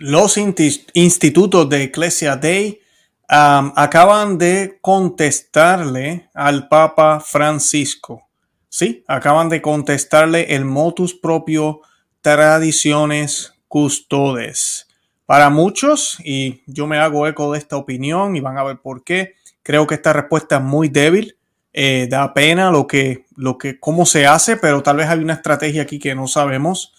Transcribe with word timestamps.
los 0.00 0.38
institutos 0.94 1.68
de 1.68 1.82
Ecclesia 1.82 2.34
Day 2.34 2.80
acaban 3.28 4.38
de 4.38 4.78
contestarle 4.80 6.30
al 6.32 6.68
Papa 6.68 7.20
Francisco. 7.20 8.22
Sí, 8.70 9.04
acaban 9.06 9.50
de 9.50 9.60
contestarle 9.60 10.54
el 10.54 10.64
motus 10.64 11.14
propio 11.14 11.82
tradiciones 12.22 13.52
custodes. 13.68 14.88
Para 15.26 15.50
muchos, 15.50 16.16
y 16.24 16.62
yo 16.66 16.86
me 16.86 16.96
hago 16.96 17.26
eco 17.26 17.52
de 17.52 17.58
esta 17.58 17.76
opinión 17.76 18.36
y 18.36 18.40
van 18.40 18.56
a 18.56 18.64
ver 18.64 18.78
por 18.78 19.04
qué, 19.04 19.34
creo 19.62 19.86
que 19.86 19.96
esta 19.96 20.14
respuesta 20.14 20.56
es 20.56 20.62
muy 20.62 20.88
débil. 20.88 21.36
Eh, 21.74 22.08
da 22.10 22.32
pena 22.32 22.70
lo 22.70 22.86
que, 22.86 23.26
lo 23.36 23.58
que, 23.58 23.78
cómo 23.78 24.06
se 24.06 24.26
hace, 24.26 24.56
pero 24.56 24.82
tal 24.82 24.96
vez 24.96 25.08
hay 25.08 25.18
una 25.18 25.34
estrategia 25.34 25.82
aquí 25.82 25.98
que 25.98 26.14
no 26.14 26.26
sabemos. 26.26 26.94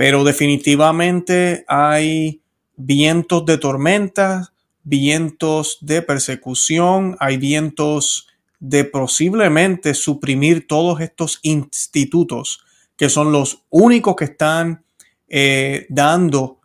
Pero 0.00 0.24
definitivamente 0.24 1.62
hay 1.68 2.40
vientos 2.74 3.44
de 3.44 3.58
tormenta, 3.58 4.50
vientos 4.82 5.76
de 5.82 6.00
persecución, 6.00 7.18
hay 7.20 7.36
vientos 7.36 8.26
de 8.60 8.86
posiblemente 8.86 9.92
suprimir 9.92 10.66
todos 10.66 11.02
estos 11.02 11.38
institutos 11.42 12.64
que 12.96 13.10
son 13.10 13.30
los 13.30 13.64
únicos 13.68 14.16
que 14.16 14.24
están 14.24 14.84
eh, 15.28 15.84
dando 15.90 16.60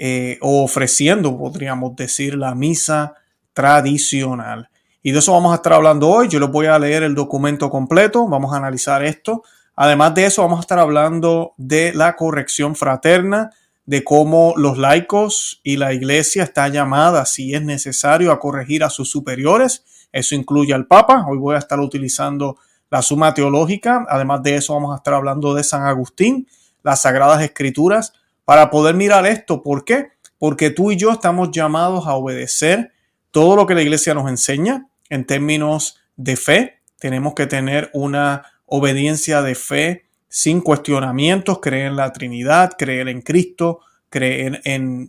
eh, 0.00 0.38
o 0.40 0.64
ofreciendo, 0.64 1.36
podríamos 1.36 1.94
decir, 1.94 2.36
la 2.36 2.54
misa 2.54 3.16
tradicional. 3.52 4.70
Y 5.02 5.12
de 5.12 5.18
eso 5.18 5.32
vamos 5.32 5.52
a 5.52 5.56
estar 5.56 5.74
hablando 5.74 6.08
hoy. 6.08 6.28
Yo 6.28 6.40
les 6.40 6.50
voy 6.50 6.64
a 6.64 6.78
leer 6.78 7.02
el 7.02 7.14
documento 7.14 7.68
completo, 7.68 8.26
vamos 8.26 8.54
a 8.54 8.56
analizar 8.56 9.04
esto. 9.04 9.42
Además 9.80 10.12
de 10.16 10.26
eso, 10.26 10.42
vamos 10.42 10.58
a 10.58 10.62
estar 10.62 10.80
hablando 10.80 11.54
de 11.56 11.92
la 11.94 12.16
corrección 12.16 12.74
fraterna, 12.74 13.50
de 13.86 14.02
cómo 14.02 14.54
los 14.56 14.76
laicos 14.76 15.60
y 15.62 15.76
la 15.76 15.94
iglesia 15.94 16.42
está 16.42 16.66
llamada, 16.66 17.24
si 17.26 17.54
es 17.54 17.62
necesario, 17.62 18.32
a 18.32 18.40
corregir 18.40 18.82
a 18.82 18.90
sus 18.90 19.08
superiores. 19.08 19.84
Eso 20.10 20.34
incluye 20.34 20.74
al 20.74 20.88
Papa. 20.88 21.24
Hoy 21.28 21.38
voy 21.38 21.54
a 21.54 21.60
estar 21.60 21.78
utilizando 21.78 22.58
la 22.90 23.02
suma 23.02 23.32
teológica. 23.34 24.04
Además 24.08 24.42
de 24.42 24.56
eso, 24.56 24.74
vamos 24.74 24.92
a 24.92 24.96
estar 24.96 25.14
hablando 25.14 25.54
de 25.54 25.62
San 25.62 25.84
Agustín, 25.84 26.48
las 26.82 27.02
Sagradas 27.02 27.40
Escrituras, 27.40 28.14
para 28.44 28.70
poder 28.70 28.96
mirar 28.96 29.28
esto. 29.28 29.62
¿Por 29.62 29.84
qué? 29.84 30.08
Porque 30.40 30.70
tú 30.70 30.90
y 30.90 30.96
yo 30.96 31.12
estamos 31.12 31.52
llamados 31.52 32.04
a 32.08 32.14
obedecer 32.14 32.90
todo 33.30 33.54
lo 33.54 33.64
que 33.64 33.76
la 33.76 33.82
iglesia 33.82 34.12
nos 34.12 34.28
enseña 34.28 34.88
en 35.08 35.24
términos 35.24 36.00
de 36.16 36.34
fe. 36.34 36.80
Tenemos 36.98 37.34
que 37.34 37.46
tener 37.46 37.90
una 37.92 38.42
obediencia 38.68 39.42
de 39.42 39.54
fe 39.54 40.04
sin 40.28 40.60
cuestionamientos, 40.60 41.58
creer 41.60 41.86
en 41.86 41.96
la 41.96 42.12
Trinidad, 42.12 42.72
creer 42.78 43.08
en 43.08 43.22
Cristo, 43.22 43.80
creer 44.10 44.60
en, 44.64 45.08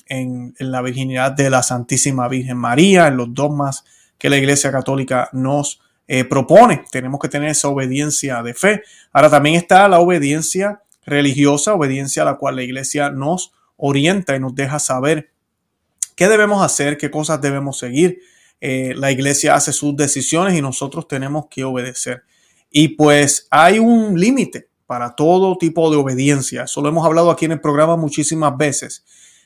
la 0.57 0.81
virginidad 0.81 1.31
de 1.31 1.49
la 1.49 1.63
Santísima 1.63 2.27
Virgen 2.27 2.57
María, 2.57 3.07
en 3.07 3.17
los 3.17 3.33
dogmas 3.33 3.83
que 4.17 4.29
la 4.29 4.37
Iglesia 4.37 4.71
Católica 4.71 5.29
nos 5.33 5.81
eh, 6.07 6.23
propone. 6.23 6.83
Tenemos 6.91 7.19
que 7.19 7.29
tener 7.29 7.49
esa 7.49 7.67
obediencia 7.67 8.41
de 8.43 8.53
fe. 8.53 8.83
Ahora 9.11 9.29
también 9.29 9.55
está 9.55 9.87
la 9.87 9.99
obediencia 9.99 10.81
religiosa, 11.05 11.73
obediencia 11.73 12.23
a 12.23 12.25
la 12.25 12.35
cual 12.35 12.55
la 12.55 12.63
Iglesia 12.63 13.09
nos 13.09 13.53
orienta 13.77 14.35
y 14.35 14.39
nos 14.39 14.55
deja 14.55 14.79
saber 14.79 15.31
qué 16.15 16.27
debemos 16.27 16.63
hacer, 16.63 16.97
qué 16.97 17.09
cosas 17.11 17.41
debemos 17.41 17.77
seguir. 17.77 18.19
Eh, 18.61 18.93
la 18.95 19.11
Iglesia 19.11 19.55
hace 19.55 19.71
sus 19.71 19.95
decisiones 19.95 20.57
y 20.57 20.61
nosotros 20.61 21.07
tenemos 21.07 21.47
que 21.49 21.63
obedecer. 21.63 22.23
Y 22.69 22.89
pues 22.89 23.47
hay 23.49 23.79
un 23.79 24.19
límite 24.19 24.69
para 24.85 25.15
todo 25.15 25.57
tipo 25.57 25.91
de 25.91 25.97
obediencia. 25.97 26.63
Eso 26.63 26.81
lo 26.81 26.89
hemos 26.89 27.05
hablado 27.05 27.31
aquí 27.31 27.45
en 27.45 27.53
el 27.53 27.61
programa 27.61 27.95
muchísimas 27.95 28.57
veces. 28.57 29.03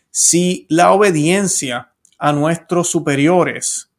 Si 0.09 0.65
la 0.69 0.91
obediencia 0.91 1.91
a 2.17 2.31
nuestros 2.31 2.89
superiores, 2.89 3.89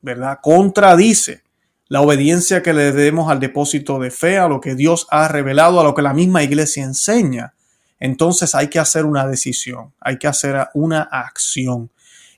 ¿verdad? 0.00 0.38
Contradice 0.42 1.42
la 1.88 2.00
obediencia 2.00 2.62
que 2.62 2.72
le 2.72 2.92
debemos 2.92 3.30
al 3.30 3.40
depósito 3.40 3.98
de 3.98 4.10
fe, 4.10 4.38
a 4.38 4.48
lo 4.48 4.60
que 4.60 4.74
Dios 4.74 5.06
ha 5.10 5.28
revelado, 5.28 5.80
a 5.80 5.84
lo 5.84 5.94
que 5.94 6.02
la 6.02 6.14
misma 6.14 6.42
iglesia 6.42 6.82
enseña, 6.82 7.54
entonces 8.00 8.54
hay 8.54 8.68
que 8.68 8.78
hacer 8.78 9.04
una 9.04 9.26
decisión, 9.26 9.92
hay 10.00 10.18
que 10.18 10.26
hacer 10.26 10.68
una 10.74 11.02
acción. 11.02 11.90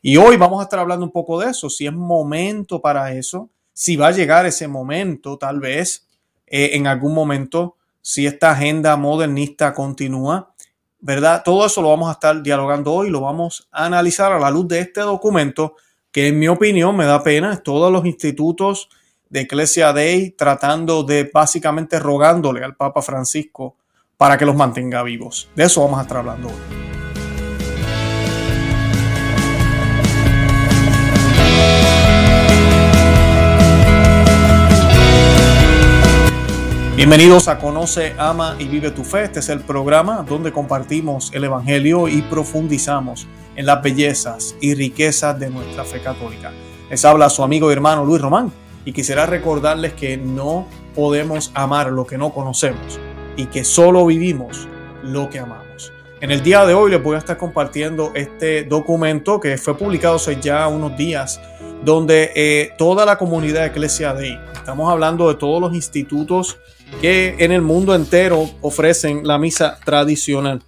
Y 0.03 0.17
hoy 0.17 0.37
vamos 0.37 0.61
a 0.61 0.65
estar 0.65 0.81
hablando 0.81 1.05
un 1.05 1.13
poco 1.13 1.39
de 1.39 1.51
eso, 1.51 1.71
si 1.71 1.87
es 1.87 1.93
momento 1.93 2.81
para 2.81 3.13
eso, 3.13 3.49
si 3.73 3.97
va 3.97 4.09
a 4.09 4.13
llegar 4.13 4.47
ese 4.47 4.67
momento, 4.67 5.39
tal 5.39 5.61
vez 5.61 6.08
eh, 6.51 6.71
en 6.75 6.87
algún 6.87 7.15
momento 7.15 7.77
si 8.01 8.27
esta 8.27 8.53
agenda 8.53 8.97
modernista 8.97 9.75
continúa, 9.75 10.55
¿verdad? 11.01 11.43
Todo 11.45 11.67
eso 11.67 11.83
lo 11.83 11.91
vamos 11.91 12.09
a 12.09 12.13
estar 12.13 12.43
dialogando 12.43 12.93
hoy, 12.93 13.11
lo 13.11 13.21
vamos 13.21 13.69
a 13.71 13.85
analizar 13.85 14.33
a 14.33 14.39
la 14.39 14.51
luz 14.51 14.67
de 14.69 14.81
este 14.81 15.01
documento 15.01 15.77
que 16.11 16.29
en 16.29 16.39
mi 16.39 16.49
opinión 16.49 16.97
me 16.97 17.05
da 17.05 17.23
pena, 17.23 17.57
todos 17.59 17.93
los 17.93 18.07
institutos 18.07 18.89
de 19.29 19.41
Ecclesia 19.41 19.93
Dei 19.93 20.31
tratando 20.31 21.03
de 21.03 21.31
básicamente 21.33 21.99
rogándole 21.99 22.65
al 22.65 22.77
Papa 22.77 23.03
Francisco 23.03 23.77
para 24.17 24.39
que 24.39 24.47
los 24.47 24.57
mantenga 24.57 25.03
vivos. 25.03 25.49
De 25.55 25.65
eso 25.65 25.83
vamos 25.83 25.99
a 25.99 26.03
estar 26.03 26.19
hablando 26.19 26.49
hoy. 26.49 26.98
Bienvenidos 36.99 37.47
a 37.47 37.61
Conoce, 37.61 38.17
Ama 38.19 38.57
y 38.59 38.67
Vive 38.67 38.91
tu 38.91 39.05
Fe. 39.05 39.23
Este 39.23 39.39
es 39.39 39.49
el 39.51 39.61
programa 39.61 40.25
donde 40.29 40.51
compartimos 40.51 41.31
el 41.33 41.45
Evangelio 41.45 42.09
y 42.09 42.23
profundizamos 42.23 43.29
en 43.55 43.67
las 43.67 43.81
bellezas 43.81 44.57
y 44.61 44.75
riquezas 44.75 45.39
de 45.39 45.49
nuestra 45.49 45.85
fe 45.85 46.03
católica. 46.03 46.51
Les 46.91 47.05
habla 47.05 47.31
su 47.31 47.45
amigo 47.45 47.71
y 47.71 47.73
hermano 47.73 48.05
Luis 48.05 48.21
Román 48.21 48.53
y 48.85 48.93
quisiera 48.93 49.27
recordarles 49.27 49.93
que 49.93 50.17
no 50.17 50.67
podemos 50.97 51.53
amar 51.55 51.93
lo 51.93 52.05
que 52.05 52.19
no 52.19 52.33
conocemos 52.33 52.99
y 53.37 53.47
que 53.47 53.63
solo 53.63 54.05
vivimos 54.05 54.67
lo 55.05 55.31
que 55.31 55.39
amamos. 55.39 55.93
En 56.21 56.33
el 56.33 56.43
día 56.43 56.67
de 56.67 56.75
hoy 56.75 56.91
les 56.91 57.01
voy 57.01 57.15
a 57.15 57.19
estar 57.19 57.37
compartiendo 57.37 58.11
este 58.17 58.65
documento 58.65 59.39
que 59.39 59.57
fue 59.57 59.79
publicado 59.79 60.17
hace 60.17 60.41
ya 60.41 60.67
unos 60.67 60.97
días 60.97 61.41
donde 61.85 62.33
eh, 62.35 62.73
toda 62.77 63.07
la 63.07 63.17
comunidad 63.17 63.61
de 63.63 63.69
Iglesia 63.69 64.17
estamos 64.53 64.91
hablando 64.91 65.29
de 65.29 65.37
todos 65.37 65.61
los 65.61 65.73
institutos 65.75 66.59
que 67.01 67.37
en 67.39 67.53
el 67.53 67.63
mundo 67.63 67.95
entero 67.95 68.51
ofrecen 68.61 69.27
la 69.27 69.39
misa 69.39 69.79
tradicional. 69.85 70.63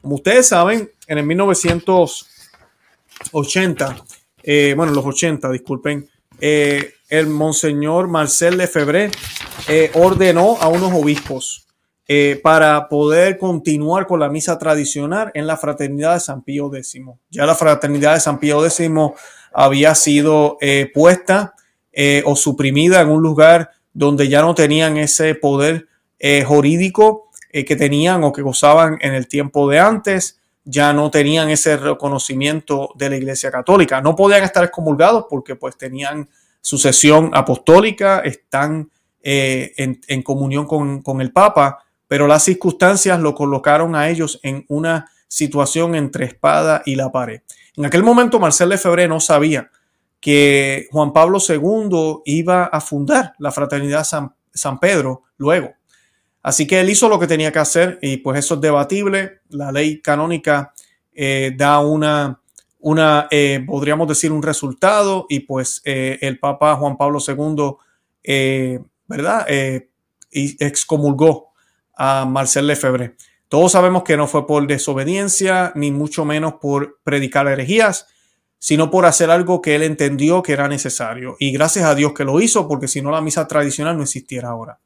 Como 0.00 0.16
ustedes 0.16 0.48
saben, 0.48 0.90
en 1.06 1.18
el 1.18 1.26
1980, 1.26 3.96
eh, 4.42 4.74
bueno, 4.76 4.92
los 4.92 5.06
80, 5.06 5.50
disculpen, 5.50 6.08
eh, 6.40 6.94
el 7.08 7.26
monseñor 7.26 8.08
Marcel 8.08 8.56
Lefebvre 8.58 9.10
eh, 9.68 9.90
ordenó 9.94 10.56
a 10.60 10.68
unos 10.68 10.92
obispos 10.92 11.62
para 12.42 12.90
poder 12.90 13.38
continuar 13.38 14.06
con 14.06 14.20
la 14.20 14.28
misa 14.28 14.58
tradicional 14.58 15.30
en 15.32 15.46
la 15.46 15.56
fraternidad 15.56 16.12
de 16.12 16.20
San 16.20 16.42
Pío 16.42 16.70
X. 16.74 16.98
Ya 17.30 17.46
la 17.46 17.54
fraternidad 17.54 18.12
de 18.12 18.20
San 18.20 18.38
Pío 18.38 18.62
X 18.62 18.90
había 19.54 19.94
sido 19.94 20.58
puesta 20.92 21.54
o 22.26 22.36
suprimida 22.36 23.00
en 23.00 23.08
un 23.08 23.22
lugar 23.22 23.70
donde 23.94 24.28
ya 24.28 24.42
no 24.42 24.54
tenían 24.54 24.96
ese 24.96 25.34
poder 25.34 25.86
eh, 26.18 26.44
jurídico 26.44 27.30
eh, 27.50 27.64
que 27.64 27.76
tenían 27.76 28.24
o 28.24 28.32
que 28.32 28.42
gozaban 28.42 28.98
en 29.00 29.14
el 29.14 29.28
tiempo 29.28 29.70
de 29.70 29.78
antes, 29.78 30.40
ya 30.64 30.92
no 30.92 31.10
tenían 31.10 31.48
ese 31.50 31.76
reconocimiento 31.76 32.90
de 32.96 33.10
la 33.10 33.16
Iglesia 33.16 33.50
Católica. 33.50 34.00
No 34.00 34.16
podían 34.16 34.42
estar 34.42 34.64
excomulgados 34.64 35.26
porque 35.30 35.54
pues 35.54 35.76
tenían 35.78 36.28
sucesión 36.60 37.30
apostólica, 37.34 38.20
están 38.20 38.90
eh, 39.22 39.72
en, 39.76 40.22
comunión 40.22 40.66
con, 40.66 41.02
con 41.02 41.20
el 41.20 41.32
Papa, 41.32 41.84
pero 42.08 42.26
las 42.26 42.42
circunstancias 42.42 43.20
lo 43.20 43.34
colocaron 43.34 43.94
a 43.94 44.08
ellos 44.08 44.40
en 44.42 44.64
una 44.68 45.10
situación 45.28 45.94
entre 45.94 46.24
espada 46.24 46.82
y 46.84 46.96
la 46.96 47.12
pared. 47.12 47.42
En 47.76 47.84
aquel 47.84 48.02
momento 48.02 48.40
Marcel 48.40 48.70
Lefebvre 48.70 49.08
no 49.08 49.20
sabía 49.20 49.70
que 50.24 50.88
Juan 50.90 51.12
Pablo 51.12 51.38
II 51.46 52.22
iba 52.24 52.64
a 52.64 52.80
fundar 52.80 53.34
la 53.38 53.52
Fraternidad 53.52 54.04
San, 54.04 54.80
Pedro 54.80 55.24
luego. 55.36 55.74
Así 56.42 56.66
que 56.66 56.80
él 56.80 56.88
hizo 56.88 57.10
lo 57.10 57.20
que 57.20 57.26
tenía 57.26 57.52
que 57.52 57.58
hacer 57.58 57.98
y 58.00 58.16
pues 58.16 58.38
eso 58.38 58.54
es 58.54 58.62
debatible. 58.62 59.40
La 59.50 59.70
ley 59.70 60.00
canónica 60.00 60.72
eh, 61.12 61.52
da 61.54 61.80
una, 61.80 62.40
una 62.78 63.28
eh, 63.30 63.62
podríamos 63.66 64.08
decir, 64.08 64.32
un 64.32 64.42
resultado 64.42 65.26
y 65.28 65.40
pues 65.40 65.82
eh, 65.84 66.16
el 66.22 66.38
Papa 66.38 66.74
Juan 66.76 66.96
Pablo 66.96 67.18
II, 67.20 68.78
¿verdad? 69.06 69.46
excomulgó 70.30 71.52
a 71.94 72.24
Marcel 72.24 72.66
Lefebvre. 72.66 73.16
Todos 73.48 73.72
sabemos 73.72 74.04
que 74.04 74.16
no 74.16 74.26
fue 74.26 74.46
por 74.46 74.66
desobediencia, 74.66 75.70
ni 75.74 75.90
mucho 75.90 76.24
menos 76.24 76.54
por 76.54 76.98
predicar 77.04 77.46
herejías, 77.46 78.06
sino 78.64 78.90
por 78.90 79.04
hacer 79.04 79.30
algo 79.30 79.60
que 79.60 79.74
él 79.74 79.82
entendió 79.82 80.42
que 80.42 80.54
era 80.54 80.68
necesario. 80.68 81.36
Y 81.38 81.52
gracias 81.52 81.84
a 81.84 81.94
Dios 81.94 82.14
que 82.14 82.24
lo 82.24 82.40
hizo, 82.40 82.66
porque 82.66 82.88
si 82.88 83.02
no 83.02 83.10
la 83.10 83.20
misa 83.20 83.46
tradicional 83.46 83.94
no 83.94 84.04
existiera 84.04 84.48
ahora. 84.48 84.78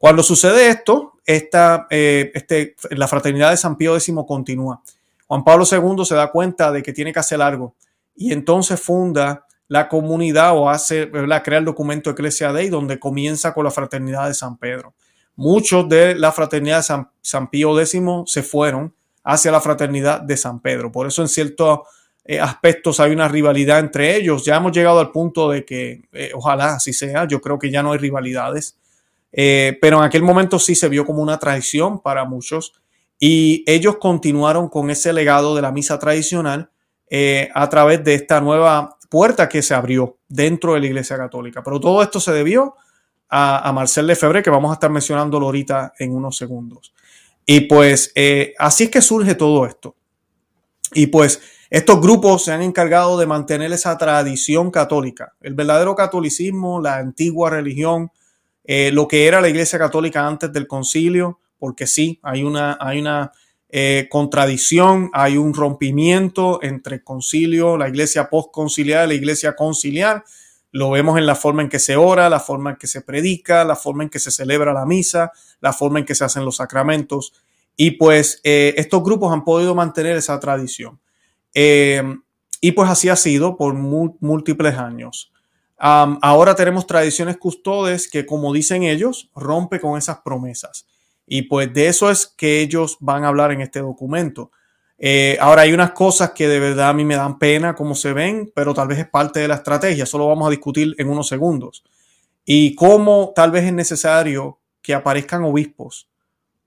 Cuando 0.00 0.24
sucede 0.24 0.66
esto, 0.66 1.20
esta, 1.24 1.86
eh, 1.88 2.32
este, 2.34 2.74
la 2.90 3.06
fraternidad 3.06 3.52
de 3.52 3.56
San 3.58 3.76
Pío 3.76 3.94
X 3.94 4.12
continúa. 4.26 4.82
Juan 5.28 5.44
Pablo 5.44 5.64
II 5.70 6.04
se 6.04 6.16
da 6.16 6.32
cuenta 6.32 6.72
de 6.72 6.82
que 6.82 6.92
tiene 6.92 7.12
que 7.12 7.20
hacer 7.20 7.40
algo 7.40 7.76
y 8.16 8.32
entonces 8.32 8.80
funda 8.80 9.46
la 9.68 9.88
comunidad 9.88 10.56
o 10.56 10.68
hace, 10.68 11.04
¿verdad? 11.04 11.44
crea 11.44 11.60
el 11.60 11.64
documento 11.64 12.10
Ecclesia 12.10 12.52
Dei 12.52 12.70
donde 12.70 12.98
comienza 12.98 13.54
con 13.54 13.62
la 13.62 13.70
fraternidad 13.70 14.26
de 14.26 14.34
San 14.34 14.56
Pedro. 14.56 14.94
Muchos 15.36 15.88
de 15.88 16.16
la 16.16 16.32
fraternidad 16.32 16.78
de 16.78 16.82
San, 16.82 17.08
San 17.20 17.48
Pío 17.50 17.78
X 17.78 18.02
se 18.26 18.42
fueron 18.42 18.92
hacia 19.22 19.52
la 19.52 19.60
fraternidad 19.60 20.22
de 20.22 20.36
San 20.36 20.58
Pedro. 20.58 20.90
Por 20.90 21.06
eso 21.06 21.22
en 21.22 21.28
ciertos 21.28 21.82
eh, 22.24 22.40
aspectos 22.40 23.00
hay 23.00 23.12
una 23.12 23.28
rivalidad 23.28 23.80
entre 23.80 24.16
ellos. 24.16 24.44
Ya 24.44 24.56
hemos 24.56 24.72
llegado 24.72 25.00
al 25.00 25.10
punto 25.10 25.50
de 25.50 25.64
que 25.64 26.02
eh, 26.12 26.30
ojalá 26.34 26.74
así 26.74 26.92
sea. 26.92 27.26
Yo 27.26 27.40
creo 27.40 27.58
que 27.58 27.70
ya 27.70 27.82
no 27.82 27.92
hay 27.92 27.98
rivalidades. 27.98 28.78
Eh, 29.32 29.78
pero 29.80 29.98
en 29.98 30.04
aquel 30.04 30.22
momento 30.22 30.58
sí 30.58 30.74
se 30.74 30.88
vio 30.88 31.06
como 31.06 31.22
una 31.22 31.38
traición 31.38 32.00
para 32.00 32.24
muchos 32.24 32.74
y 33.18 33.64
ellos 33.66 33.96
continuaron 33.96 34.68
con 34.68 34.90
ese 34.90 35.12
legado 35.12 35.56
de 35.56 35.62
la 35.62 35.72
misa 35.72 35.98
tradicional 35.98 36.70
a 37.54 37.68
través 37.68 38.02
de 38.02 38.14
esta 38.14 38.40
nueva 38.40 38.96
puerta 39.10 39.46
que 39.46 39.60
se 39.60 39.74
abrió 39.74 40.16
dentro 40.28 40.72
de 40.72 40.80
la 40.80 40.86
Iglesia 40.86 41.18
Católica. 41.18 41.62
Pero 41.62 41.78
todo 41.78 42.02
esto 42.02 42.18
se 42.20 42.32
debió 42.32 42.74
a, 43.28 43.68
a 43.68 43.72
Marcel 43.72 44.06
Lefebvre, 44.06 44.42
que 44.42 44.48
vamos 44.48 44.70
a 44.70 44.74
estar 44.74 44.90
mencionándolo 44.90 45.44
ahorita 45.44 45.92
en 45.98 46.14
unos 46.14 46.38
segundos. 46.38 46.94
Y 47.46 47.62
pues 47.62 48.12
eh, 48.14 48.54
así 48.58 48.84
es 48.84 48.90
que 48.90 49.00
surge 49.00 49.34
todo 49.34 49.66
esto. 49.66 49.96
Y 50.94 51.08
pues 51.08 51.40
estos 51.72 52.02
grupos 52.02 52.44
se 52.44 52.52
han 52.52 52.60
encargado 52.60 53.18
de 53.18 53.24
mantener 53.24 53.72
esa 53.72 53.96
tradición 53.96 54.70
católica, 54.70 55.32
el 55.40 55.54
verdadero 55.54 55.94
catolicismo, 55.94 56.82
la 56.82 56.96
antigua 56.96 57.48
religión, 57.48 58.10
eh, 58.62 58.90
lo 58.92 59.08
que 59.08 59.26
era 59.26 59.40
la 59.40 59.48
Iglesia 59.48 59.78
Católica 59.78 60.26
antes 60.26 60.52
del 60.52 60.66
concilio, 60.66 61.40
porque 61.58 61.86
sí, 61.86 62.20
hay 62.22 62.42
una, 62.42 62.76
hay 62.78 63.00
una 63.00 63.32
eh, 63.70 64.06
contradicción, 64.10 65.08
hay 65.14 65.38
un 65.38 65.54
rompimiento 65.54 66.62
entre 66.62 66.96
el 66.96 67.04
concilio, 67.04 67.78
la 67.78 67.88
Iglesia 67.88 68.28
postconciliar 68.28 69.06
y 69.06 69.08
la 69.08 69.14
Iglesia 69.14 69.56
conciliar. 69.56 70.24
Lo 70.72 70.90
vemos 70.90 71.16
en 71.16 71.24
la 71.24 71.36
forma 71.36 71.62
en 71.62 71.70
que 71.70 71.78
se 71.78 71.96
ora, 71.96 72.28
la 72.28 72.40
forma 72.40 72.72
en 72.72 72.76
que 72.76 72.86
se 72.86 73.00
predica, 73.00 73.64
la 73.64 73.76
forma 73.76 74.02
en 74.02 74.10
que 74.10 74.18
se 74.18 74.30
celebra 74.30 74.74
la 74.74 74.84
misa, 74.84 75.32
la 75.62 75.72
forma 75.72 76.00
en 76.00 76.04
que 76.04 76.14
se 76.14 76.24
hacen 76.26 76.44
los 76.44 76.56
sacramentos. 76.56 77.32
Y 77.78 77.92
pues 77.92 78.42
eh, 78.44 78.74
estos 78.76 79.02
grupos 79.02 79.32
han 79.32 79.42
podido 79.42 79.74
mantener 79.74 80.18
esa 80.18 80.38
tradición. 80.38 81.00
Eh, 81.54 82.02
y 82.60 82.72
pues 82.72 82.88
así 82.88 83.08
ha 83.08 83.16
sido 83.16 83.56
por 83.56 83.74
múltiples 83.74 84.76
años. 84.78 85.32
ahora 85.76 86.54
tenemos 86.54 86.86
tradiciones 86.86 87.36
custodes 87.36 88.08
que, 88.08 88.24
como 88.24 88.52
dicen 88.52 88.84
ellos, 88.84 89.30
rompe 89.34 89.80
con 89.80 89.98
esas 89.98 90.18
promesas. 90.20 90.86
Y 91.26 91.42
pues 91.42 91.72
de 91.74 91.88
eso 91.88 92.10
es 92.10 92.26
que 92.26 92.60
ellos 92.60 92.98
van 93.00 93.24
a 93.24 93.28
hablar 93.28 93.50
en 93.50 93.62
este 93.62 93.80
documento. 93.80 94.52
Eh, 94.98 95.36
ahora 95.40 95.62
hay 95.62 95.72
unas 95.72 95.90
cosas 95.90 96.30
que 96.30 96.46
de 96.46 96.60
verdad 96.60 96.90
a 96.90 96.92
mí 96.92 97.04
me 97.04 97.16
dan 97.16 97.40
pena 97.40 97.74
como 97.74 97.96
se 97.96 98.12
ven, 98.12 98.52
pero 98.54 98.72
tal 98.72 98.86
vez 98.86 99.00
es 99.00 99.08
parte 99.08 99.40
de 99.40 99.48
la 99.48 99.56
estrategia. 99.56 100.06
Solo 100.06 100.28
vamos 100.28 100.46
a 100.46 100.50
discutir 100.50 100.94
en 100.98 101.08
unos 101.08 101.26
segundos. 101.26 101.82
Y 102.44 102.76
cómo 102.76 103.32
tal 103.34 103.50
vez 103.50 103.64
es 103.64 103.72
necesario 103.72 104.60
que 104.80 104.94
aparezcan 104.94 105.42
obispos, 105.42 106.08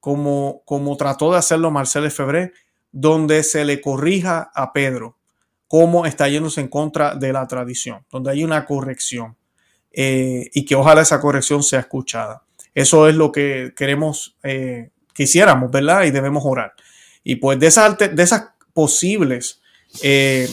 como, 0.02 0.62
como 0.66 0.98
trató 0.98 1.32
de 1.32 1.38
hacerlo 1.38 1.72
Marcel 1.72 2.12
Febré, 2.12 2.52
donde 2.98 3.44
se 3.44 3.66
le 3.66 3.82
corrija 3.82 4.52
a 4.56 4.72
Pedro 4.72 5.18
cómo 5.68 6.06
está 6.06 6.30
yéndose 6.30 6.62
en 6.62 6.70
contra 6.70 7.14
de 7.14 7.34
la 7.34 7.46
tradición, 7.46 8.06
donde 8.10 8.32
hay 8.32 8.46
una 8.46 8.66
corrección 8.66 9.36
eh, 9.92 10.50
y 10.54 10.64
que 10.64 10.76
ojalá 10.76 11.02
esa 11.02 11.20
corrección 11.20 11.62
sea 11.62 11.82
escuchada. 11.82 12.44
Eso 12.74 13.10
es 13.10 13.16
lo 13.16 13.34
que 13.34 13.74
queremos, 13.76 14.38
eh, 14.44 14.92
quisiéramos, 15.14 15.72
¿verdad? 15.72 16.06
Y 16.06 16.12
debemos 16.12 16.44
orar. 16.46 16.72
Y 17.22 17.36
pues 17.36 17.60
de 17.60 17.68
esas, 17.68 17.98
de 17.98 18.24
esas 18.24 18.46
posibles, 18.72 19.62
eh, 20.02 20.50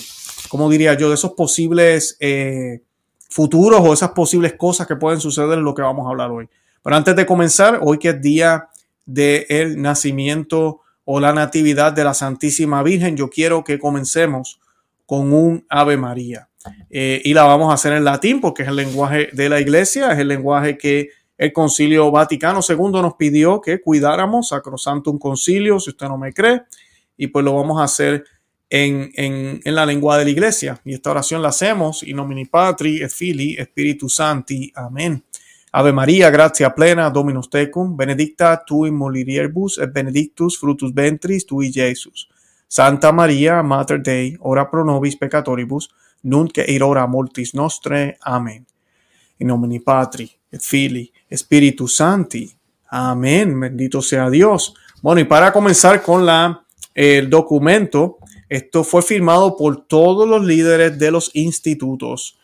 ¿cómo 0.48 0.68
diría 0.68 0.94
yo? 0.94 1.10
De 1.10 1.14
esos 1.14 1.34
posibles 1.34 2.16
eh, 2.18 2.82
futuros 3.28 3.80
o 3.82 3.92
esas 3.92 4.10
posibles 4.10 4.54
cosas 4.54 4.88
que 4.88 4.96
pueden 4.96 5.20
suceder 5.20 5.58
en 5.58 5.64
lo 5.64 5.74
que 5.74 5.82
vamos 5.82 6.06
a 6.06 6.10
hablar 6.10 6.32
hoy. 6.32 6.48
Pero 6.82 6.96
antes 6.96 7.14
de 7.14 7.24
comenzar, 7.24 7.78
hoy 7.82 7.98
que 7.98 8.08
es 8.08 8.20
día 8.20 8.68
del 9.06 9.80
nacimiento 9.80 10.81
o 11.04 11.20
la 11.20 11.32
natividad 11.32 11.92
de 11.92 12.04
la 12.04 12.14
Santísima 12.14 12.82
Virgen, 12.82 13.16
yo 13.16 13.28
quiero 13.28 13.64
que 13.64 13.78
comencemos 13.78 14.60
con 15.06 15.32
un 15.32 15.64
Ave 15.68 15.96
María. 15.96 16.48
Eh, 16.90 17.20
y 17.24 17.34
la 17.34 17.42
vamos 17.42 17.70
a 17.70 17.74
hacer 17.74 17.92
en 17.92 18.04
latín 18.04 18.40
porque 18.40 18.62
es 18.62 18.68
el 18.68 18.76
lenguaje 18.76 19.28
de 19.32 19.48
la 19.48 19.60
iglesia, 19.60 20.12
es 20.12 20.18
el 20.18 20.28
lenguaje 20.28 20.78
que 20.78 21.08
el 21.36 21.52
Concilio 21.52 22.10
Vaticano 22.10 22.60
II 22.66 23.02
nos 23.02 23.14
pidió 23.14 23.60
que 23.60 23.80
cuidáramos, 23.80 24.52
un 25.06 25.18
Concilio, 25.18 25.80
si 25.80 25.90
usted 25.90 26.06
no 26.06 26.16
me 26.16 26.32
cree, 26.32 26.62
y 27.16 27.26
pues 27.26 27.44
lo 27.44 27.54
vamos 27.54 27.80
a 27.80 27.84
hacer 27.84 28.24
en, 28.70 29.10
en, 29.16 29.74
la 29.74 29.84
lengua 29.84 30.16
de 30.18 30.24
la 30.24 30.30
iglesia. 30.30 30.80
Y 30.84 30.94
esta 30.94 31.10
oración 31.10 31.42
la 31.42 31.48
hacemos, 31.48 32.02
in 32.04 32.16
nomine 32.16 32.46
Patri 32.46 33.02
et 33.02 33.10
Filii 33.10 33.56
Spiritu 33.60 34.08
Santi. 34.08 34.72
Amén. 34.74 35.22
Ave 35.74 35.90
María, 35.90 36.28
gratia 36.28 36.74
plena, 36.74 37.08
Dominus 37.08 37.48
tecum, 37.48 37.96
benedicta 37.96 38.62
tu 38.66 38.84
in 38.84 38.94
mulieribus 38.94 39.78
et 39.78 39.90
benedictus 39.90 40.58
fructus 40.58 40.92
ventris 40.92 41.46
tui, 41.46 41.70
Jesus. 41.72 42.28
Santa 42.68 43.10
María, 43.10 43.62
Mater 43.62 44.02
Dei, 44.02 44.36
ora 44.40 44.68
pro 44.68 44.84
nobis 44.84 45.16
peccatoribus, 45.16 45.88
nunc 46.24 46.58
et 46.58 46.68
in 46.68 46.82
hora 46.82 47.06
mortis 47.06 47.54
nostre. 47.54 48.18
Amén. 48.20 48.66
In 49.38 49.46
nomine 49.46 49.80
Patri 49.80 50.30
et 50.50 50.60
Filii 50.60 51.10
Espíritu 51.30 51.88
Santi. 51.88 52.52
Amén, 52.90 53.58
bendito 53.58 54.02
sea 54.02 54.28
Dios. 54.28 54.74
Bueno, 55.00 55.22
y 55.22 55.24
para 55.24 55.54
comenzar 55.54 56.02
con 56.02 56.26
la, 56.26 56.66
el 56.94 57.30
documento, 57.30 58.18
esto 58.46 58.84
fue 58.84 59.00
firmado 59.00 59.56
por 59.56 59.86
todos 59.86 60.28
los 60.28 60.44
líderes 60.44 60.98
de 60.98 61.10
los 61.10 61.30
institutos. 61.32 62.38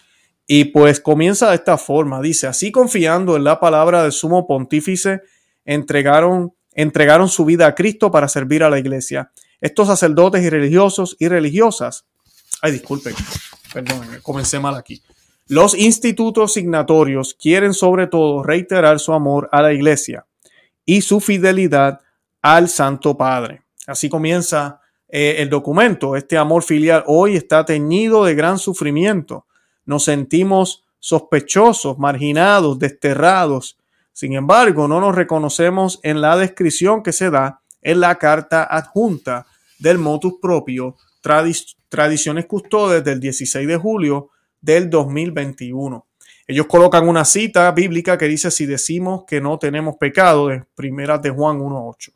Y 0.51 0.65
pues 0.65 0.99
comienza 0.99 1.51
de 1.51 1.57
esta 1.57 1.77
forma, 1.77 2.23
dice, 2.23 2.47
así 2.47 2.73
confiando 2.73 3.37
en 3.37 3.45
la 3.45 3.61
palabra 3.61 4.03
del 4.03 4.13
sumo 4.13 4.47
pontífice, 4.47 5.21
entregaron, 5.67 6.55
entregaron 6.73 7.29
su 7.29 7.45
vida 7.45 7.67
a 7.67 7.75
Cristo 7.75 8.11
para 8.11 8.29
servir 8.29 8.65
a 8.65 8.71
la 8.71 8.79
iglesia. 8.79 9.31
Estos 9.61 9.89
sacerdotes 9.89 10.43
y 10.43 10.49
religiosos 10.49 11.17
y 11.19 11.29
religiosas, 11.29 12.07
ay, 12.63 12.73
disculpen, 12.73 13.15
perdón, 13.75 14.01
comencé 14.23 14.59
mal 14.59 14.75
aquí. 14.75 15.03
Los 15.49 15.75
institutos 15.75 16.55
signatorios 16.55 17.35
quieren 17.35 17.75
sobre 17.75 18.07
todo 18.07 18.43
reiterar 18.43 19.01
su 19.01 19.13
amor 19.13 19.49
a 19.51 19.63
la 19.63 19.73
Iglesia 19.73 20.27
y 20.85 21.01
su 21.01 21.21
fidelidad 21.21 22.01
al 22.43 22.69
Santo 22.69 23.17
Padre. 23.17 23.63
Así 23.87 24.11
comienza 24.11 24.81
eh, 25.09 25.37
el 25.39 25.49
documento. 25.49 26.17
Este 26.17 26.37
amor 26.37 26.63
filial 26.63 27.03
hoy 27.07 27.37
está 27.37 27.65
teñido 27.65 28.27
de 28.27 28.35
gran 28.35 28.59
sufrimiento. 28.59 29.47
Nos 29.89 30.05
sentimos 30.05 30.85
sospechosos, 30.99 31.99
marginados, 31.99 32.79
desterrados. 32.79 33.79
Sin 34.13 34.35
embargo, 34.35 34.87
no 34.87 35.01
nos 35.01 35.15
reconocemos 35.15 35.99
en 36.03 36.21
la 36.21 36.37
descripción 36.37 37.03
que 37.03 37.13
se 37.13 37.31
da 37.31 37.63
en 37.81 38.01
la 38.01 38.17
carta 38.17 38.65
adjunta 38.71 39.47
del 39.79 39.97
motus 39.97 40.35
propio 40.43 40.97
Tradiciones 41.89 42.45
Custodes 42.45 43.03
del 43.03 43.19
16 43.19 43.67
de 43.67 43.77
julio 43.79 44.29
del 44.61 44.91
2021. 44.91 46.07
Ellos 46.47 46.67
colocan 46.67 47.09
una 47.09 47.25
cita 47.25 47.71
bíblica 47.71 48.19
que 48.19 48.29
dice 48.29 48.51
si 48.51 48.67
decimos 48.67 49.25
que 49.27 49.41
no 49.41 49.59
tenemos 49.59 49.97
pecado, 49.97 50.49
de 50.49 50.65
primeras 50.75 51.23
de 51.23 51.31
Juan 51.31 51.61
1.8. 51.61 52.13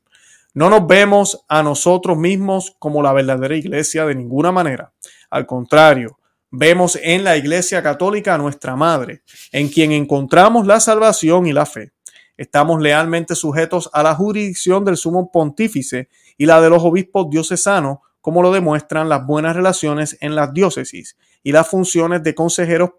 No 0.52 0.68
nos 0.68 0.86
vemos 0.86 1.42
a 1.48 1.62
nosotros 1.62 2.18
mismos 2.18 2.76
como 2.78 3.02
la 3.02 3.14
verdadera 3.14 3.56
iglesia 3.56 4.04
de 4.04 4.14
ninguna 4.14 4.52
manera. 4.52 4.92
Al 5.30 5.46
contrario, 5.46 6.18
vemos 6.52 6.98
en 7.02 7.24
la 7.24 7.36
iglesia 7.36 7.82
católica 7.82 8.34
a 8.34 8.38
nuestra 8.38 8.76
madre, 8.76 9.22
en 9.50 9.68
quien 9.68 9.90
encontramos 9.90 10.66
la 10.66 10.78
salvación 10.80 11.46
y 11.46 11.52
la 11.52 11.66
fe. 11.66 11.92
Estamos 12.36 12.80
lealmente 12.80 13.34
sujetos 13.34 13.90
a 13.92 14.02
la 14.02 14.14
jurisdicción 14.14 14.84
del 14.84 14.96
sumo 14.96 15.30
pontífice 15.32 16.08
y 16.36 16.46
la 16.46 16.60
de 16.60 16.70
los 16.70 16.82
obispos 16.84 17.30
diocesanos, 17.30 17.98
como 18.20 18.42
lo 18.42 18.52
demuestran 18.52 19.08
las 19.08 19.26
buenas 19.26 19.56
relaciones 19.56 20.16
en 20.20 20.34
las 20.34 20.52
diócesis 20.52 21.16
y 21.42 21.52
las 21.52 21.66
funciones 21.68 22.22
de 22.22 22.34
consejeros 22.34 22.90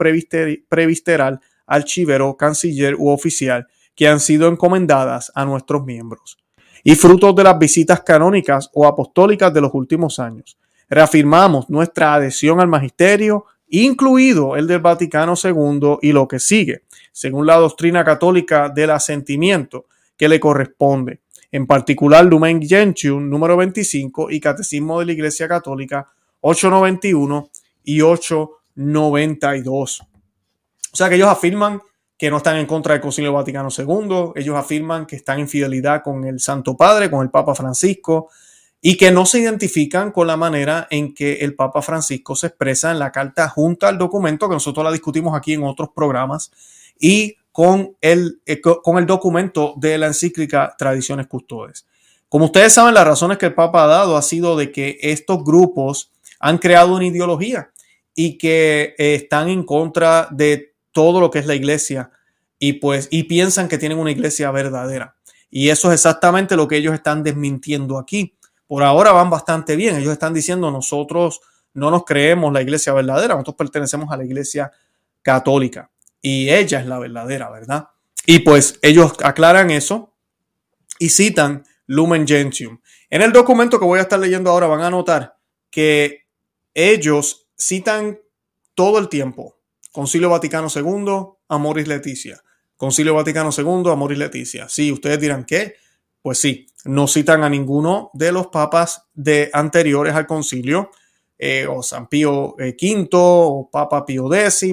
previsteral, 0.67 1.39
archivero, 1.65 2.35
canciller 2.35 2.95
u 2.95 3.09
oficial 3.09 3.67
que 3.95 4.07
han 4.07 4.19
sido 4.19 4.47
encomendadas 4.47 5.31
a 5.35 5.45
nuestros 5.45 5.85
miembros. 5.85 6.37
Y 6.83 6.95
frutos 6.95 7.35
de 7.35 7.43
las 7.43 7.57
visitas 7.57 8.01
canónicas 8.01 8.69
o 8.73 8.85
apostólicas 8.85 9.53
de 9.53 9.61
los 9.61 9.73
últimos 9.73 10.19
años. 10.19 10.57
Reafirmamos 10.93 11.71
nuestra 11.71 12.13
adhesión 12.13 12.59
al 12.59 12.67
magisterio, 12.67 13.45
incluido 13.67 14.55
el 14.55 14.67
del 14.67 14.79
Vaticano 14.79 15.33
II 15.41 15.97
y 16.03 16.11
lo 16.11 16.27
que 16.27 16.39
sigue, 16.39 16.83
según 17.11 17.47
la 17.47 17.55
doctrina 17.55 18.05
católica 18.05 18.69
del 18.69 18.91
asentimiento 18.91 19.87
que 20.15 20.29
le 20.29 20.39
corresponde, 20.39 21.21
en 21.51 21.65
particular 21.65 22.23
Lumen 22.25 22.61
Gentium 22.61 23.27
número 23.27 23.57
25 23.57 24.29
y 24.29 24.39
Catecismo 24.39 24.99
de 24.99 25.07
la 25.07 25.13
Iglesia 25.13 25.47
Católica 25.47 26.11
891 26.41 27.49
y 27.85 28.01
892. 28.01 30.01
O 30.01 30.95
sea 30.95 31.09
que 31.09 31.15
ellos 31.15 31.29
afirman 31.29 31.81
que 32.15 32.29
no 32.29 32.37
están 32.37 32.57
en 32.57 32.67
contra 32.67 32.93
del 32.93 33.01
Concilio 33.01 33.33
Vaticano 33.33 33.69
II, 33.75 34.33
ellos 34.35 34.55
afirman 34.55 35.07
que 35.07 35.15
están 35.15 35.39
en 35.39 35.49
fidelidad 35.49 36.03
con 36.03 36.23
el 36.25 36.39
Santo 36.39 36.77
Padre, 36.77 37.09
con 37.09 37.23
el 37.23 37.31
Papa 37.31 37.55
Francisco, 37.55 38.29
y 38.85 38.97
que 38.97 39.11
no 39.11 39.25
se 39.25 39.39
identifican 39.39 40.11
con 40.11 40.27
la 40.27 40.35
manera 40.35 40.87
en 40.91 41.13
que 41.13 41.35
el 41.35 41.55
Papa 41.55 41.81
Francisco 41.81 42.35
se 42.35 42.47
expresa 42.47 42.91
en 42.91 42.99
la 42.99 43.13
carta 43.13 43.47
junto 43.47 43.87
al 43.87 43.97
documento, 43.97 44.49
que 44.49 44.55
nosotros 44.55 44.83
la 44.83 44.91
discutimos 44.91 45.37
aquí 45.37 45.53
en 45.53 45.63
otros 45.63 45.91
programas, 45.95 46.51
y 46.99 47.37
con 47.53 47.95
el, 48.01 48.41
eh, 48.45 48.59
con 48.59 48.97
el 48.97 49.05
documento 49.05 49.73
de 49.77 49.97
la 49.97 50.07
encíclica 50.07 50.75
Tradiciones 50.77 51.27
Custodes. 51.27 51.85
Como 52.27 52.45
ustedes 52.45 52.73
saben, 52.73 52.93
las 52.93 53.07
razones 53.07 53.37
que 53.37 53.45
el 53.45 53.53
Papa 53.53 53.85
ha 53.85 53.87
dado 53.87 54.17
ha 54.17 54.21
sido 54.21 54.57
de 54.57 54.73
que 54.73 54.97
estos 55.01 55.45
grupos 55.45 56.11
han 56.41 56.57
creado 56.57 56.93
una 56.93 57.05
ideología 57.05 57.69
y 58.13 58.37
que 58.37 58.95
eh, 58.97 59.15
están 59.15 59.47
en 59.47 59.63
contra 59.63 60.27
de 60.29 60.73
todo 60.91 61.21
lo 61.21 61.31
que 61.31 61.39
es 61.39 61.45
la 61.45 61.55
iglesia 61.55 62.11
y 62.59 62.73
pues 62.73 63.07
y 63.11 63.23
piensan 63.23 63.69
que 63.69 63.77
tienen 63.77 63.97
una 63.97 64.11
iglesia 64.11 64.51
verdadera. 64.51 65.15
Y 65.49 65.69
eso 65.69 65.87
es 65.87 66.01
exactamente 66.01 66.57
lo 66.57 66.67
que 66.67 66.75
ellos 66.75 66.93
están 66.93 67.23
desmintiendo 67.23 67.97
aquí 67.97 68.35
por 68.73 68.81
ahora 68.81 69.11
van 69.11 69.29
bastante 69.29 69.75
bien. 69.75 69.97
Ellos 69.97 70.13
están 70.13 70.33
diciendo 70.33 70.71
nosotros 70.71 71.41
no 71.75 71.91
nos 71.91 72.05
creemos 72.05 72.51
la 72.51 72.59
iglesia 72.59 72.91
verdadera, 72.91 73.35
nosotros 73.35 73.55
pertenecemos 73.55 74.11
a 74.11 74.17
la 74.17 74.25
iglesia 74.25 74.71
católica 75.21 75.91
y 76.23 76.49
ella 76.49 76.79
es 76.79 76.87
la 76.87 76.97
verdadera, 76.97 77.51
¿verdad? 77.51 77.89
Y 78.25 78.39
pues 78.39 78.79
ellos 78.81 79.13
aclaran 79.23 79.69
eso 79.69 80.15
y 80.97 81.09
citan 81.09 81.63
Lumen 81.85 82.27
Gentium. 82.27 82.79
En 83.11 83.21
el 83.21 83.31
documento 83.31 83.77
que 83.77 83.85
voy 83.85 83.99
a 83.99 84.01
estar 84.01 84.19
leyendo 84.19 84.49
ahora 84.49 84.65
van 84.65 84.81
a 84.81 84.89
notar 84.89 85.37
que 85.69 86.25
ellos 86.73 87.45
citan 87.55 88.17
todo 88.73 88.97
el 88.97 89.07
tiempo 89.07 89.59
Concilio 89.91 90.31
Vaticano 90.31 90.67
II, 90.75 91.35
Amoris 91.47 91.87
Leticia. 91.87 92.41
Concilio 92.75 93.13
Vaticano 93.13 93.51
II, 93.55 93.91
Amoris 93.91 94.17
Leticia. 94.17 94.67
Sí, 94.67 94.91
ustedes 94.91 95.19
dirán, 95.19 95.45
¿qué? 95.45 95.75
Pues 96.23 96.39
sí, 96.39 96.65
no 96.85 97.07
citan 97.07 97.43
a 97.43 97.49
ninguno 97.49 98.11
de 98.13 98.31
los 98.31 98.47
papas 98.47 99.05
de 99.13 99.49
anteriores 99.53 100.15
al 100.15 100.27
concilio, 100.27 100.91
eh, 101.37 101.67
o 101.67 101.81
San 101.81 102.07
Pío 102.07 102.55
V, 102.57 102.75
eh, 102.79 103.07
o 103.13 103.69
Papa 103.71 104.05
Pío 104.05 104.33
X, 104.33 104.65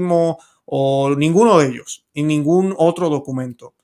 o 0.64 1.14
ninguno 1.16 1.58
de 1.58 1.68
ellos, 1.68 2.04
y 2.12 2.22
ningún 2.22 2.74
otro 2.76 3.08
documento. 3.08 3.74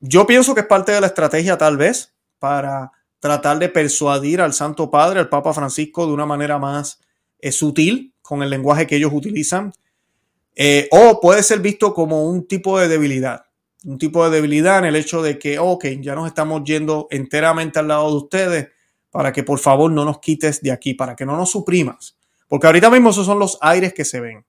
Yo 0.00 0.26
pienso 0.26 0.54
que 0.54 0.60
es 0.60 0.66
parte 0.66 0.92
de 0.92 1.00
la 1.00 1.08
estrategia, 1.08 1.56
tal 1.56 1.76
vez, 1.76 2.14
para 2.38 2.92
tratar 3.18 3.58
de 3.58 3.68
persuadir 3.68 4.40
al 4.40 4.52
Santo 4.52 4.90
Padre, 4.90 5.20
al 5.20 5.28
Papa 5.28 5.54
Francisco, 5.54 6.06
de 6.06 6.12
una 6.12 6.26
manera 6.26 6.58
más 6.58 7.00
eh, 7.38 7.52
sutil, 7.52 8.14
con 8.20 8.42
el 8.42 8.50
lenguaje 8.50 8.86
que 8.86 8.96
ellos 8.96 9.12
utilizan, 9.12 9.72
o 10.92 11.20
puede 11.20 11.42
ser 11.42 11.58
visto 11.58 11.92
como 11.92 12.26
un 12.26 12.46
tipo 12.46 12.78
de 12.78 12.86
debilidad 12.88 13.44
un 13.84 13.98
tipo 13.98 14.24
de 14.24 14.30
debilidad 14.34 14.78
en 14.78 14.86
el 14.86 14.96
hecho 14.96 15.22
de 15.22 15.38
que, 15.38 15.58
ok, 15.58 15.84
ya 16.00 16.14
nos 16.14 16.26
estamos 16.26 16.62
yendo 16.64 17.06
enteramente 17.10 17.78
al 17.78 17.88
lado 17.88 18.10
de 18.10 18.16
ustedes 18.16 18.68
para 19.10 19.32
que 19.32 19.44
por 19.44 19.58
favor 19.58 19.90
no 19.92 20.04
nos 20.04 20.18
quites 20.20 20.60
de 20.60 20.72
aquí, 20.72 20.94
para 20.94 21.14
que 21.14 21.26
no 21.26 21.36
nos 21.36 21.50
suprimas. 21.50 22.16
Porque 22.48 22.66
ahorita 22.66 22.90
mismo 22.90 23.10
esos 23.10 23.26
son 23.26 23.38
los 23.38 23.58
aires 23.60 23.92
que 23.92 24.04
se 24.04 24.20
ven. 24.20 24.44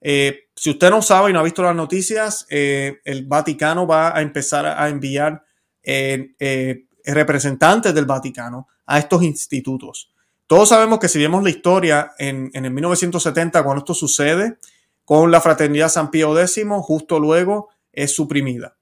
Eh, 0.00 0.48
si 0.54 0.70
usted 0.70 0.90
no 0.90 1.02
sabe 1.02 1.30
y 1.30 1.32
no 1.32 1.40
ha 1.40 1.42
visto 1.42 1.62
las 1.62 1.74
noticias, 1.74 2.46
eh, 2.50 3.00
el 3.04 3.24
Vaticano 3.24 3.86
va 3.86 4.16
a 4.16 4.20
empezar 4.20 4.66
a 4.66 4.88
enviar 4.88 5.42
eh, 5.82 6.84
representantes 7.04 7.94
del 7.94 8.04
Vaticano 8.04 8.68
a 8.86 8.98
estos 8.98 9.22
institutos. 9.22 10.12
Todos 10.46 10.68
sabemos 10.68 10.98
que 10.98 11.08
si 11.08 11.18
vemos 11.18 11.42
la 11.42 11.50
historia 11.50 12.12
en, 12.18 12.50
en 12.52 12.64
el 12.64 12.70
1970, 12.70 13.64
cuando 13.64 13.80
esto 13.80 13.94
sucede, 13.94 14.58
con 15.04 15.30
la 15.30 15.40
Fraternidad 15.40 15.88
San 15.88 16.10
Pío 16.10 16.38
X, 16.38 16.64
justo 16.82 17.18
luego 17.18 17.70
es 17.96 18.14
suprimida. 18.14 18.76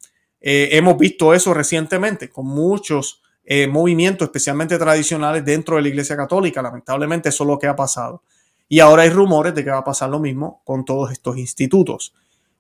Eh, 0.47 0.77
hemos 0.77 0.99
visto 0.99 1.33
eso 1.33 1.55
recientemente 1.55 2.29
con 2.29 2.47
muchos 2.47 3.23
eh, 3.47 3.67
movimientos, 3.67 4.27
especialmente 4.27 4.77
tradicionales, 4.77 5.43
dentro 5.43 5.77
de 5.77 5.83
la 5.83 5.89
Iglesia 5.89 6.19
Católica. 6.19 6.61
Lamentablemente 6.61 7.31
eso 7.31 7.45
es 7.45 7.49
lo 7.49 7.59
que 7.59 7.67
ha 7.67 7.75
pasado. 7.75 8.23
Y 8.69 8.81
ahora 8.81 9.05
hay 9.05 9.09
rumores 9.09 9.55
de 9.55 9.65
que 9.65 9.71
va 9.71 9.79
a 9.79 9.85
pasar 9.85 10.11
lo 10.11 10.19
mismo 10.19 10.61
con 10.65 10.85
todos 10.85 11.13
estos 11.13 11.39
institutos. 11.39 12.13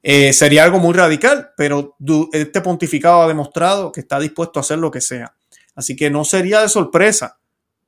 Eh, 0.02 0.32
sería 0.32 0.64
algo 0.64 0.78
muy 0.78 0.94
radical, 0.94 1.50
pero 1.58 1.96
este 2.32 2.62
pontificado 2.62 3.22
ha 3.22 3.28
demostrado 3.28 3.92
que 3.92 4.00
está 4.00 4.18
dispuesto 4.18 4.58
a 4.58 4.62
hacer 4.62 4.78
lo 4.78 4.90
que 4.90 5.02
sea. 5.02 5.34
Así 5.74 5.94
que 5.94 6.08
no 6.08 6.24
sería 6.24 6.62
de 6.62 6.70
sorpresa 6.70 7.38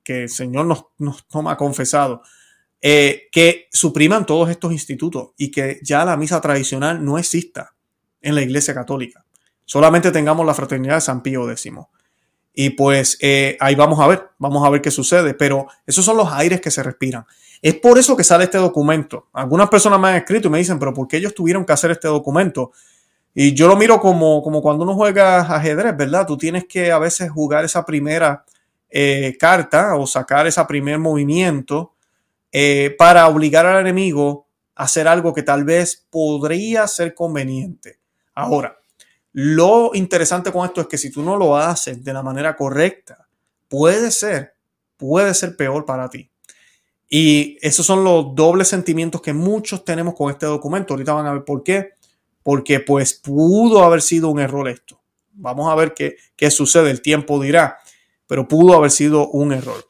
que 0.02 0.24
el 0.24 0.28
Señor 0.28 0.66
nos, 0.66 0.86
nos 0.98 1.26
toma 1.26 1.56
confesado 1.56 2.20
que 2.78 3.66
supriman 3.72 4.26
todos 4.26 4.48
estos 4.48 4.70
institutos 4.70 5.30
y 5.36 5.50
que 5.50 5.80
ya 5.82 6.04
la 6.04 6.16
misa 6.16 6.40
tradicional 6.40 7.04
no 7.04 7.18
exista 7.18 7.75
en 8.20 8.34
la 8.34 8.42
Iglesia 8.42 8.74
Católica. 8.74 9.24
Solamente 9.64 10.10
tengamos 10.10 10.46
la 10.46 10.54
fraternidad 10.54 10.94
de 10.96 11.00
San 11.00 11.22
Pío 11.22 11.50
X. 11.50 11.72
Y 12.54 12.70
pues 12.70 13.18
eh, 13.20 13.56
ahí 13.60 13.74
vamos 13.74 14.00
a 14.00 14.06
ver, 14.06 14.28
vamos 14.38 14.66
a 14.66 14.70
ver 14.70 14.80
qué 14.80 14.90
sucede, 14.90 15.34
pero 15.34 15.66
esos 15.86 16.04
son 16.04 16.16
los 16.16 16.32
aires 16.32 16.60
que 16.60 16.70
se 16.70 16.82
respiran. 16.82 17.26
Es 17.60 17.74
por 17.74 17.98
eso 17.98 18.16
que 18.16 18.24
sale 18.24 18.44
este 18.44 18.58
documento. 18.58 19.26
Algunas 19.32 19.68
personas 19.68 20.00
me 20.00 20.08
han 20.08 20.16
escrito 20.16 20.48
y 20.48 20.50
me 20.50 20.58
dicen, 20.58 20.78
pero 20.78 20.94
¿por 20.94 21.08
qué 21.08 21.16
ellos 21.18 21.34
tuvieron 21.34 21.64
que 21.64 21.72
hacer 21.72 21.90
este 21.90 22.08
documento? 22.08 22.72
Y 23.34 23.52
yo 23.52 23.68
lo 23.68 23.76
miro 23.76 24.00
como, 24.00 24.42
como 24.42 24.62
cuando 24.62 24.84
uno 24.84 24.94
juega 24.94 25.40
ajedrez, 25.40 25.94
¿verdad? 25.96 26.26
Tú 26.26 26.38
tienes 26.38 26.64
que 26.64 26.90
a 26.90 26.98
veces 26.98 27.30
jugar 27.30 27.64
esa 27.64 27.84
primera 27.84 28.44
eh, 28.88 29.36
carta 29.38 29.94
o 29.96 30.06
sacar 30.06 30.46
ese 30.46 30.64
primer 30.64 30.98
movimiento 30.98 31.92
eh, 32.50 32.94
para 32.96 33.28
obligar 33.28 33.66
al 33.66 33.80
enemigo 33.80 34.46
a 34.74 34.84
hacer 34.84 35.06
algo 35.08 35.34
que 35.34 35.42
tal 35.42 35.64
vez 35.64 36.06
podría 36.08 36.86
ser 36.86 37.14
conveniente. 37.14 37.98
Ahora, 38.36 38.78
lo 39.32 39.90
interesante 39.94 40.52
con 40.52 40.64
esto 40.64 40.82
es 40.82 40.86
que 40.86 40.98
si 40.98 41.10
tú 41.10 41.22
no 41.22 41.36
lo 41.36 41.56
haces 41.56 42.04
de 42.04 42.12
la 42.12 42.22
manera 42.22 42.54
correcta, 42.54 43.26
puede 43.68 44.10
ser, 44.10 44.54
puede 44.96 45.34
ser 45.34 45.56
peor 45.56 45.84
para 45.84 46.08
ti. 46.08 46.30
Y 47.08 47.56
esos 47.60 47.86
son 47.86 48.04
los 48.04 48.34
dobles 48.34 48.68
sentimientos 48.68 49.22
que 49.22 49.32
muchos 49.32 49.84
tenemos 49.84 50.14
con 50.14 50.30
este 50.30 50.46
documento. 50.46 50.94
Ahorita 50.94 51.14
van 51.14 51.26
a 51.26 51.32
ver 51.32 51.44
por 51.44 51.62
qué. 51.62 51.94
Porque 52.42 52.80
pues 52.80 53.14
pudo 53.14 53.82
haber 53.82 54.02
sido 54.02 54.28
un 54.28 54.38
error 54.38 54.68
esto. 54.68 55.00
Vamos 55.32 55.70
a 55.70 55.74
ver 55.74 55.94
qué, 55.94 56.16
qué 56.36 56.50
sucede. 56.50 56.90
El 56.90 57.00
tiempo 57.00 57.40
dirá. 57.40 57.78
Pero 58.26 58.46
pudo 58.46 58.74
haber 58.74 58.90
sido 58.90 59.28
un 59.28 59.52
error. 59.52 59.84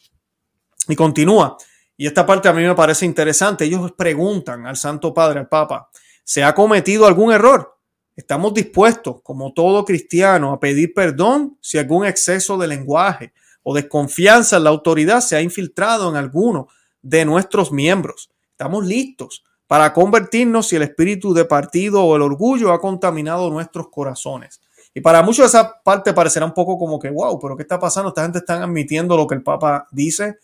Y 0.89 0.95
continúa. 0.95 1.57
Y 1.97 2.07
esta 2.07 2.25
parte 2.25 2.49
a 2.49 2.53
mí 2.53 2.63
me 2.63 2.75
parece 2.75 3.07
interesante. 3.07 3.65
Ellos 3.65 3.93
preguntan 3.93 4.67
al 4.67 4.77
Santo 4.77 5.13
Padre, 5.13 5.41
al 5.41 5.49
Papa, 5.49 5.91
¿se 6.23 6.45
ha 6.45 6.55
cometido 6.55 7.07
algún 7.07 7.33
error? 7.33 7.76
Estamos 8.17 8.55
dispuestos, 8.55 9.21
como 9.23 9.53
todo 9.53 9.85
cristiano, 9.85 10.53
a 10.53 10.59
pedir 10.59 10.95
perdón 10.95 11.59
si 11.61 11.77
algún 11.77 12.07
exceso 12.07 12.57
de 12.57 12.67
lenguaje 12.67 13.35
o 13.63 13.75
desconfianza 13.75 14.57
en 14.57 14.65
la 14.65 14.71
autoridad 14.71 15.21
se 15.21 15.37
ha 15.37 15.43
infiltrado 15.43 16.09
en 16.09 16.17
alguno 16.17 16.69
de 17.03 17.27
nuestros 17.27 17.71
miembros. 17.73 18.31
Estamos 18.51 18.87
listos 18.87 19.45
para 19.67 19.93
convertirnos 19.93 20.69
si 20.69 20.77
el 20.77 20.83
espíritu 20.83 21.35
de 21.35 21.45
partido 21.45 22.03
o 22.05 22.17
el 22.17 22.23
orgullo 22.23 22.73
ha 22.73 22.81
contaminado 22.81 23.51
nuestros 23.51 23.89
corazones. 23.91 24.63
Y 24.95 25.03
para 25.03 25.23
muchos 25.23 25.47
esa 25.47 25.83
parte 25.83 26.15
parecerá 26.15 26.47
un 26.47 26.55
poco 26.55 26.79
como 26.79 26.99
que, 26.99 27.11
wow, 27.11 27.39
pero 27.39 27.55
¿qué 27.55 27.65
está 27.65 27.79
pasando? 27.79 28.09
Esta 28.09 28.23
gente 28.23 28.39
está 28.39 28.63
admitiendo 28.63 29.15
lo 29.15 29.27
que 29.27 29.35
el 29.35 29.43
Papa 29.43 29.87
dice. 29.91 30.39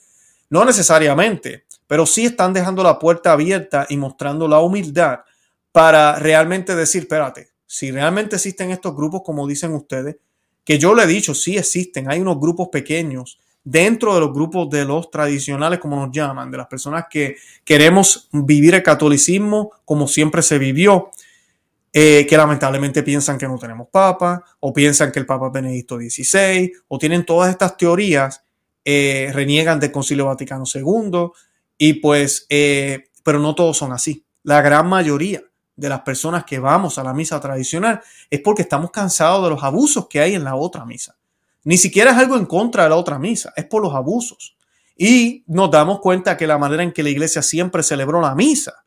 No 0.50 0.66
necesariamente, 0.66 1.64
pero 1.86 2.04
sí 2.04 2.26
están 2.26 2.52
dejando 2.52 2.82
la 2.82 2.98
puerta 2.98 3.32
abierta 3.32 3.86
y 3.88 3.96
mostrando 3.96 4.46
la 4.46 4.60
humildad 4.60 5.20
para 5.72 6.18
realmente 6.18 6.76
decir, 6.76 7.02
espérate, 7.02 7.51
si 7.72 7.90
realmente 7.90 8.36
existen 8.36 8.70
estos 8.70 8.94
grupos, 8.94 9.22
como 9.24 9.46
dicen 9.46 9.72
ustedes, 9.72 10.16
que 10.62 10.78
yo 10.78 10.94
le 10.94 11.04
he 11.04 11.06
dicho, 11.06 11.34
sí 11.34 11.56
existen, 11.56 12.10
hay 12.10 12.20
unos 12.20 12.38
grupos 12.38 12.68
pequeños 12.68 13.40
dentro 13.64 14.12
de 14.12 14.20
los 14.20 14.30
grupos 14.30 14.68
de 14.68 14.84
los 14.84 15.10
tradicionales, 15.10 15.78
como 15.78 15.96
nos 15.96 16.14
llaman, 16.14 16.50
de 16.50 16.58
las 16.58 16.66
personas 16.66 17.06
que 17.08 17.36
queremos 17.64 18.28
vivir 18.30 18.74
el 18.74 18.82
catolicismo 18.82 19.70
como 19.86 20.06
siempre 20.06 20.42
se 20.42 20.58
vivió, 20.58 21.12
eh, 21.94 22.26
que 22.28 22.36
lamentablemente 22.36 23.02
piensan 23.02 23.38
que 23.38 23.48
no 23.48 23.58
tenemos 23.58 23.88
papa, 23.90 24.44
o 24.60 24.70
piensan 24.70 25.10
que 25.10 25.20
el 25.20 25.24
papa 25.24 25.46
es 25.46 25.52
Benedicto 25.54 25.96
XVI, 25.96 26.70
o 26.88 26.98
tienen 26.98 27.24
todas 27.24 27.50
estas 27.50 27.78
teorías, 27.78 28.44
eh, 28.84 29.30
reniegan 29.32 29.80
del 29.80 29.90
Concilio 29.90 30.26
Vaticano 30.26 30.64
II, 30.66 31.30
y 31.78 31.94
pues, 31.94 32.44
eh, 32.50 33.04
pero 33.22 33.38
no 33.38 33.54
todos 33.54 33.78
son 33.78 33.92
así, 33.92 34.26
la 34.42 34.60
gran 34.60 34.90
mayoría 34.90 35.42
de 35.76 35.88
las 35.88 36.00
personas 36.00 36.44
que 36.44 36.58
vamos 36.58 36.98
a 36.98 37.04
la 37.04 37.14
misa 37.14 37.40
tradicional 37.40 38.00
es 38.30 38.40
porque 38.40 38.62
estamos 38.62 38.90
cansados 38.90 39.42
de 39.44 39.50
los 39.50 39.62
abusos 39.62 40.06
que 40.08 40.20
hay 40.20 40.34
en 40.34 40.44
la 40.44 40.54
otra 40.54 40.84
misa. 40.84 41.16
Ni 41.64 41.78
siquiera 41.78 42.10
es 42.10 42.18
algo 42.18 42.36
en 42.36 42.46
contra 42.46 42.84
de 42.84 42.90
la 42.90 42.96
otra 42.96 43.18
misa, 43.18 43.52
es 43.56 43.64
por 43.64 43.82
los 43.82 43.94
abusos. 43.94 44.56
Y 44.96 45.44
nos 45.46 45.70
damos 45.70 46.00
cuenta 46.00 46.36
que 46.36 46.46
la 46.46 46.58
manera 46.58 46.82
en 46.82 46.92
que 46.92 47.02
la 47.02 47.10
iglesia 47.10 47.42
siempre 47.42 47.82
celebró 47.82 48.20
la 48.20 48.34
misa 48.34 48.84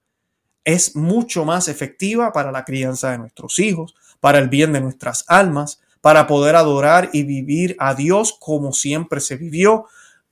es 0.63 0.95
mucho 0.95 1.45
más 1.45 1.67
efectiva 1.67 2.33
para 2.33 2.51
la 2.51 2.65
crianza 2.65 3.11
de 3.11 3.19
nuestros 3.19 3.59
hijos, 3.59 3.95
para 4.19 4.39
el 4.39 4.49
bien 4.49 4.73
de 4.73 4.81
nuestras 4.81 5.23
almas, 5.27 5.79
para 6.01 6.27
poder 6.27 6.55
adorar 6.55 7.09
y 7.13 7.23
vivir 7.23 7.75
a 7.79 7.93
Dios 7.93 8.35
como 8.39 8.73
siempre 8.73 9.21
se 9.21 9.37
vivió. 9.37 9.85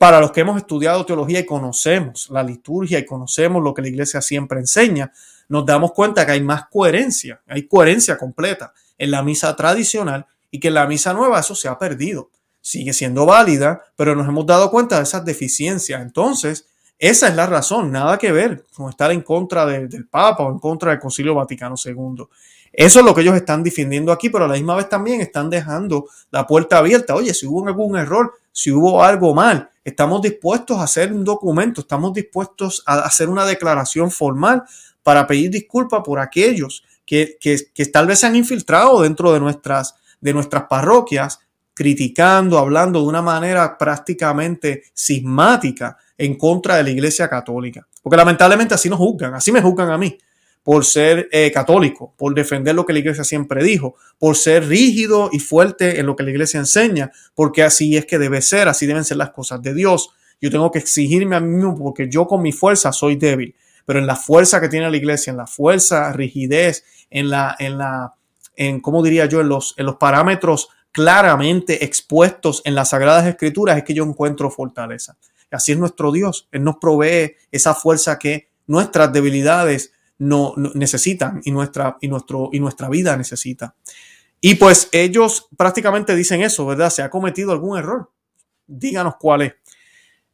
Para 0.03 0.19
los 0.19 0.33
que 0.33 0.41
hemos 0.41 0.57
estudiado 0.57 1.05
teología 1.05 1.39
y 1.39 1.45
conocemos 1.45 2.27
la 2.29 2.43
liturgia 2.43 2.99
y 2.99 3.05
conocemos 3.05 3.63
lo 3.63 3.73
que 3.73 3.81
la 3.81 3.87
iglesia 3.87 4.21
siempre 4.21 4.59
enseña, 4.59 5.13
nos 5.47 5.65
damos 5.65 5.93
cuenta 5.93 6.25
que 6.25 6.33
hay 6.33 6.41
más 6.41 6.65
coherencia, 6.69 7.41
hay 7.47 7.69
coherencia 7.69 8.17
completa 8.17 8.73
en 8.97 9.11
la 9.11 9.23
misa 9.23 9.55
tradicional 9.55 10.25
y 10.51 10.59
que 10.59 10.67
en 10.67 10.73
la 10.73 10.87
misa 10.87 11.13
nueva 11.13 11.39
eso 11.39 11.55
se 11.55 11.69
ha 11.69 11.79
perdido. 11.79 12.31
sigue 12.59 12.91
siendo 12.91 13.25
válida, 13.25 13.81
pero 13.95 14.13
nos 14.13 14.27
hemos 14.27 14.45
dado 14.45 14.69
cuenta 14.69 14.97
de 14.97 15.03
esas 15.03 15.23
deficiencias. 15.23 16.01
Entonces, 16.01 16.65
esa 16.99 17.29
es 17.29 17.35
la 17.35 17.47
razón, 17.47 17.89
nada 17.89 18.17
que 18.17 18.33
ver 18.33 18.65
con 18.75 18.89
estar 18.89 19.09
en 19.09 19.21
contra 19.21 19.65
del 19.65 20.05
Papa 20.09 20.43
o 20.43 20.51
en 20.51 20.59
contra 20.59 20.91
del 20.91 20.99
Concilio 20.99 21.33
Vaticano 21.33 21.75
II. 21.81 22.25
Eso 22.73 22.99
es 22.99 23.05
lo 23.05 23.15
que 23.15 23.21
ellos 23.21 23.37
están 23.37 23.63
defendiendo 23.63 24.11
aquí, 24.11 24.29
pero 24.29 24.43
a 24.43 24.47
la 24.49 24.55
misma 24.55 24.75
vez 24.75 24.89
también 24.89 25.21
están 25.21 25.49
dejando 25.49 26.09
la 26.29 26.45
puerta 26.45 26.79
abierta. 26.79 27.15
Oye, 27.15 27.33
si 27.33 27.45
hubo 27.45 27.65
algún 27.65 27.97
error, 27.97 28.33
si 28.53 28.71
hubo 28.71 29.03
algo 29.03 29.33
mal, 29.33 29.69
estamos 29.83 30.21
dispuestos 30.21 30.77
a 30.77 30.83
hacer 30.83 31.11
un 31.11 31.25
documento, 31.25 31.81
estamos 31.81 32.13
dispuestos 32.13 32.83
a 32.85 32.99
hacer 32.99 33.27
una 33.27 33.45
declaración 33.45 34.11
formal 34.11 34.63
para 35.01 35.27
pedir 35.27 35.49
disculpas 35.49 36.01
por 36.05 36.19
aquellos 36.19 36.85
que, 37.05 37.37
que, 37.41 37.85
tal 37.87 38.07
vez 38.07 38.19
se 38.19 38.27
han 38.27 38.35
infiltrado 38.35 39.01
dentro 39.01 39.33
de 39.33 39.41
nuestras, 39.41 39.95
de 40.21 40.33
nuestras 40.33 40.63
parroquias, 40.69 41.39
criticando, 41.73 42.57
hablando 42.59 43.01
de 43.01 43.07
una 43.07 43.21
manera 43.21 43.77
prácticamente 43.77 44.83
sismática 44.93 45.97
en 46.17 46.37
contra 46.37 46.77
de 46.77 46.83
la 46.83 46.91
Iglesia 46.91 47.27
Católica. 47.27 47.85
Porque 48.01 48.15
lamentablemente 48.15 48.75
así 48.75 48.89
nos 48.89 48.99
juzgan, 48.99 49.33
así 49.33 49.51
me 49.51 49.61
juzgan 49.61 49.89
a 49.89 49.97
mí 49.97 50.17
por 50.63 50.85
ser 50.85 51.27
eh, 51.31 51.51
católico, 51.51 52.13
por 52.17 52.33
defender 52.33 52.73
lo 52.73 52.85
que 52.85 52.93
la 52.93 52.99
iglesia 52.99 53.23
siempre 53.23 53.63
dijo, 53.63 53.95
por 54.17 54.37
ser 54.37 54.67
rígido 54.67 55.29
y 55.31 55.39
fuerte 55.39 55.99
en 55.99 56.05
lo 56.05 56.15
que 56.15 56.23
la 56.23 56.31
iglesia 56.31 56.59
enseña, 56.59 57.11
porque 57.35 57.63
así 57.63 57.97
es 57.97 58.05
que 58.05 58.17
debe 58.17 58.41
ser, 58.41 58.69
así 58.69 58.85
deben 58.85 59.03
ser 59.03 59.17
las 59.17 59.31
cosas 59.31 59.61
de 59.61 59.73
Dios. 59.73 60.11
Yo 60.41 60.49
tengo 60.49 60.71
que 60.71 60.79
exigirme 60.79 61.35
a 61.35 61.41
mí 61.41 61.49
mismo 61.49 61.77
porque 61.77 62.09
yo 62.09 62.25
con 62.27 62.41
mi 62.41 62.53
fuerza 62.53 62.93
soy 62.93 63.17
débil, 63.17 63.55
pero 63.85 63.99
en 63.99 64.07
la 64.07 64.15
fuerza 64.15 64.61
que 64.61 64.69
tiene 64.69 64.89
la 64.89 64.97
iglesia, 64.97 65.31
en 65.31 65.37
la 65.37 65.47
fuerza, 65.47 66.13
rigidez, 66.13 66.85
en 67.09 67.29
la, 67.29 67.55
en 67.59 67.77
la, 67.77 68.13
en, 68.55 68.79
¿cómo 68.79 69.03
diría 69.03 69.25
yo? 69.25 69.41
En 69.41 69.49
los, 69.49 69.75
en 69.77 69.85
los 69.85 69.97
parámetros 69.97 70.69
claramente 70.93 71.83
expuestos 71.83 72.61
en 72.65 72.75
las 72.75 72.89
Sagradas 72.89 73.25
Escrituras 73.25 73.77
es 73.77 73.83
que 73.83 73.93
yo 73.93 74.05
encuentro 74.05 74.49
fortaleza. 74.49 75.17
Así 75.51 75.73
es 75.73 75.77
nuestro 75.77 76.11
Dios. 76.11 76.47
Él 76.51 76.63
nos 76.63 76.77
provee 76.77 77.35
esa 77.51 77.75
fuerza 77.75 78.17
que 78.17 78.49
nuestras 78.65 79.11
debilidades 79.11 79.91
no, 80.19 80.53
necesitan 80.73 81.41
y 81.43 81.51
nuestra, 81.51 81.97
y, 82.01 82.07
nuestro, 82.07 82.49
y 82.51 82.59
nuestra 82.59 82.89
vida 82.89 83.17
necesita. 83.17 83.75
Y 84.41 84.55
pues 84.55 84.89
ellos 84.91 85.47
prácticamente 85.57 86.15
dicen 86.15 86.41
eso, 86.41 86.65
¿verdad? 86.65 86.89
¿Se 86.89 87.01
ha 87.01 87.09
cometido 87.09 87.51
algún 87.51 87.77
error? 87.77 88.11
Díganos 88.67 89.15
cuál 89.19 89.43
es. 89.43 89.53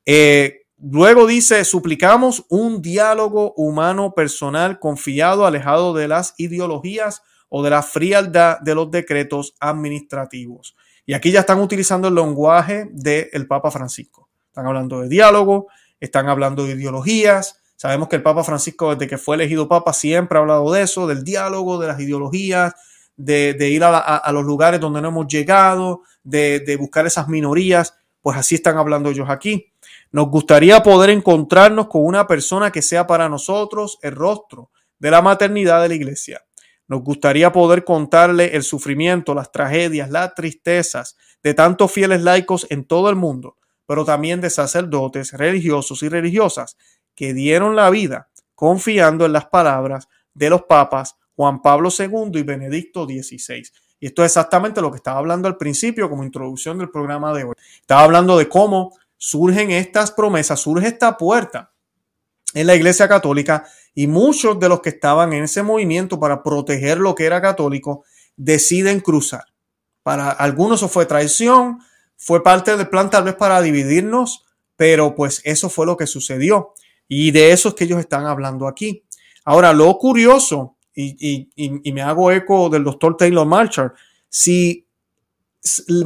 Eh, 0.06 0.66
luego 0.80 1.28
dice, 1.28 1.64
suplicamos 1.64 2.46
un 2.50 2.82
diálogo 2.82 3.54
humano 3.54 4.14
personal 4.14 4.80
confiado, 4.80 5.46
alejado 5.46 5.94
de 5.94 6.08
las 6.08 6.34
ideologías 6.38 7.22
o 7.50 7.64
de 7.64 7.70
la 7.70 7.84
frialdad 7.84 8.60
de 8.62 8.76
los 8.76 8.90
decretos 8.90 9.56
administrativos. 9.60 10.76
Y 11.06 11.14
aquí 11.14 11.32
ya 11.32 11.42
están 11.42 11.60
utilizando 11.60 12.08
el 12.08 12.16
lenguaje 12.16 12.88
del 12.92 13.48
Papa 13.48 13.72
Francisco. 13.72 14.30
Están 14.48 14.68
hablando 14.68 15.02
de 15.02 15.10
diálogo, 15.10 15.68
están 16.00 16.30
hablando 16.30 16.66
de 16.66 16.74
ideologías, 16.74 17.62
Sabemos 17.80 18.10
que 18.10 18.18
el 18.18 18.22
Papa 18.22 18.44
Francisco, 18.44 18.94
desde 18.94 19.08
que 19.08 19.18
fue 19.18 19.38
elegido 19.38 19.70
Papa, 19.70 19.94
siempre 19.94 20.38
ha 20.38 20.42
hablado 20.42 20.70
de 20.74 20.82
eso, 20.82 21.08
del 21.08 21.24
diálogo, 21.24 21.80
de 21.80 21.88
las 21.88 21.98
ideologías, 21.98 22.74
de, 23.16 23.56
ir 23.70 23.86
a, 23.86 24.30
los 24.34 24.44
lugares 24.44 24.82
donde 24.82 25.02
no 25.02 25.08
hemos 25.08 25.28
llegado, 25.28 26.02
de, 26.22 26.60
de 26.60 26.76
buscar 26.76 27.08
esas 27.08 27.30
minorías. 27.30 27.96
Pues 28.20 28.36
así 28.36 28.56
están 28.56 28.78
hablando 28.78 29.10
ellos 29.10 29.30
aquí. 29.30 29.72
Nos 30.12 30.28
gustaría 30.28 30.84
poder 30.84 31.10
encontrarnos 31.12 31.88
con 31.88 32.06
una 32.06 32.28
persona 32.28 32.70
que 32.70 32.82
sea 32.82 33.08
para 33.08 33.30
nosotros 33.30 33.98
el 34.02 34.12
rostro 34.12 34.72
de 35.00 35.12
la 35.12 35.22
maternidad 35.22 35.82
de 35.82 35.88
la 35.88 35.96
iglesia. 35.96 36.44
Nos 36.90 37.02
gustaría 37.02 37.54
poder 37.54 37.86
contarle 37.86 38.58
el 38.58 38.64
sufrimiento, 38.64 39.34
las 39.34 39.54
tragedias, 39.54 40.10
las 40.10 40.36
tristezas 40.36 41.16
de 41.42 41.54
tantos 41.54 41.94
fieles 41.94 42.24
laicos 42.24 42.68
en 42.70 42.84
todo 42.84 43.10
el 43.10 43.16
mundo, 43.16 43.56
pero 43.86 44.04
también 44.04 44.42
de 44.42 44.50
sacerdotes 44.50 45.32
religiosos 45.32 46.04
y 46.04 46.10
religiosas 46.10 46.76
que 47.20 47.34
dieron 47.34 47.76
la 47.76 47.90
vida 47.90 48.30
confiando 48.56 49.26
en 49.26 49.34
las 49.34 49.48
palabras 49.48 50.08
de 50.34 50.50
los 50.50 50.64
papas 50.64 51.18
Juan 51.36 51.62
Pablo 51.62 51.90
II 51.90 52.32
y 52.40 52.44
Benedicto 52.44 53.04
XVI. 53.04 53.62
Y 54.00 54.06
esto 54.06 54.24
es 54.24 54.28
exactamente 54.28 54.80
lo 54.80 54.90
que 54.90 54.96
estaba 54.96 55.20
hablando 55.20 55.50
al 55.50 55.58
principio 55.58 56.10
como 56.10 56.24
introducción 56.24 56.78
del 56.78 56.90
programa 56.90 57.34
de 57.34 57.44
hoy. 57.44 57.56
Estaba 57.82 58.04
hablando 58.04 58.38
de 58.38 58.48
cómo 58.48 58.98
surgen 59.18 59.70
estas 59.70 60.12
promesas, 60.12 60.62
surge 60.62 60.88
esta 60.88 61.18
puerta 61.18 61.74
en 62.54 62.68
la 62.68 62.76
Iglesia 62.76 63.10
Católica 63.10 63.66
y 63.94 64.08
muchos 64.08 64.58
de 64.58 64.70
los 64.70 64.80
que 64.80 64.92
estaban 64.92 65.34
en 65.34 65.44
ese 65.44 65.62
movimiento 65.62 66.22
para 66.22 66.42
proteger 66.42 67.00
lo 67.00 67.16
que 67.16 67.26
era 67.26 67.42
católico 67.42 68.06
deciden 68.38 69.02
cruzar. 69.02 69.44
Para 70.04 70.30
algunos 70.30 70.80
eso 70.80 70.88
fue 70.88 71.06
traición, 71.06 71.80
fue 72.16 72.42
parte 72.44 72.78
del 72.78 72.88
plan 72.88 73.10
tal 73.10 73.26
vez 73.26 73.36
para 73.36 73.62
dividirnos, 73.62 74.46
pero 74.78 75.16
pues 75.16 75.42
eso 75.44 75.70
fue 75.70 75.86
lo 75.86 75.98
que 75.98 76.08
sucedió. 76.08 76.74
Y 77.12 77.32
de 77.32 77.52
eso 77.52 77.70
es 77.70 77.76
que 77.76 77.86
ellos 77.86 78.00
están 78.00 78.28
hablando 78.28 78.68
aquí. 78.68 79.04
Ahora, 79.44 79.74
lo 79.74 79.98
curioso, 79.98 80.78
y, 80.94 81.92
me 81.92 82.02
hago 82.04 82.32
eco 82.32 82.70
del 82.70 82.84
doctor 82.84 83.18
Taylor 83.18 83.48
Marshall, 83.48 83.94
si 84.30 84.88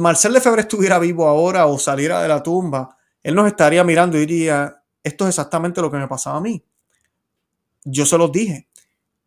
Marcel 0.00 0.32
Lefebvre 0.32 0.62
estuviera 0.62 0.98
vivo 0.98 1.28
ahora 1.28 1.66
o 1.66 1.78
saliera 1.78 2.22
de 2.22 2.28
la 2.28 2.42
tumba, 2.42 2.96
él 3.22 3.34
nos 3.34 3.46
estaría 3.46 3.84
mirando 3.84 4.16
y 4.16 4.20
diría, 4.20 4.82
esto 5.02 5.24
es 5.24 5.28
exactamente 5.28 5.82
lo 5.82 5.90
que 5.90 5.98
me 5.98 6.08
pasaba 6.08 6.38
a 6.38 6.40
mí. 6.40 6.64
Yo 7.84 8.06
se 8.06 8.16
los 8.16 8.32
dije. 8.32 8.68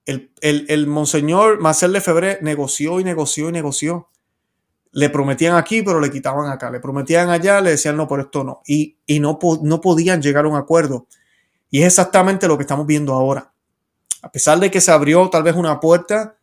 El, 0.06 0.88
monseñor 0.88 1.60
Marcel 1.60 1.92
Lefebvre 1.92 2.40
negoció 2.42 3.00
y 3.00 3.04
negoció 3.04 3.50
y 3.50 3.52
negoció. 3.52 4.10
Le 4.94 5.12
prometían 5.12 5.56
aquí, 5.56 5.84
pero 5.84 6.00
le 6.00 6.10
quitaban 6.10 6.50
acá. 6.50 6.72
Le 6.72 6.80
prometían 6.80 7.30
allá, 7.30 7.62
le 7.62 7.72
decían 7.72 7.98
no, 7.98 8.08
por 8.08 8.20
esto 8.20 8.44
no. 8.44 8.62
Y, 8.66 8.98
y 9.06 9.20
no 9.20 9.38
podían 9.38 10.24
llegar 10.24 10.46
a 10.46 10.48
un 10.48 10.56
acuerdo. 10.56 11.08
Y 11.70 11.82
es 11.82 11.88
exactamente 11.88 12.48
lo 12.48 12.58
que 12.58 12.64
estamos 12.64 12.88
viendo 12.88 13.14
ahora. 13.14 13.52
A 14.22 14.32
pesar 14.32 14.60
de 14.60 14.72
que 14.72 14.82
se 14.82 14.92
abrió 14.92 15.30
tal 15.30 15.44
vez 15.44 15.56
una 15.56 15.80
puerta, 15.80 16.38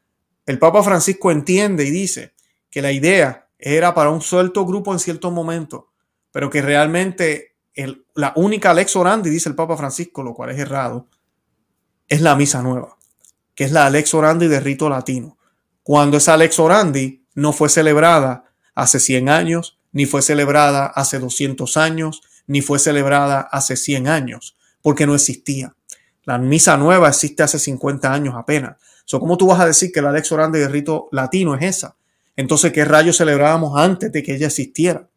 el 0.46 0.58
Papa 0.58 0.82
Francisco 0.82 1.30
entiende 1.30 1.84
y 1.84 1.90
dice 1.90 2.34
que 2.70 2.82
la 2.82 2.92
idea 2.92 3.48
era 3.58 3.94
para 3.94 4.10
un 4.10 4.20
suelto 4.20 4.66
grupo 4.66 4.92
en 4.92 4.98
cierto 4.98 5.30
momento, 5.30 5.92
pero 6.30 6.50
que 6.50 6.60
realmente 6.60 7.56
la 8.14 8.32
única 8.36 8.74
lex 8.74 8.94
orandi, 8.96 9.30
dice 9.30 9.48
el 9.48 9.54
Papa 9.54 9.76
Francisco, 9.76 10.22
lo 10.22 10.34
cual 10.34 10.50
es 10.50 10.58
errado, 10.58 11.08
es 12.08 12.20
la 12.20 12.36
misa 12.36 12.62
nueva, 12.62 12.96
que 13.54 13.64
es 13.64 13.72
la 13.72 13.88
lex 13.90 14.12
orandi 14.14 14.46
de 14.46 14.60
rito 14.60 14.88
latino. 14.88 15.38
Cuando 15.82 16.18
esa 16.18 16.36
lex 16.36 16.58
orandi 16.58 17.26
no 17.34 17.52
fue 17.52 17.68
celebrada 17.68 18.52
hace 18.74 19.00
100 19.00 19.28
años, 19.28 19.78
ni 19.92 20.06
fue 20.06 20.22
celebrada 20.22 20.86
hace 20.86 21.18
200 21.18 21.76
años, 21.76 22.22
ni 22.46 22.60
fue 22.60 22.78
celebrada 22.78 23.40
hace 23.40 23.76
100 23.76 24.08
años 24.08 24.56
porque 24.84 25.06
no 25.06 25.14
existía. 25.14 25.74
La 26.24 26.36
misa 26.36 26.76
nueva 26.76 27.08
existe 27.08 27.42
hace 27.42 27.58
50 27.58 28.12
años 28.12 28.34
apenas. 28.36 28.76
So, 29.06 29.18
¿Cómo 29.18 29.38
tú 29.38 29.46
vas 29.46 29.58
a 29.60 29.66
decir 29.66 29.90
que 29.90 30.02
la 30.02 30.12
Lex 30.12 30.30
Orandi 30.30 30.58
del 30.58 30.70
rito 30.70 31.08
latino 31.10 31.54
es 31.54 31.62
esa? 31.62 31.96
Entonces, 32.36 32.70
¿qué 32.70 32.84
rayos 32.84 33.16
celebrábamos 33.16 33.78
antes 33.78 34.12
de 34.12 34.22
que 34.22 34.34
ella 34.34 34.48
existiera? 34.48 35.08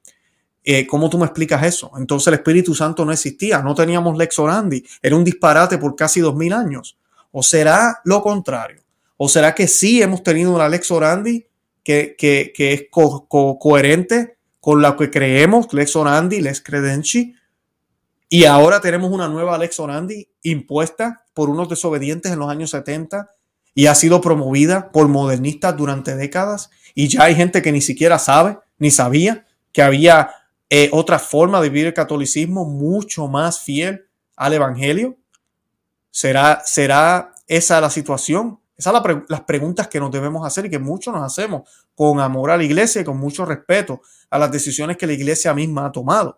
Eh, 0.64 0.88
¿Cómo 0.88 1.10
tú 1.10 1.18
me 1.18 1.26
explicas 1.26 1.64
eso? 1.64 1.92
Entonces 1.98 2.28
el 2.28 2.36
Espíritu 2.36 2.74
Santo 2.74 3.04
no 3.04 3.12
existía, 3.12 3.62
no 3.62 3.76
teníamos 3.76 4.18
Lex 4.18 4.40
Orandi, 4.40 4.86
era 5.02 5.18
un 5.18 5.26
disparate 5.26 5.78
por 5.78 5.98
casi 5.98 6.22
dos 6.22 6.36
mil 6.36 6.54
años. 6.54 6.98
¿O 7.32 7.44
será 7.44 8.00
lo 8.06 8.22
contrario? 8.22 8.84
¿O 9.18 9.28
será 9.28 9.54
que 9.54 9.68
sí 9.68 10.02
hemos 10.02 10.24
tenido 10.24 10.56
una 10.56 10.70
Lex 10.70 10.92
Orandi 10.92 11.46
que, 11.84 12.16
es 12.58 12.84
coherente 12.90 14.38
con 14.62 14.82
lo 14.82 14.96
que 14.96 15.12
creemos, 15.12 15.74
Lex 15.74 15.94
Orandi, 15.98 16.40
Lex 16.40 16.62
Credenci, 16.62 17.36
y 18.30 18.44
ahora 18.46 18.82
tenemos 18.82 19.10
una 19.12 19.30
nueva 19.30 19.56
Alex 19.56 19.80
Orandi 19.80 20.28
impuesta 20.44 21.24
por 21.34 21.50
unos 21.50 21.70
desobedientes 21.70 22.32
en 22.32 22.40
los 22.40 22.50
años 22.50 22.72
70 22.72 23.30
y 23.74 23.86
ha 23.86 23.96
sido 23.96 24.20
promovida 24.20 24.92
por 24.92 25.08
modernistas 25.08 25.78
durante 25.78 26.16
décadas. 26.16 26.70
Y 26.94 27.08
ya 27.08 27.24
hay 27.24 27.36
gente 27.36 27.62
que 27.62 27.72
ni 27.72 27.80
siquiera 27.80 28.20
sabe, 28.20 28.60
ni 28.80 28.92
sabía 28.92 29.46
que 29.72 29.82
había 29.82 30.32
eh, 30.70 30.90
otra 30.92 31.20
forma 31.20 31.62
de 31.62 31.70
vivir 31.70 31.88
el 31.88 31.94
catolicismo 31.94 32.66
mucho 32.66 33.28
más 33.30 33.62
fiel 33.62 34.08
al 34.36 34.54
Evangelio. 34.54 35.16
¿Será, 36.12 36.64
será 36.66 37.34
esa 37.48 37.80
la 37.80 37.90
situación? 37.90 38.60
Esas 38.76 38.94
son 38.94 39.26
las 39.30 39.42
preguntas 39.42 39.88
que 39.88 40.00
nos 40.00 40.12
debemos 40.12 40.46
hacer 40.46 40.66
y 40.66 40.70
que 40.70 40.80
muchos 40.80 41.14
nos 41.14 41.24
hacemos 41.24 41.70
con 41.96 42.20
amor 42.20 42.52
a 42.52 42.58
la 42.58 42.64
iglesia 42.64 43.02
y 43.02 43.06
con 43.06 43.18
mucho 43.18 43.46
respeto 43.46 44.02
a 44.30 44.38
las 44.38 44.52
decisiones 44.52 44.98
que 44.98 45.08
la 45.08 45.14
iglesia 45.14 45.54
misma 45.54 45.86
ha 45.86 45.92
tomado 45.92 46.38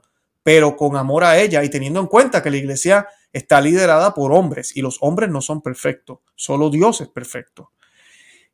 pero 0.50 0.76
con 0.76 0.98
amor 0.98 1.24
a 1.24 1.38
ella 1.38 1.64
y 1.64 1.70
teniendo 1.70 2.00
en 2.00 2.08
cuenta 2.08 2.42
que 2.42 2.50
la 2.50 2.58
iglesia 2.58 3.08
está 3.32 3.62
liderada 3.62 4.16
por 4.16 4.34
hombres 4.34 4.76
y 4.76 4.82
los 4.82 4.98
hombres 5.02 5.30
no 5.30 5.44
son 5.44 5.62
perfectos, 5.62 6.22
solo 6.34 6.72
Dios 6.72 7.02
es 7.02 7.08
perfecto. 7.08 7.70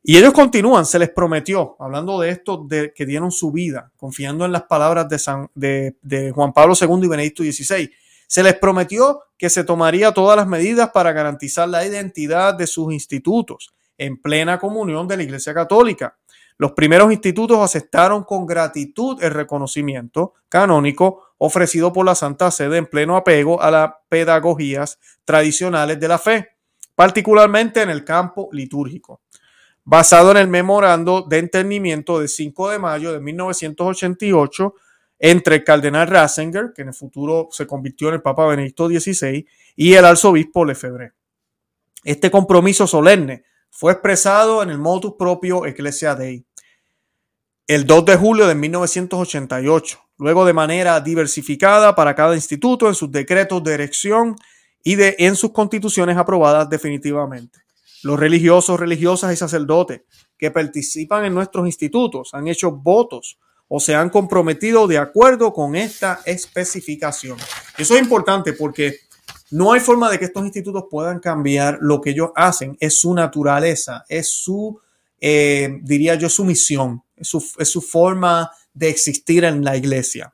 Y 0.04 0.18
ellos 0.18 0.34
continúan, 0.34 0.86
se 0.86 1.00
les 1.00 1.10
prometió, 1.10 1.78
hablando 1.80 2.20
de 2.20 2.32
esto, 2.32 2.66
de 2.68 2.92
que 2.94 3.06
dieron 3.06 3.32
su 3.32 3.50
vida, 3.54 3.94
confiando 3.96 4.44
en 4.44 4.52
las 4.52 4.64
palabras 4.64 5.08
de, 5.08 5.20
San, 5.20 5.50
de, 5.56 5.96
de 6.02 6.32
Juan 6.32 6.52
Pablo 6.52 6.74
II 6.78 7.06
y 7.06 7.08
Benedicto 7.08 7.44
XVI, 7.44 7.90
se 8.28 8.44
les 8.44 8.56
prometió 8.56 9.22
que 9.38 9.50
se 9.50 9.64
tomaría 9.64 10.12
todas 10.12 10.36
las 10.36 10.48
medidas 10.48 10.90
para 10.90 11.14
garantizar 11.14 11.70
la 11.70 11.86
identidad 11.86 12.56
de 12.56 12.68
sus 12.68 12.92
institutos 12.92 13.74
en 13.98 14.22
plena 14.22 14.60
comunión 14.60 15.08
de 15.08 15.16
la 15.16 15.24
Iglesia 15.24 15.54
Católica. 15.54 16.18
Los 16.58 16.72
primeros 16.72 17.12
institutos 17.12 17.60
aceptaron 17.60 18.24
con 18.24 18.46
gratitud 18.46 19.22
el 19.22 19.32
reconocimiento 19.32 20.34
canónico 20.48 21.34
ofrecido 21.38 21.92
por 21.92 22.06
la 22.06 22.16
Santa 22.16 22.50
Sede 22.50 22.78
en 22.78 22.86
pleno 22.86 23.18
apego 23.18 23.62
a 23.62 23.70
las 23.70 23.92
pedagogías 24.08 25.00
tradicionales 25.26 26.00
de 26.00 26.08
la 26.08 26.18
fe, 26.18 26.50
particularmente 26.96 27.82
en 27.82 27.90
el 27.90 28.06
campo 28.06 28.48
litúrgico. 28.54 29.22
Basado 29.84 30.32
en 30.32 30.38
el 30.38 30.48
memorando 30.48 31.22
de 31.22 31.40
entendimiento 31.40 32.20
de 32.20 32.28
5 32.28 32.70
de 32.70 32.80
mayo 32.80 33.12
de 33.12 33.20
1988 33.20 34.74
entre 35.20 35.58
el 35.58 35.64
cardenal 35.64 36.08
Ratzinger, 36.08 36.72
que 36.74 36.82
en 36.84 36.90
el 36.90 36.94
futuro 36.94 37.50
se 37.52 37.68
convirtió 37.68 38.08
en 38.08 38.16
el 38.16 38.22
Papa 38.22 38.48
Benedicto 38.48 38.88
XVI, 38.88 39.46
y 39.76 39.94
el 39.94 40.06
arzobispo 40.06 40.66
Lefebvre. 40.66 41.12
Este 42.04 42.32
compromiso 42.32 42.88
solemne 42.88 43.44
fue 43.78 43.92
expresado 43.92 44.64
en 44.64 44.70
el 44.70 44.78
motus 44.78 45.16
propio 45.20 45.66
Ecclesia 45.66 46.16
Dei 46.16 46.46
el 47.68 47.86
2 47.86 48.06
de 48.06 48.16
julio 48.16 48.48
de 48.48 48.56
1988, 48.56 50.00
luego 50.20 50.46
de 50.46 50.54
manera 50.54 51.02
diversificada 51.02 51.94
para 51.94 52.16
cada 52.16 52.36
instituto 52.36 52.88
en 52.88 52.96
sus 52.96 53.12
decretos 53.12 53.64
de 53.64 53.74
erección 53.74 54.36
y 54.84 54.96
de, 54.96 55.16
en 55.20 55.36
sus 55.36 55.52
constituciones 55.52 56.16
aprobadas 56.16 56.70
definitivamente. 56.70 57.60
Los 58.04 58.18
religiosos, 58.18 58.80
religiosas 58.80 59.34
y 59.34 59.36
sacerdotes 59.36 60.04
que 60.38 60.52
participan 60.52 61.26
en 61.26 61.34
nuestros 61.34 61.66
institutos 61.66 62.34
han 62.34 62.48
hecho 62.48 62.72
votos 62.72 63.40
o 63.68 63.80
se 63.80 63.96
han 63.96 64.10
comprometido 64.10 64.88
de 64.88 65.00
acuerdo 65.00 65.52
con 65.52 65.76
esta 65.76 66.22
especificación. 66.26 67.38
Eso 67.78 67.96
es 67.96 68.02
importante 68.02 68.54
porque 68.54 69.00
no 69.56 69.72
hay 69.72 69.80
forma 69.80 70.12
de 70.12 70.20
que 70.20 70.26
estos 70.26 70.44
institutos 70.44 70.84
puedan 70.92 71.20
cambiar 71.20 71.78
lo 71.80 72.02
que 72.02 72.10
ellos 72.10 72.32
hacen, 72.36 72.76
es 72.82 73.00
su 73.00 73.14
naturaleza, 73.14 74.04
es 74.10 74.30
su, 74.30 74.82
eh, 75.22 75.80
diría 75.82 76.16
yo, 76.16 76.28
su 76.28 76.44
misión, 76.44 77.02
es 77.16 77.30
su, 77.30 77.82
forma 77.82 78.52
de 78.74 78.90
existir 78.90 79.46
en 79.46 79.64
la 79.64 79.78
iglesia. 79.78 80.34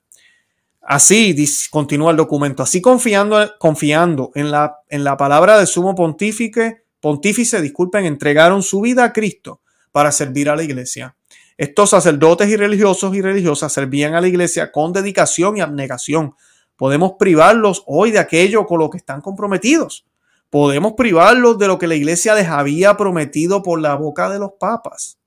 Así 0.82 1.36
continúa 1.70 2.10
el 2.10 2.18
documento, 2.18 2.64
así 2.64 2.82
confiando, 2.82 3.48
confiando 3.60 4.32
en, 4.34 4.50
la, 4.50 4.78
en 4.90 5.04
la 5.04 5.16
palabra 5.18 5.60
del 5.60 5.68
sumo 5.68 5.94
pontífice, 5.94 6.86
pontífice, 7.00 7.62
disculpen, 7.62 8.06
entregaron 8.06 8.64
su 8.64 8.82
vida 8.82 9.04
a 9.04 9.14
Cristo 9.14 9.62
para 9.92 10.12
servir 10.12 10.50
a 10.50 10.56
la 10.56 10.64
iglesia. 10.64 11.16
Estos 11.58 11.92
sacerdotes 11.92 12.50
y 12.50 12.58
religiosos 12.58 13.16
y 13.16 13.22
religiosas 13.22 13.72
servían 13.72 14.16
a 14.16 14.22
la 14.22 14.28
iglesia 14.28 14.72
con 14.72 14.92
dedicación 14.92 15.58
y 15.58 15.62
abnegación, 15.62 16.34
Podemos 16.82 17.14
privarlos 17.20 17.84
hoy 17.86 18.10
de 18.10 18.18
aquello 18.18 18.66
con 18.66 18.80
lo 18.80 18.90
que 18.90 18.98
están 18.98 19.22
comprometidos. 19.22 20.04
Podemos 20.50 20.94
privarlos 20.94 21.60
de 21.60 21.68
lo 21.68 21.78
que 21.78 21.86
la 21.86 21.94
iglesia 21.94 22.34
les 22.34 22.48
había 22.48 22.98
prometido 22.98 23.62
por 23.62 23.80
la 23.80 23.94
boca 23.94 24.32
de 24.32 24.40
los 24.40 24.54
papas. 24.60 25.20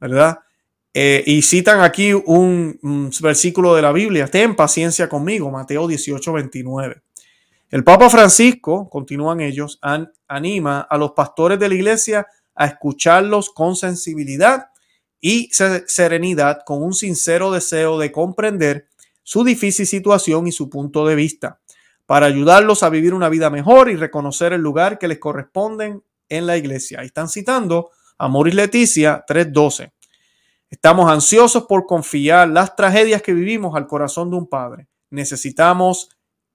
¿Verdad? 0.00 0.40
Eh, 0.92 1.22
y 1.24 1.42
citan 1.42 1.82
aquí 1.82 2.12
un, 2.12 2.80
versículo 3.20 3.76
de 3.76 3.82
la 3.82 3.92
Biblia, 3.92 4.26
ten 4.26 4.56
paciencia 4.56 5.08
conmigo, 5.08 5.52
Mateo 5.52 5.86
18, 5.86 6.32
29. 6.32 7.00
El 7.70 7.84
Papa 7.84 8.10
Francisco, 8.10 8.90
continúan 8.90 9.40
ellos, 9.40 9.78
anima 10.26 10.80
a 10.80 10.98
los 10.98 11.12
pastores 11.12 11.60
de 11.60 11.68
la 11.68 11.76
iglesia 11.76 12.26
a 12.56 12.66
escucharlos 12.66 13.50
con 13.50 13.76
sensibilidad 13.76 14.70
y 15.20 15.48
serenidad, 15.86 16.62
con 16.66 16.82
un 16.82 16.92
sincero 16.92 17.52
deseo 17.52 18.00
de 18.00 18.10
comprender 18.10 18.88
su 19.22 19.44
difícil 19.44 19.86
situación 19.86 20.46
y 20.46 20.52
su 20.52 20.68
punto 20.68 21.06
de 21.06 21.14
vista, 21.14 21.60
para 22.06 22.26
ayudarlos 22.26 22.82
a 22.82 22.90
vivir 22.90 23.14
una 23.14 23.28
vida 23.28 23.50
mejor 23.50 23.90
y 23.90 23.96
reconocer 23.96 24.52
el 24.52 24.60
lugar 24.60 24.98
que 24.98 25.08
les 25.08 25.18
corresponde 25.18 26.00
en 26.28 26.46
la 26.46 26.56
iglesia. 26.56 27.00
Ahí 27.00 27.06
están 27.06 27.28
citando 27.28 27.90
a 28.18 28.28
Moris 28.28 28.54
Leticia 28.54 29.24
3.12. 29.26 29.92
Estamos 30.70 31.10
ansiosos 31.10 31.64
por 31.64 31.86
confiar 31.86 32.48
las 32.48 32.74
tragedias 32.74 33.22
que 33.22 33.34
vivimos 33.34 33.76
al 33.76 33.86
corazón 33.86 34.30
de 34.30 34.36
un 34.36 34.48
padre. 34.48 34.88
Necesitamos 35.10 36.08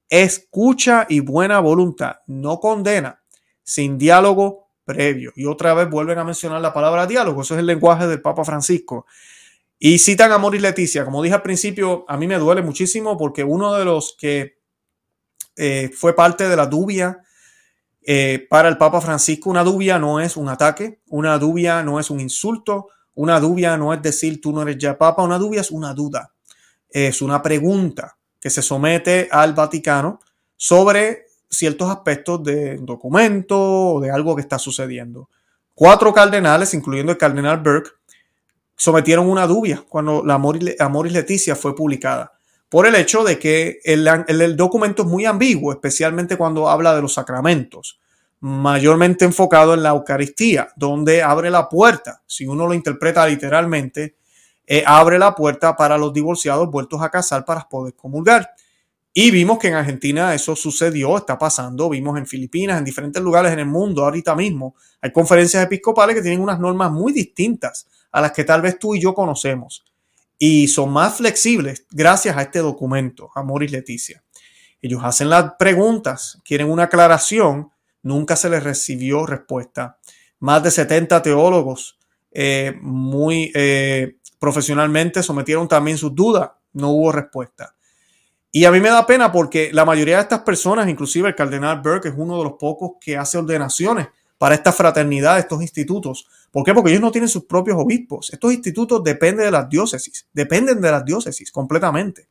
escucha 0.10 1.06
y 1.10 1.20
buena 1.20 1.60
voluntad, 1.60 2.18
no 2.28 2.60
condena, 2.60 3.22
sin 3.64 3.98
diálogo 3.98 4.70
previo. 4.84 5.34
Y 5.36 5.46
otra 5.46 5.74
vez 5.74 5.90
vuelven 5.90 6.18
a 6.18 6.24
mencionar 6.24 6.62
la 6.62 6.74
palabra 6.74 7.06
diálogo, 7.06 7.42
eso 7.42 7.54
es 7.54 7.60
el 7.60 7.66
lenguaje 7.66 8.08
del 8.08 8.22
Papa 8.22 8.44
Francisco. 8.46 9.06
Y 9.80 10.00
citan 10.00 10.32
a 10.32 10.38
Moris 10.38 10.62
Leticia. 10.62 11.06
Como 11.06 11.22
dije 11.22 11.36
al 11.36 11.42
principio, 11.42 12.06
a 12.08 12.18
mí 12.18 12.28
me 12.28 12.38
duele 12.38 12.62
muchísimo 12.62 13.18
porque 13.18 13.44
uno 13.44 13.74
de 13.74 13.86
los 13.86 14.16
que 14.18 14.58
eh, 15.56 15.92
fue 15.96 16.16
parte 16.16 16.48
de 16.48 16.56
la 16.56 16.66
dubia 16.66 17.22
eh, 18.02 18.48
para 18.50 18.70
el 18.70 18.78
Papa 18.78 19.02
Francisco, 19.02 19.50
una 19.50 19.64
dubia 19.64 20.00
no 20.00 20.20
es 20.20 20.38
un 20.38 20.50
ataque, 20.50 21.02
una 21.08 21.38
dubia 21.38 21.84
no 21.84 22.00
es 22.00 22.10
un 22.10 22.20
insulto, 22.20 22.88
una 23.16 23.40
dubia 23.40 23.76
no 23.76 23.94
es 23.94 24.02
decir 24.02 24.40
tú 24.40 24.54
no 24.54 24.62
eres 24.62 24.78
ya 24.78 24.98
Papa, 24.98 25.24
una 25.24 25.38
dubia 25.38 25.62
es 25.62 25.72
una 25.72 25.94
duda, 25.94 26.32
es 26.90 27.22
una 27.22 27.42
pregunta 27.42 28.18
que 28.40 28.50
se 28.50 28.62
somete 28.62 29.28
al 29.30 29.54
Vaticano 29.54 30.20
sobre 30.56 31.26
ciertos 31.50 31.90
aspectos 31.90 32.44
de 32.44 32.78
documento 32.78 33.58
o 33.60 34.00
de 34.00 34.12
algo 34.12 34.36
que 34.36 34.42
está 34.42 34.58
sucediendo. 34.58 35.30
Cuatro 35.74 36.14
cardenales, 36.14 36.74
incluyendo 36.74 37.12
el 37.12 37.18
cardenal 37.18 37.58
Burke, 37.58 37.92
sometieron 38.78 39.30
una 39.30 39.48
dubia 39.48 39.84
cuando 39.90 40.24
la 40.24 40.36
Amoris, 40.36 41.12
Leticia 41.12 41.56
fue 41.56 41.76
publicada, 41.76 42.34
por 42.70 42.86
el 42.86 42.96
hecho 42.96 43.24
de 43.24 43.40
que 43.40 43.80
el, 43.84 44.08
el, 44.28 44.56
documento 44.56 45.02
es 45.02 45.08
muy 45.08 45.26
ambiguo, 45.26 45.72
especialmente 45.72 46.38
cuando 46.38 46.70
habla 46.70 46.96
de 46.96 47.02
los 47.02 47.14
sacramentos, 47.14 48.00
mayormente 48.40 49.26
enfocado 49.26 49.74
en 49.74 49.84
la 49.84 49.90
Eucaristía, 49.90 50.70
donde 50.76 51.24
abre 51.24 51.50
la 51.50 51.68
puerta, 51.68 52.22
si 52.28 52.46
uno 52.46 52.68
lo 52.68 52.74
interpreta 52.74 53.26
literalmente, 53.26 54.16
eh, 54.68 54.84
abre 54.86 55.18
la 55.18 55.34
puerta 55.34 55.76
para 55.76 55.98
los 55.98 56.14
divorciados 56.14 56.70
vueltos 56.70 57.02
a 57.02 57.10
casar 57.10 57.46
para 57.46 57.68
poder 57.68 57.96
comulgar. 57.96 58.52
Y 59.14 59.32
vimos 59.32 59.58
que 59.58 59.70
en 59.70 59.74
Argentina 59.74 60.36
eso 60.36 60.56
sucedió, 60.56 61.18
está 61.18 61.40
pasando, 61.40 61.90
vimos 61.90 62.20
en 62.20 62.28
Filipinas, 62.28 62.78
en 62.78 62.86
diferentes 62.86 63.24
lugares 63.24 63.52
en 63.52 63.60
el 63.60 63.66
mundo 63.66 64.04
ahorita 64.04 64.36
mismo. 64.36 64.76
Hay 65.02 65.12
conferencias 65.12 65.64
episcopales 65.64 66.16
que 66.16 66.22
tienen 66.22 66.42
unas 66.42 66.60
normas 66.60 66.92
muy 66.92 67.14
distintas 67.14 67.88
a 68.18 68.22
las 68.22 68.32
que 68.32 68.44
tal 68.44 68.64
vez 68.64 68.80
tú 68.80 68.96
y 68.96 69.00
yo 69.00 69.14
conocemos. 69.14 69.86
Y 70.40 70.70
son 70.70 70.92
más 70.92 71.18
flexibles 71.18 71.86
gracias 71.92 72.36
a 72.36 72.42
este 72.42 72.60
documento, 72.60 73.30
Amor 73.36 73.62
y 73.62 73.68
Leticia. 73.68 74.24
Ellos 74.82 75.02
hacen 75.04 75.30
las 75.30 75.54
preguntas, 75.60 76.42
quieren 76.44 76.72
una 76.72 76.84
aclaración, 76.84 77.70
nunca 78.02 78.36
se 78.36 78.50
les 78.50 78.64
recibió 78.64 79.28
respuesta. 79.28 80.00
Más 80.40 80.64
de 80.64 80.72
70 80.72 81.22
teólogos 81.22 82.00
eh, 82.32 82.74
muy 82.82 83.52
eh, 83.54 84.18
profesionalmente 84.40 85.22
sometieron 85.22 85.68
también 85.68 86.00
sus 86.00 86.16
dudas, 86.16 86.50
no 86.74 86.90
hubo 86.90 87.12
respuesta. 87.12 87.76
Y 88.52 88.66
a 88.66 88.72
mí 88.72 88.80
me 88.80 88.90
da 88.90 89.06
pena 89.06 89.32
porque 89.32 89.70
la 89.72 89.86
mayoría 89.86 90.16
de 90.16 90.24
estas 90.24 90.40
personas, 90.40 90.90
inclusive 90.90 91.30
el 91.30 91.36
cardenal 91.36 91.82
Burke 91.82 92.08
es 92.08 92.16
uno 92.18 92.40
de 92.40 92.46
los 92.46 92.54
pocos 92.54 92.94
que 93.00 93.16
hace 93.16 93.38
ordenaciones 93.38 94.08
para 94.38 94.56
esta 94.56 94.72
fraternidad, 94.72 95.40
estos 95.40 95.62
institutos. 95.62 96.28
¿Por 96.52 96.64
qué? 96.64 96.74
Porque 96.74 96.92
ellos 96.92 97.02
no 97.02 97.12
tienen 97.12 97.30
sus 97.30 97.46
propios 97.46 97.78
obispos. 97.78 98.32
Estos 98.32 98.54
institutos 98.54 99.04
dependen 99.04 99.46
de 99.46 99.52
las 99.52 99.70
diócesis, 99.70 100.28
dependen 100.34 100.82
de 100.82 100.92
las 100.92 101.04
diócesis 101.04 101.52
completamente. 101.52 102.28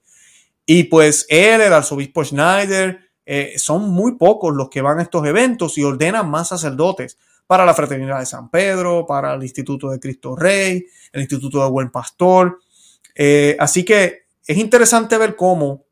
Y 0.65 0.85
pues 0.85 1.27
él, 1.29 1.61
el 1.61 1.73
arzobispo 1.73 2.25
Schneider, 2.25 3.01
eh, 3.25 3.55
son 3.59 3.91
muy 3.91 4.17
pocos 4.17 4.55
los 4.55 4.69
que 4.69 4.81
van 4.81 4.99
a 4.99 5.03
estos 5.03 5.27
eventos 5.27 5.77
y 5.79 5.85
ordenan 5.85 6.31
más 6.31 6.49
sacerdotes 6.49 7.19
para 7.47 7.65
la 7.65 7.75
Fraternidad 7.75 8.21
de 8.21 8.27
San 8.27 8.51
Pedro, 8.51 9.07
para 9.07 9.35
el 9.35 9.43
Instituto 9.43 9.91
de 9.91 10.01
Cristo 10.01 10.35
Rey, 10.35 10.87
el 11.13 11.21
Instituto 11.21 11.63
de 11.63 11.71
Buen 11.71 11.91
Pastor. 11.91 12.61
Eh, 13.15 13.57
así 13.59 13.85
que 13.85 14.27
es 14.47 14.57
interesante 14.57 15.19
ver 15.19 15.37
cómo 15.37 15.85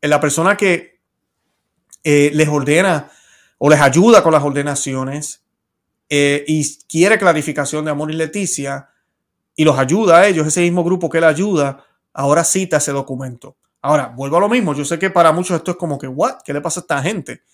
la 0.00 0.20
persona 0.20 0.56
que 0.56 1.00
eh, 2.02 2.30
les 2.34 2.48
ordena 2.48 3.10
o 3.58 3.70
les 3.70 3.80
ayuda 3.80 4.22
con 4.22 4.32
las 4.32 4.42
ordenaciones 4.42 5.41
eh, 6.14 6.44
y 6.46 6.76
quiere 6.86 7.18
clarificación 7.18 7.86
de 7.86 7.90
Amor 7.90 8.10
y 8.10 8.14
Leticia 8.14 8.90
y 9.56 9.64
los 9.64 9.78
ayuda 9.78 10.18
a 10.18 10.26
ellos, 10.26 10.46
ese 10.46 10.60
mismo 10.60 10.84
grupo 10.84 11.08
que 11.08 11.18
le 11.18 11.26
ayuda, 11.26 11.86
ahora 12.12 12.44
cita 12.44 12.76
ese 12.76 12.92
documento. 12.92 13.56
Ahora, 13.80 14.08
vuelvo 14.08 14.36
a 14.36 14.40
lo 14.40 14.50
mismo, 14.50 14.74
yo 14.74 14.84
sé 14.84 14.98
que 14.98 15.08
para 15.08 15.32
muchos 15.32 15.56
esto 15.56 15.70
es 15.70 15.78
como 15.78 15.98
que, 15.98 16.06
¿what? 16.06 16.42
¿Qué 16.44 16.52
le 16.52 16.60
pasa 16.60 16.80
a 16.80 16.82
esta 16.82 17.02
gente? 17.02 17.44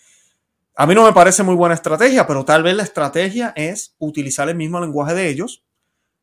A 0.74 0.88
mí 0.88 0.94
no 0.96 1.04
me 1.04 1.12
parece 1.12 1.44
muy 1.44 1.54
buena 1.54 1.76
estrategia, 1.76 2.26
pero 2.26 2.44
tal 2.44 2.64
vez 2.64 2.74
la 2.74 2.82
estrategia 2.82 3.52
es 3.54 3.94
utilizar 4.00 4.48
el 4.48 4.56
mismo 4.56 4.80
lenguaje 4.80 5.14
de 5.14 5.28
ellos, 5.28 5.62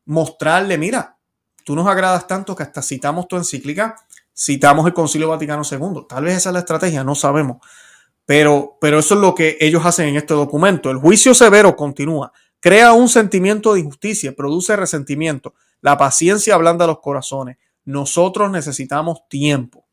mostrarle, 0.04 0.76
mira, 0.76 1.16
tú 1.64 1.74
nos 1.74 1.86
agradas 1.86 2.26
tanto 2.26 2.54
que 2.54 2.64
hasta 2.64 2.82
citamos 2.82 3.28
tu 3.28 3.36
encíclica, 3.38 3.96
citamos 4.36 4.86
el 4.86 4.92
Concilio 4.92 5.30
Vaticano 5.30 5.62
II. 5.62 6.04
Tal 6.06 6.24
vez 6.24 6.36
esa 6.36 6.50
es 6.50 6.52
la 6.52 6.58
estrategia, 6.58 7.02
no 7.02 7.14
sabemos. 7.14 7.66
Pero, 8.26 8.76
pero 8.80 8.98
eso 8.98 9.14
es 9.14 9.20
lo 9.20 9.34
que 9.34 9.56
ellos 9.60 9.86
hacen 9.86 10.08
en 10.08 10.16
este 10.16 10.34
documento. 10.34 10.90
El 10.90 10.98
juicio 10.98 11.32
severo 11.34 11.74
continúa. 11.74 12.32
Crea 12.60 12.92
un 12.92 13.08
sentimiento 13.08 13.72
de 13.72 13.80
injusticia, 13.80 14.34
produce 14.34 14.76
resentimiento. 14.76 15.54
La 15.80 15.96
paciencia 15.96 16.54
ablanda 16.54 16.86
los 16.86 16.98
corazones. 16.98 17.56
Nosotros 17.84 18.50
necesitamos 18.50 19.28
tiempo. 19.28 19.86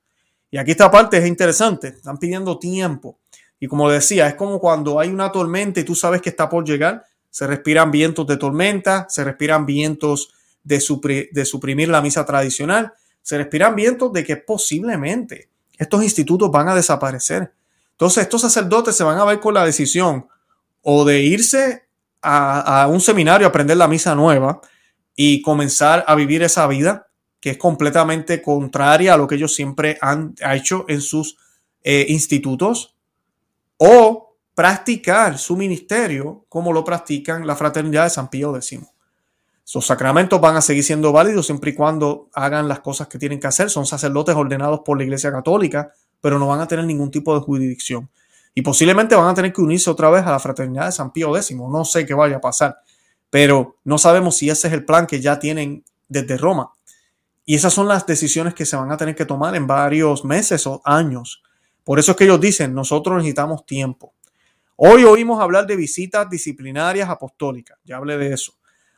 Y 0.49 0.57
aquí 0.57 0.71
esta 0.71 0.89
parte 0.89 1.17
es 1.17 1.27
interesante. 1.27 1.89
Están 1.89 2.17
pidiendo 2.17 2.57
tiempo. 2.57 3.19
Y 3.59 3.67
como 3.67 3.89
decía, 3.89 4.27
es 4.27 4.35
como 4.35 4.59
cuando 4.59 4.99
hay 4.99 5.09
una 5.09 5.31
tormenta 5.31 5.79
y 5.79 5.83
tú 5.83 5.95
sabes 5.95 6.21
que 6.21 6.29
está 6.29 6.49
por 6.49 6.65
llegar. 6.65 7.05
Se 7.29 7.47
respiran 7.47 7.91
vientos 7.91 8.27
de 8.27 8.37
tormenta, 8.37 9.07
se 9.09 9.23
respiran 9.23 9.65
vientos 9.65 10.33
de, 10.63 10.79
suprimir 10.79 11.89
la 11.89 12.01
misa 12.01 12.25
tradicional, 12.25 12.93
se 13.21 13.37
respiran 13.37 13.75
vientos 13.75 14.11
de 14.13 14.23
que 14.23 14.37
posiblemente 14.37 15.49
estos 15.77 16.03
institutos 16.03 16.51
van 16.51 16.69
a 16.69 16.75
desaparecer. 16.75 17.51
Entonces 17.93 18.23
estos 18.23 18.41
sacerdotes 18.41 18.95
se 18.95 19.03
van 19.03 19.17
a 19.17 19.25
ver 19.25 19.39
con 19.39 19.53
la 19.53 19.65
decisión 19.65 20.27
o 20.81 21.05
de 21.05 21.21
irse 21.21 21.87
a, 22.21 22.87
un 22.89 23.01
seminario 23.01 23.47
a 23.47 23.49
aprender 23.49 23.77
la 23.77 23.87
misa 23.87 24.15
nueva 24.15 24.61
y 25.15 25.41
comenzar 25.41 26.03
a 26.07 26.15
vivir 26.15 26.43
esa 26.43 26.67
vida 26.67 27.07
que 27.39 27.51
es 27.51 27.57
completamente 27.57 28.41
contraria 28.41 29.13
a 29.13 29.17
lo 29.17 29.27
que 29.27 29.35
ellos 29.35 29.53
siempre 29.53 29.97
han 30.01 30.33
hecho 30.53 30.85
en 30.87 31.01
sus 31.01 31.37
eh, 31.83 32.05
institutos, 32.07 32.95
o 33.77 34.37
practicar 34.55 35.37
su 35.37 35.57
ministerio 35.57 36.45
como 36.47 36.71
lo 36.71 36.85
practican 36.85 37.45
la 37.45 37.55
fraternidad 37.57 38.05
de 38.05 38.09
San 38.09 38.29
Pío 38.29 38.55
X. 38.55 38.79
Sus 39.65 39.85
sacramentos 39.85 40.39
van 40.39 40.55
a 40.55 40.61
seguir 40.61 40.83
siendo 40.83 41.11
válidos 41.11 41.45
siempre 41.45 41.71
y 41.71 41.73
cuando 41.73 42.29
hagan 42.33 42.67
las 42.67 42.79
cosas 42.79 43.07
que 43.07 43.17
tienen 43.17 43.39
que 43.39 43.47
hacer. 43.47 43.69
Son 43.69 43.85
sacerdotes 43.85 44.35
ordenados 44.35 44.81
por 44.85 44.97
la 44.97 45.03
Iglesia 45.03 45.31
Católica, 45.31 45.91
pero 46.23 46.39
no 46.39 46.47
van 46.47 46.61
a 46.61 46.67
tener 46.69 46.85
ningún 46.85 47.11
tipo 47.11 47.35
de 47.35 47.41
jurisdicción. 47.41 48.09
Y 48.55 48.61
posiblemente 48.61 49.13
van 49.13 49.27
a 49.27 49.33
tener 49.33 49.51
que 49.51 49.59
unirse 49.59 49.89
otra 49.89 50.09
vez 50.09 50.25
a 50.25 50.31
la 50.31 50.39
fraternidad 50.39 50.85
de 50.85 50.93
San 50.93 51.11
Pío 51.11 51.35
X. 51.35 51.53
No 51.53 51.83
sé 51.83 52.05
qué 52.05 52.13
vaya 52.13 52.37
a 52.37 52.39
pasar, 52.39 52.77
pero 53.29 53.75
no 53.83 53.97
sabemos 53.97 54.37
si 54.37 54.49
ese 54.49 54.69
es 54.69 54.73
el 54.73 54.85
plan 54.85 55.05
que 55.05 55.19
ya 55.19 55.37
tienen 55.37 55.83
desde 56.07 56.37
Roma. 56.37 56.71
Y 57.43 57.55
esas 57.55 57.73
son 57.73 57.89
las 57.89 58.05
decisiones 58.05 58.53
que 58.53 58.65
se 58.65 58.77
van 58.77 58.89
a 58.89 58.95
tener 58.95 59.15
que 59.15 59.25
tomar 59.25 59.53
en 59.57 59.67
varios 59.67 60.23
meses 60.23 60.65
o 60.65 60.81
años. 60.85 61.43
Por 61.83 61.99
eso 61.99 62.11
es 62.11 62.17
que 62.17 62.23
ellos 62.23 62.39
dicen, 62.39 62.73
nosotros 62.73 63.17
necesitamos 63.17 63.65
tiempo. 63.65 64.13
Hoy 64.77 65.03
oímos 65.03 65.41
hablar 65.41 65.67
de 65.67 65.75
visitas 65.75 66.29
disciplinarias 66.29 67.09
apostólicas, 67.09 67.77
ya 67.83 67.97
hablé 67.97 68.17
de 68.17 68.33
eso, 68.33 68.53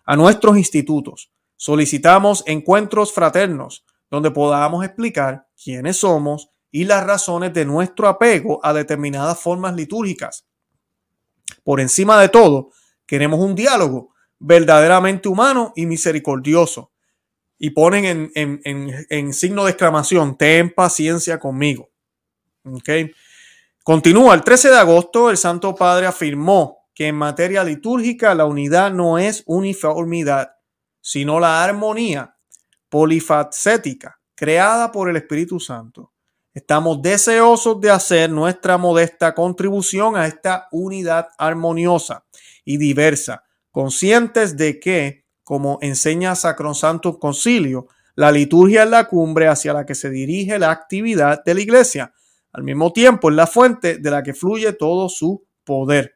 a 0.06 0.16
nuestros 0.16 0.60
institutos. 0.60 1.32
Solicitamos 1.56 2.44
encuentros 2.46 3.12
fraternos 3.12 3.84
donde 4.12 4.30
podamos 4.30 4.86
explicar 4.86 5.48
quiénes 5.56 5.98
somos 5.98 6.52
y 6.76 6.84
las 6.84 7.06
razones 7.06 7.54
de 7.54 7.64
nuestro 7.64 8.06
apego 8.10 8.60
a 8.62 8.74
determinadas 8.74 9.40
formas 9.40 9.74
litúrgicas. 9.78 10.46
Por 11.64 11.80
encima 11.80 12.20
de 12.20 12.28
todo, 12.28 12.72
queremos 13.06 13.40
un 13.40 13.56
diálogo 13.56 14.14
verdaderamente 14.40 15.30
humano 15.30 15.72
y 15.78 15.86
misericordioso. 15.86 16.92
Y 17.58 17.70
ponen 17.70 18.30
en, 18.36 19.34
signo 19.34 19.64
de 19.64 19.72
exclamación, 19.72 20.38
ten 20.38 20.70
paciencia 20.70 21.40
conmigo. 21.40 21.92
¿Okay? 22.66 23.10
Continúa, 23.82 24.34
el 24.34 24.44
13 24.44 24.72
de 24.72 24.78
agosto 24.78 25.30
el 25.30 25.38
Santo 25.38 25.76
Padre 25.76 26.08
afirmó 26.08 26.90
que 26.94 27.08
en 27.08 27.16
materia 27.16 27.64
litúrgica 27.64 28.36
la 28.36 28.44
unidad 28.44 28.92
no 28.92 29.18
es 29.18 29.44
uniformidad, 29.46 30.58
sino 31.00 31.40
la 31.40 31.64
armonía 31.64 32.36
polifacética 32.90 34.20
creada 34.36 34.92
por 34.92 35.10
el 35.10 35.16
Espíritu 35.16 35.58
Santo. 35.62 36.12
Estamos 36.56 37.04
deseosos 37.04 37.80
de 37.80 37.92
hacer 37.92 38.32
nuestra 38.32 38.80
modesta 38.80 39.36
contribución 39.36 40.16
a 40.16 40.26
esta 40.26 40.68
unidad 40.72 41.28
armoniosa 41.38 42.26
y 42.64 42.78
diversa, 42.78 43.44
conscientes 43.70 44.58
de 44.58 44.80
que, 44.80 45.26
como 45.44 45.78
enseña 45.82 46.34
Sacrosanto 46.34 47.20
Concilio, 47.20 47.88
la 48.16 48.32
liturgia 48.32 48.82
es 48.82 48.90
la 48.90 49.08
cumbre 49.08 49.48
hacia 49.48 49.74
la 49.74 49.86
que 49.86 49.94
se 49.94 50.10
dirige 50.10 50.58
la 50.58 50.72
actividad 50.72 51.44
de 51.44 51.54
la 51.54 51.62
Iglesia 51.62 52.12
al 52.56 52.64
mismo 52.64 52.94
tiempo 52.94 53.30
es 53.30 53.36
la 53.36 53.48
fuente 53.48 53.98
de 53.98 54.12
la 54.12 54.24
que 54.24 54.34
fluye 54.34 54.72
todo 54.72 55.10
su 55.10 55.46
poder. 55.66 56.16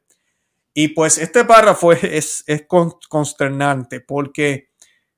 Y 0.74 0.88
pues 0.90 1.18
este 1.18 1.44
párrafo 1.44 1.92
es, 1.92 2.46
es 2.48 2.64
consternante 3.10 4.00
porque 4.00 4.70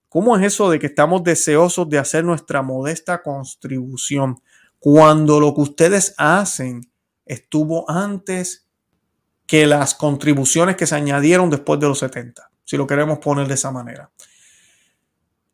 ¿cómo 0.10 0.36
es 0.36 0.44
eso 0.44 0.72
de 0.72 0.80
que 0.80 0.88
estamos 0.88 1.24
deseosos 1.24 1.88
de 1.90 2.00
hacer 2.00 2.24
nuestra 2.24 2.64
modesta 2.64 3.22
contribución 3.22 4.42
cuando 4.82 5.40
lo 5.40 5.54
que 5.54 5.62
ustedes 5.62 6.16
hacen 6.18 6.92
estuvo 7.24 7.88
antes 7.88 8.68
que 9.46 9.68
las 9.68 9.94
contribuciones 9.94 10.76
que 10.76 10.88
se 10.88 10.96
añadieron 10.96 11.52
después 11.52 11.80
de 11.80 11.88
los 11.88 12.00
70? 12.00 12.50
Si 12.64 12.78
lo 12.78 12.88
queremos 12.88 13.20
poner 13.20 13.48
de 13.48 13.54
esa 13.54 13.70
manera. 13.70 14.10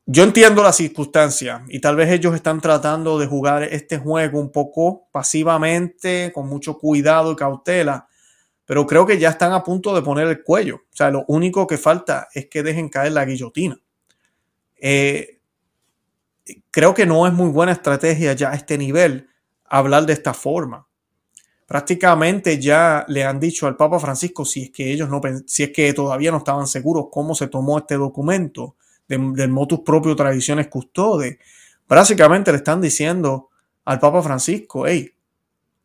Yo 0.06 0.24
entiendo 0.24 0.64
la 0.64 0.72
circunstancia 0.72 1.66
y 1.68 1.82
tal 1.82 1.98
vez 1.98 2.10
ellos 2.10 2.34
están 2.36 2.62
tratando 2.62 3.20
de 3.20 3.28
jugar 3.28 3.64
este 3.64 3.98
juego 3.98 4.40
un 4.40 4.50
poco 4.50 5.10
pasivamente, 5.12 6.32
con 6.34 6.48
mucho 6.48 6.78
cuidado 6.78 7.34
y 7.34 7.36
cautela, 7.36 8.08
pero 8.64 8.88
creo 8.88 9.06
que 9.06 9.20
ya 9.20 9.32
están 9.32 9.52
a 9.52 9.62
punto 9.62 9.94
de 9.94 10.04
poner 10.04 10.28
el 10.28 10.42
cuello. 10.42 10.78
O 10.78 10.96
sea, 10.96 11.12
lo 11.12 11.26
único 11.28 11.68
que 11.68 11.78
falta 11.78 12.30
es 12.34 12.48
que 12.48 12.64
dejen 12.64 12.88
caer 12.88 13.12
la 13.12 13.26
guillotina. 13.26 13.78
Eh, 14.78 15.37
creo 16.72 16.94
que 16.94 17.06
no 17.06 17.28
es 17.28 17.34
muy 17.34 17.50
buena 17.50 17.72
estrategia 17.72 18.34
ya 18.34 18.52
a 18.52 18.56
este 18.56 18.78
nivel 18.78 19.30
hablar 19.66 20.06
de 20.06 20.14
esta 20.14 20.34
forma. 20.34 20.88
Prácticamente 21.66 22.60
ya 22.60 23.04
le 23.10 23.26
han 23.26 23.40
dicho 23.40 23.68
al 23.68 23.76
Papa 23.76 24.00
Francisco 24.00 24.46
si 24.46 24.64
es 24.64 24.72
que 24.72 24.92
ellos 24.92 25.10
no, 25.10 25.22
si 25.46 25.64
es 25.64 25.72
que 25.72 25.94
todavía 25.94 26.32
no 26.32 26.38
estaban 26.38 26.68
seguros 26.68 27.08
cómo 27.12 27.36
se 27.36 27.48
tomó 27.48 27.78
este 27.78 27.96
documento 27.96 28.76
del 29.08 29.50
motus 29.50 29.82
propio 29.82 30.16
tradiciones 30.16 30.68
custode. 30.68 31.40
Básicamente 31.88 32.52
le 32.52 32.58
están 32.58 32.82
diciendo 32.82 33.50
al 33.86 34.00
Papa 34.00 34.22
Francisco, 34.22 34.86
hey, 34.86 35.14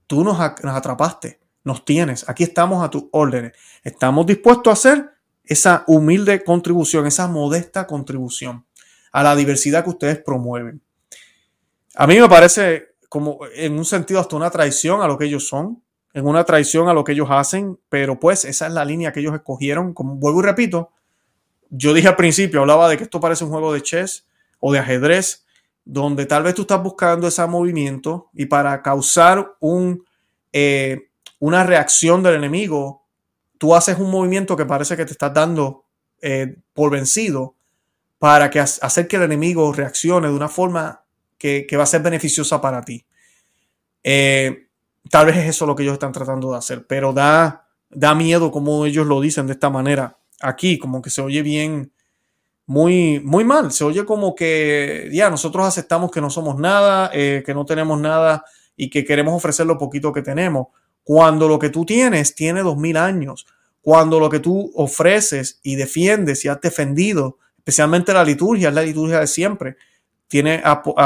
tú 0.07 0.25
nos, 0.25 0.39
nos 0.39 0.77
atrapaste, 0.77 1.41
nos 1.65 1.85
tienes, 1.85 2.29
aquí 2.29 2.45
estamos 2.45 2.85
a 2.85 2.91
tus 2.91 3.05
órdenes, 3.13 3.53
estamos 3.83 4.27
dispuestos 4.27 4.71
a 4.71 4.73
hacer 4.73 5.11
esa 5.45 5.85
humilde 5.87 6.43
contribución, 6.45 7.07
esa 7.07 7.29
modesta 7.29 7.87
contribución 7.87 8.65
a 9.13 9.23
la 9.23 9.37
diversidad 9.37 9.85
que 9.85 9.91
ustedes 9.91 10.19
promueven. 10.19 10.81
A 11.95 12.07
mí 12.07 12.19
me 12.19 12.29
parece 12.29 12.95
como 13.09 13.41
en 13.55 13.75
un 13.75 13.85
sentido 13.85 14.21
hasta 14.21 14.37
una 14.37 14.51
traición 14.51 15.03
a 15.03 15.07
lo 15.07 15.19
que 15.19 15.27
ellos 15.27 15.47
son, 15.47 15.83
en 16.15 16.27
una 16.27 16.45
traición 16.45 16.89
a 16.89 16.95
lo 16.95 17.05
que 17.05 17.13
ellos 17.13 17.29
hacen, 17.31 17.79
pero 17.89 18.19
pues 18.19 18.45
esa 18.47 18.67
es 18.67 18.73
la 18.73 18.85
línea 18.85 19.13
que 19.13 19.21
ellos 19.21 19.35
escogieron, 19.35 19.93
como 19.93 20.15
vuelvo 20.17 20.41
y 20.41 20.45
repito, 20.45 20.91
yo 21.69 21.93
dije 21.95 22.09
al 22.09 22.17
principio, 22.17 22.61
hablaba 22.61 22.89
de 22.89 22.97
que 22.97 23.05
esto 23.05 23.21
parece 23.21 23.45
un 23.45 23.51
juego 23.51 23.73
de 23.73 23.83
chess 23.83 24.27
o 24.61 24.73
de 24.73 24.79
ajedrez, 24.79 25.45
donde 25.85 26.27
tal 26.27 26.43
vez 26.43 26.55
tú 26.55 26.63
estás 26.63 26.83
buscando 26.83 27.27
ese 27.27 27.47
movimiento 27.47 28.31
y 28.33 28.47
para 28.47 28.83
causar 28.83 29.57
un, 29.61 30.05
eh, 30.53 31.09
una 31.39 31.65
reacción 31.65 32.23
del 32.23 32.37
enemigo, 32.37 33.05
tú 33.59 33.75
haces 33.75 33.99
un 33.99 34.11
movimiento 34.11 34.57
que 34.57 34.65
parece 34.65 34.97
que 34.97 35.05
te 35.05 35.13
estás 35.13 35.35
dando 35.35 35.85
eh, 36.21 36.57
por 36.73 36.91
vencido 36.91 37.57
para 38.23 38.51
que 38.51 38.61
hacer 38.61 39.09
que 39.09 39.17
el 39.17 39.25
enemigo 39.25 39.73
reaccione 39.73 40.29
de 40.29 40.33
una 40.33 40.49
forma 40.49 41.03
que, 41.37 41.67
va 41.77 41.83
a 41.83 41.87
ser 41.87 42.03
beneficiosa 42.03 42.61
para 42.61 42.81
ti. 42.81 43.05
Eh, 44.05 44.69
tal 45.11 45.27
vez 45.27 45.39
es 45.39 45.49
eso 45.49 45.67
lo 45.67 45.75
que 45.75 45.83
ellos 45.83 45.95
están 45.95 46.13
tratando 46.13 46.53
de 46.53 46.59
hacer, 46.59 46.87
pero 46.87 47.13
da, 47.13 47.67
da 47.91 48.15
miedo 48.15 48.53
como 48.53 48.87
ellos 48.87 49.09
lo 49.09 49.21
dicen 49.21 49.49
de 49.49 49.55
esta 49.55 49.71
manera 49.71 50.19
aquí, 50.41 50.79
como 50.79 51.03
que 51.03 51.11
se 51.11 51.21
oye 51.21 51.43
bien, 51.43 51.91
muy, 52.67 53.19
muy 53.19 53.43
mal. 53.43 53.73
Se 53.73 53.83
oye 53.83 54.05
como 54.05 54.37
que 54.37 55.11
ya 55.13 55.29
nosotros 55.29 55.67
aceptamos 55.67 56.13
que 56.13 56.21
no 56.21 56.31
somos 56.31 56.61
nada, 56.61 57.11
eh, 57.13 57.43
que 57.45 57.55
no 57.55 57.67
tenemos 57.67 57.99
nada 57.99 58.45
y 58.77 58.89
que 58.89 59.05
queremos 59.05 59.35
ofrecer 59.35 59.67
lo 59.67 59.79
poquito 59.79 60.13
que 60.13 60.23
tenemos. 60.23 60.69
Cuando 61.03 61.49
lo 61.49 61.59
que 61.59 61.71
tú 61.71 61.85
tienes 61.85 62.37
tiene 62.37 62.63
dos 62.63 62.77
mil 62.77 62.99
años, 62.99 63.49
cuando 63.81 64.21
lo 64.21 64.31
que 64.31 64.39
tú 64.39 64.71
ofreces 64.77 65.59
y 65.65 65.75
defiendes 65.75 66.45
y 66.45 66.49
has 66.49 66.61
defendido, 66.61 67.39
especialmente 67.63 68.13
la 68.13 68.25
liturgia, 68.25 68.71
es 68.71 68.75
la 68.75 68.83
liturgia 68.83 69.21
de 69.21 69.27
siempre, 69.29 69.77
tiene 70.27 70.61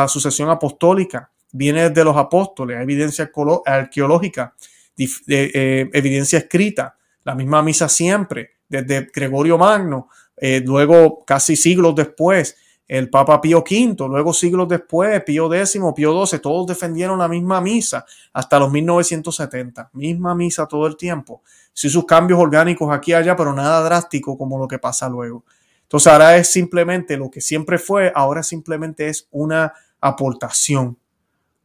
sucesión 0.09 0.49
apostólica, 0.49 1.31
viene 1.53 1.91
de 1.91 2.05
los 2.05 2.17
apóstoles, 2.17 2.81
evidencia 2.81 3.31
arqueológica, 3.67 4.55
eh, 4.97 5.91
evidencia 5.93 6.39
escrita, 6.39 6.97
la 7.25 7.35
misma 7.35 7.63
misa 7.63 7.91
siempre, 7.91 8.53
desde 8.67 9.11
Gregorio 9.13 9.59
Magno, 9.59 10.09
eh, 10.35 10.63
luego 10.65 11.25
casi 11.27 11.57
siglos 11.57 11.95
después, 11.95 12.57
el 12.89 13.11
Papa 13.11 13.39
Pío 13.41 13.59
V, 13.59 14.09
luego 14.09 14.33
siglos 14.33 14.67
después, 14.67 15.23
Pío 15.25 15.53
X, 15.53 15.79
Pío 15.95 16.27
XII, 16.27 16.39
todos 16.39 16.67
defendieron 16.67 17.19
la 17.19 17.29
misma 17.29 17.61
misa 17.61 18.07
hasta 18.33 18.59
los 18.59 18.71
1970, 18.71 19.91
misma 19.93 20.35
misa 20.35 20.67
todo 20.67 20.87
el 20.87 20.97
tiempo. 20.97 21.43
Sí, 21.73 21.91
sus 21.91 22.07
cambios 22.07 22.41
orgánicos 22.41 22.91
aquí 22.91 23.11
y 23.11 23.15
allá, 23.15 23.37
pero 23.37 23.53
nada 23.53 23.83
drástico 23.83 24.39
como 24.39 24.59
lo 24.59 24.67
que 24.67 24.79
pasa 24.79 25.09
luego. 25.11 25.45
Entonces 25.87 26.13
ahora 26.13 26.37
es 26.37 26.49
simplemente 26.49 27.17
lo 27.17 27.31
que 27.31 27.41
siempre 27.41 27.79
fue, 27.79 28.11
ahora 28.13 28.43
simplemente 28.43 29.09
es 29.09 29.29
una 29.31 29.73
aportación 30.01 30.99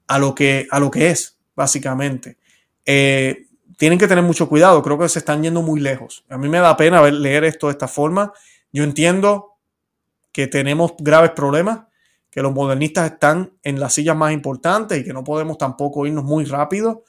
a 0.06 0.20
lo 0.20 0.36
que, 0.36 0.68
a 0.70 0.80
lo 0.80 0.92
que 0.92 1.10
es, 1.10 1.40
básicamente. 1.56 2.38
Eh, 2.86 3.48
tienen 3.78 3.98
que 3.98 4.08
tener 4.08 4.24
mucho 4.24 4.48
cuidado, 4.48 4.84
creo 4.84 5.00
que 5.00 5.10
se 5.10 5.18
están 5.18 5.42
yendo 5.42 5.64
muy 5.64 5.80
lejos. 5.80 6.24
A 6.30 6.38
mí 6.38 6.48
me 6.50 6.60
da 6.60 6.78
pena 6.78 7.02
leer 7.10 7.46
esto 7.46 7.66
de 7.66 7.72
esta 7.72 7.88
forma. 7.88 8.32
Yo 8.72 8.84
entiendo 8.84 9.56
que 10.32 10.46
tenemos 10.46 10.94
graves 11.00 11.32
problemas, 11.32 11.88
que 12.30 12.44
los 12.44 12.54
modernistas 12.54 13.14
están 13.14 13.54
en 13.64 13.80
las 13.80 13.94
sillas 13.94 14.16
más 14.16 14.34
importantes 14.34 15.00
y 15.00 15.04
que 15.04 15.14
no 15.14 15.24
podemos 15.24 15.58
tampoco 15.58 16.06
irnos 16.06 16.26
muy 16.26 16.46
rápido, 16.46 17.06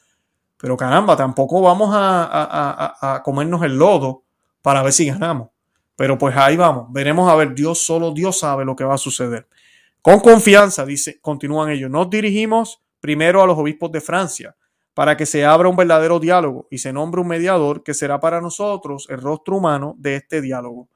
pero 0.57 0.79
caramba, 0.79 1.15
tampoco 1.15 1.61
vamos 1.61 1.91
a, 1.93 2.97
a 3.01 3.23
comernos 3.23 3.63
el 3.65 3.77
lodo 3.77 4.23
para 4.63 4.83
ver 4.83 4.95
si 4.95 5.07
ganamos. 5.07 5.52
Pero 5.97 6.19
pues 6.19 6.37
ahí 6.37 6.57
vamos, 6.57 6.87
veremos 6.91 7.31
a 7.31 7.37
ver, 7.37 7.55
Dios 7.55 7.85
solo 7.85 8.13
Dios 8.13 8.39
sabe 8.39 8.65
lo 8.65 8.75
que 8.75 8.85
va 8.85 8.95
a 8.95 8.99
suceder. 8.99 9.47
Con 10.01 10.21
confianza, 10.21 10.85
dice, 10.85 11.21
continúan 11.21 11.71
ellos, 11.71 11.91
nos 11.91 12.11
dirigimos 12.11 12.83
primero 13.01 13.43
a 13.43 13.47
los 13.47 13.59
obispos 13.59 13.93
de 13.93 14.01
Francia 14.01 14.57
para 14.95 15.17
que 15.17 15.27
se 15.27 15.45
abra 15.45 15.69
un 15.69 15.77
verdadero 15.77 16.19
diálogo 16.21 16.67
y 16.71 16.79
se 16.79 16.93
nombre 16.93 17.21
un 17.21 17.29
mediador 17.29 17.83
que 17.83 17.95
será 17.95 18.21
para 18.21 18.41
nosotros 18.41 19.07
el 19.11 19.21
rostro 19.21 19.57
humano 19.57 19.95
de 19.99 20.17
este 20.17 20.41
diálogo. 20.41 20.89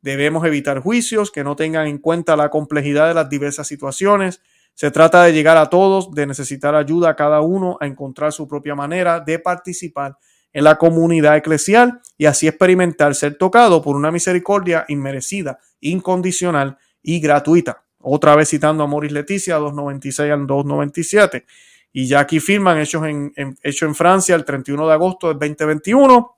Debemos 0.00 0.44
evitar 0.46 0.80
juicios 0.80 1.30
que 1.30 1.44
no 1.44 1.56
tengan 1.56 1.86
en 1.86 1.98
cuenta 1.98 2.36
la 2.36 2.50
complejidad 2.50 3.08
de 3.08 3.14
las 3.14 3.28
diversas 3.28 3.66
situaciones. 3.66 4.42
Se 4.74 4.90
trata 4.90 5.22
de 5.24 5.32
llegar 5.32 5.56
a 5.56 5.70
todos, 5.70 6.10
de 6.12 6.26
necesitar 6.26 6.74
ayuda 6.74 7.10
a 7.10 7.16
cada 7.16 7.40
uno 7.40 7.78
a 7.80 7.86
encontrar 7.86 8.32
su 8.32 8.46
propia 8.46 8.74
manera 8.74 9.20
de 9.20 9.38
participar 9.38 10.16
en 10.54 10.64
la 10.64 10.76
comunidad 10.76 11.36
eclesial 11.36 12.00
y 12.16 12.24
así 12.24 12.48
experimentar 12.48 13.14
ser 13.14 13.36
tocado 13.36 13.82
por 13.82 13.96
una 13.96 14.10
misericordia 14.10 14.86
inmerecida, 14.88 15.58
incondicional 15.80 16.78
y 17.02 17.20
gratuita. 17.20 17.84
Otra 17.98 18.36
vez 18.36 18.48
citando 18.48 18.84
a 18.84 18.86
Moris 18.86 19.12
Leticia, 19.12 19.56
296 19.56 20.30
al 20.30 20.46
297. 20.46 21.44
Y 21.92 22.06
ya 22.06 22.20
aquí 22.20 22.40
firman, 22.40 22.78
hechos 22.78 23.04
en, 23.06 23.32
hecho 23.62 23.86
en 23.86 23.94
Francia 23.94 24.34
el 24.34 24.44
31 24.44 24.86
de 24.86 24.92
agosto 24.92 25.28
del 25.28 25.38
2021, 25.38 26.36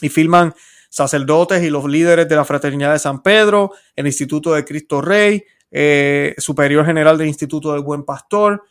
y 0.00 0.08
firman 0.08 0.54
sacerdotes 0.88 1.62
y 1.62 1.70
los 1.70 1.84
líderes 1.84 2.28
de 2.28 2.36
la 2.36 2.44
Fraternidad 2.44 2.92
de 2.92 2.98
San 2.98 3.22
Pedro, 3.22 3.72
el 3.96 4.06
Instituto 4.06 4.54
de 4.54 4.64
Cristo 4.64 5.00
Rey, 5.00 5.44
eh, 5.70 6.34
Superior 6.38 6.84
General 6.84 7.18
del 7.18 7.28
Instituto 7.28 7.72
del 7.72 7.82
Buen 7.82 8.04
Pastor, 8.04 8.62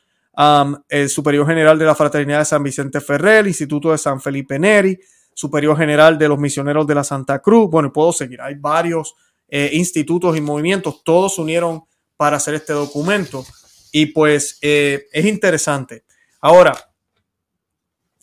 el 0.90 1.10
Superior 1.10 1.48
General 1.48 1.80
de 1.80 1.86
la 1.86 1.96
Fraternidad 1.96 2.40
de 2.40 2.46
San 2.46 2.62
Vicente 2.62 3.02
Ferrer, 3.02 3.48
Instituto 3.48 3.92
de 3.92 3.98
San 3.98 4.22
Felipe 4.22 4.60
Neri, 4.60 5.00
Superior 5.34 5.78
General 5.78 6.18
de 6.18 6.28
los 6.28 6.38
Misioneros 6.38 6.86
de 6.86 6.96
la 6.96 7.04
Santa 7.04 7.40
Cruz. 7.40 7.70
Bueno, 7.70 7.92
puedo 7.92 8.12
seguir. 8.12 8.42
Hay 8.42 8.56
varios 8.56 9.16
eh, 9.48 9.72
institutos 9.74 10.38
y 10.38 10.42
movimientos, 10.42 11.04
todos 11.04 11.36
se 11.36 11.42
unieron 11.42 11.84
para 12.18 12.38
hacer 12.38 12.54
este 12.54 12.74
documento. 12.74 13.46
Y 13.92 14.08
pues 14.08 14.60
eh, 14.62 15.06
es 15.12 15.26
interesante. 15.26 16.04
Ahora, 16.42 16.92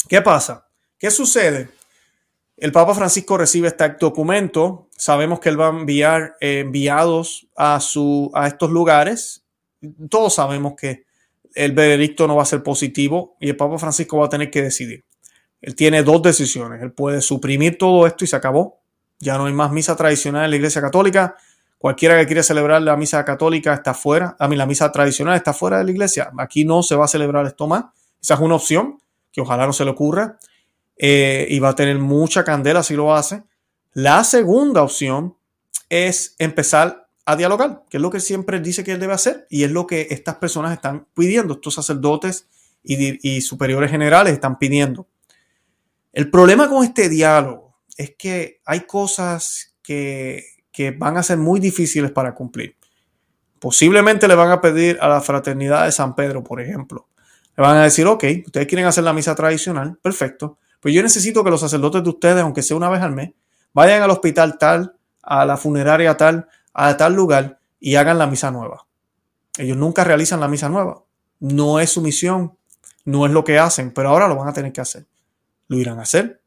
¿qué 0.08 0.22
pasa? 0.22 0.68
¿Qué 0.98 1.10
sucede? 1.10 1.70
El 2.56 2.70
Papa 2.70 2.94
Francisco 2.94 3.36
recibe 3.36 3.68
este 3.68 3.88
documento. 3.98 4.88
Sabemos 4.96 5.40
que 5.40 5.48
él 5.48 5.60
va 5.60 5.66
a 5.66 5.70
enviar 5.70 6.36
eh, 6.40 6.60
enviados 6.60 7.48
a, 7.56 7.80
su, 7.80 8.30
a 8.34 8.46
estos 8.46 8.70
lugares. 8.70 9.44
Todos 10.08 10.34
sabemos 10.34 10.74
que 10.76 11.04
el 11.54 11.72
veredicto 11.72 12.26
no 12.26 12.36
va 12.36 12.42
a 12.42 12.46
ser 12.46 12.62
positivo 12.62 13.36
y 13.40 13.50
el 13.50 13.56
Papa 13.56 13.78
Francisco 13.78 14.18
va 14.18 14.26
a 14.26 14.28
tener 14.28 14.50
que 14.50 14.62
decidir. 14.62 15.04
Él 15.60 15.74
tiene 15.74 16.02
dos 16.02 16.22
decisiones. 16.22 16.82
Él 16.82 16.92
puede 16.92 17.20
suprimir 17.20 17.78
todo 17.78 18.06
esto 18.06 18.24
y 18.24 18.28
se 18.28 18.36
acabó. 18.36 18.82
Ya 19.18 19.38
no 19.38 19.46
hay 19.46 19.52
más 19.52 19.72
misa 19.72 19.96
tradicional 19.96 20.44
en 20.44 20.50
la 20.50 20.56
Iglesia 20.56 20.82
Católica. 20.82 21.36
Cualquiera 21.84 22.18
que 22.18 22.26
quiera 22.26 22.42
celebrar 22.42 22.80
la 22.80 22.96
misa 22.96 23.22
católica 23.26 23.74
está 23.74 23.92
fuera. 23.92 24.36
A 24.38 24.48
mí 24.48 24.56
la 24.56 24.64
misa 24.64 24.90
tradicional 24.90 25.36
está 25.36 25.52
fuera 25.52 25.76
de 25.76 25.84
la 25.84 25.90
iglesia. 25.90 26.32
Aquí 26.38 26.64
no 26.64 26.82
se 26.82 26.96
va 26.96 27.04
a 27.04 27.08
celebrar 27.08 27.44
esto 27.44 27.66
más. 27.66 27.84
Esa 28.22 28.34
es 28.34 28.40
una 28.40 28.54
opción 28.54 29.02
que 29.30 29.42
ojalá 29.42 29.66
no 29.66 29.74
se 29.74 29.84
le 29.84 29.90
ocurra. 29.90 30.38
Eh, 30.96 31.46
y 31.50 31.58
va 31.58 31.68
a 31.68 31.74
tener 31.74 31.98
mucha 31.98 32.42
candela 32.42 32.82
si 32.82 32.94
lo 32.94 33.14
hace. 33.14 33.42
La 33.92 34.24
segunda 34.24 34.82
opción 34.82 35.36
es 35.90 36.36
empezar 36.38 37.03
a 37.26 37.36
dialogar, 37.36 37.84
que 37.88 37.96
es 37.96 38.02
lo 38.02 38.10
que 38.10 38.20
siempre 38.20 38.60
dice 38.60 38.84
que 38.84 38.92
él 38.92 39.00
debe 39.00 39.14
hacer 39.14 39.46
y 39.48 39.64
es 39.64 39.70
lo 39.70 39.86
que 39.86 40.08
estas 40.10 40.36
personas 40.36 40.72
están 40.72 41.06
pidiendo, 41.14 41.54
estos 41.54 41.74
sacerdotes 41.74 42.48
y, 42.82 43.40
superiores 43.40 43.90
generales 43.90 44.34
están 44.34 44.58
pidiendo. 44.58 45.06
El 46.12 46.30
problema 46.30 46.68
con 46.68 46.84
este 46.84 47.08
diálogo 47.08 47.78
es 47.96 48.14
que 48.16 48.60
hay 48.66 48.80
cosas 48.80 49.74
que, 49.82 50.44
que 50.70 50.90
van 50.90 51.16
a 51.16 51.22
ser 51.22 51.38
muy 51.38 51.60
difíciles 51.60 52.10
para 52.10 52.34
cumplir. 52.34 52.76
Posiblemente 53.58 54.28
le 54.28 54.34
van 54.34 54.50
a 54.50 54.60
pedir 54.60 54.98
a 55.00 55.08
la 55.08 55.20
fraternidad 55.22 55.86
de 55.86 55.92
San 55.92 56.14
Pedro, 56.14 56.44
por 56.44 56.60
ejemplo. 56.60 57.08
Le 57.56 57.62
van 57.62 57.78
a 57.78 57.84
decir, 57.84 58.06
ok, 58.06 58.24
ustedes 58.44 58.66
quieren 58.66 58.86
hacer 58.86 59.04
la 59.04 59.14
misa 59.14 59.34
tradicional, 59.34 59.96
perfecto. 60.02 60.58
Pues 60.80 60.94
yo 60.94 61.02
necesito 61.02 61.42
que 61.42 61.50
los 61.50 61.60
sacerdotes 61.60 62.02
de 62.02 62.10
ustedes, 62.10 62.42
aunque 62.42 62.62
sea 62.62 62.76
una 62.76 62.90
vez 62.90 63.00
al 63.00 63.12
mes, 63.12 63.30
vayan 63.72 64.02
al 64.02 64.10
hospital 64.10 64.58
tal, 64.58 64.94
a 65.22 65.46
la 65.46 65.56
funeraria 65.56 66.14
tal, 66.16 66.46
a 66.74 66.96
tal 66.96 67.14
lugar 67.14 67.60
y 67.80 67.94
hagan 67.94 68.18
la 68.18 68.26
misa 68.26 68.50
nueva. 68.50 68.86
Ellos 69.56 69.76
nunca 69.76 70.04
realizan 70.04 70.40
la 70.40 70.48
misa 70.48 70.68
nueva. 70.68 71.04
No 71.38 71.80
es 71.80 71.90
su 71.90 72.02
misión, 72.02 72.58
no 73.04 73.24
es 73.24 73.32
lo 73.32 73.44
que 73.44 73.58
hacen, 73.58 73.92
pero 73.92 74.10
ahora 74.10 74.28
lo 74.28 74.36
van 74.36 74.48
a 74.48 74.52
tener 74.52 74.72
que 74.72 74.80
hacer. 74.80 75.06
Lo 75.68 75.78
irán 75.78 75.98
a 76.00 76.02
hacer. 76.02 76.42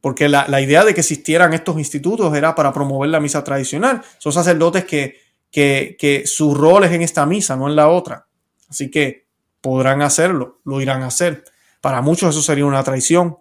Porque 0.00 0.28
la, 0.28 0.60
idea 0.60 0.84
de 0.84 0.94
que 0.94 1.00
existieran 1.00 1.52
estos 1.52 1.78
institutos 1.78 2.34
era 2.34 2.54
para 2.56 2.72
promover 2.72 3.10
la 3.10 3.20
misa 3.20 3.44
tradicional. 3.44 4.02
Son 4.18 4.32
sacerdotes 4.32 4.84
que, 4.84 5.20
que, 5.50 5.96
que 5.98 6.26
su 6.26 6.54
rol 6.54 6.84
es 6.84 6.92
en 6.92 7.02
esta 7.02 7.24
misa, 7.24 7.54
no 7.56 7.68
en 7.68 7.76
la 7.76 7.88
otra. 7.88 8.26
Así 8.68 8.90
que 8.90 9.28
podrán 9.60 10.02
hacerlo, 10.02 10.60
lo 10.64 10.80
irán 10.80 11.02
a 11.02 11.06
hacer. 11.06 11.44
Para 11.80 12.00
muchos 12.00 12.30
eso 12.30 12.42
sería 12.42 12.64
una 12.64 12.82
traición. 12.82 13.38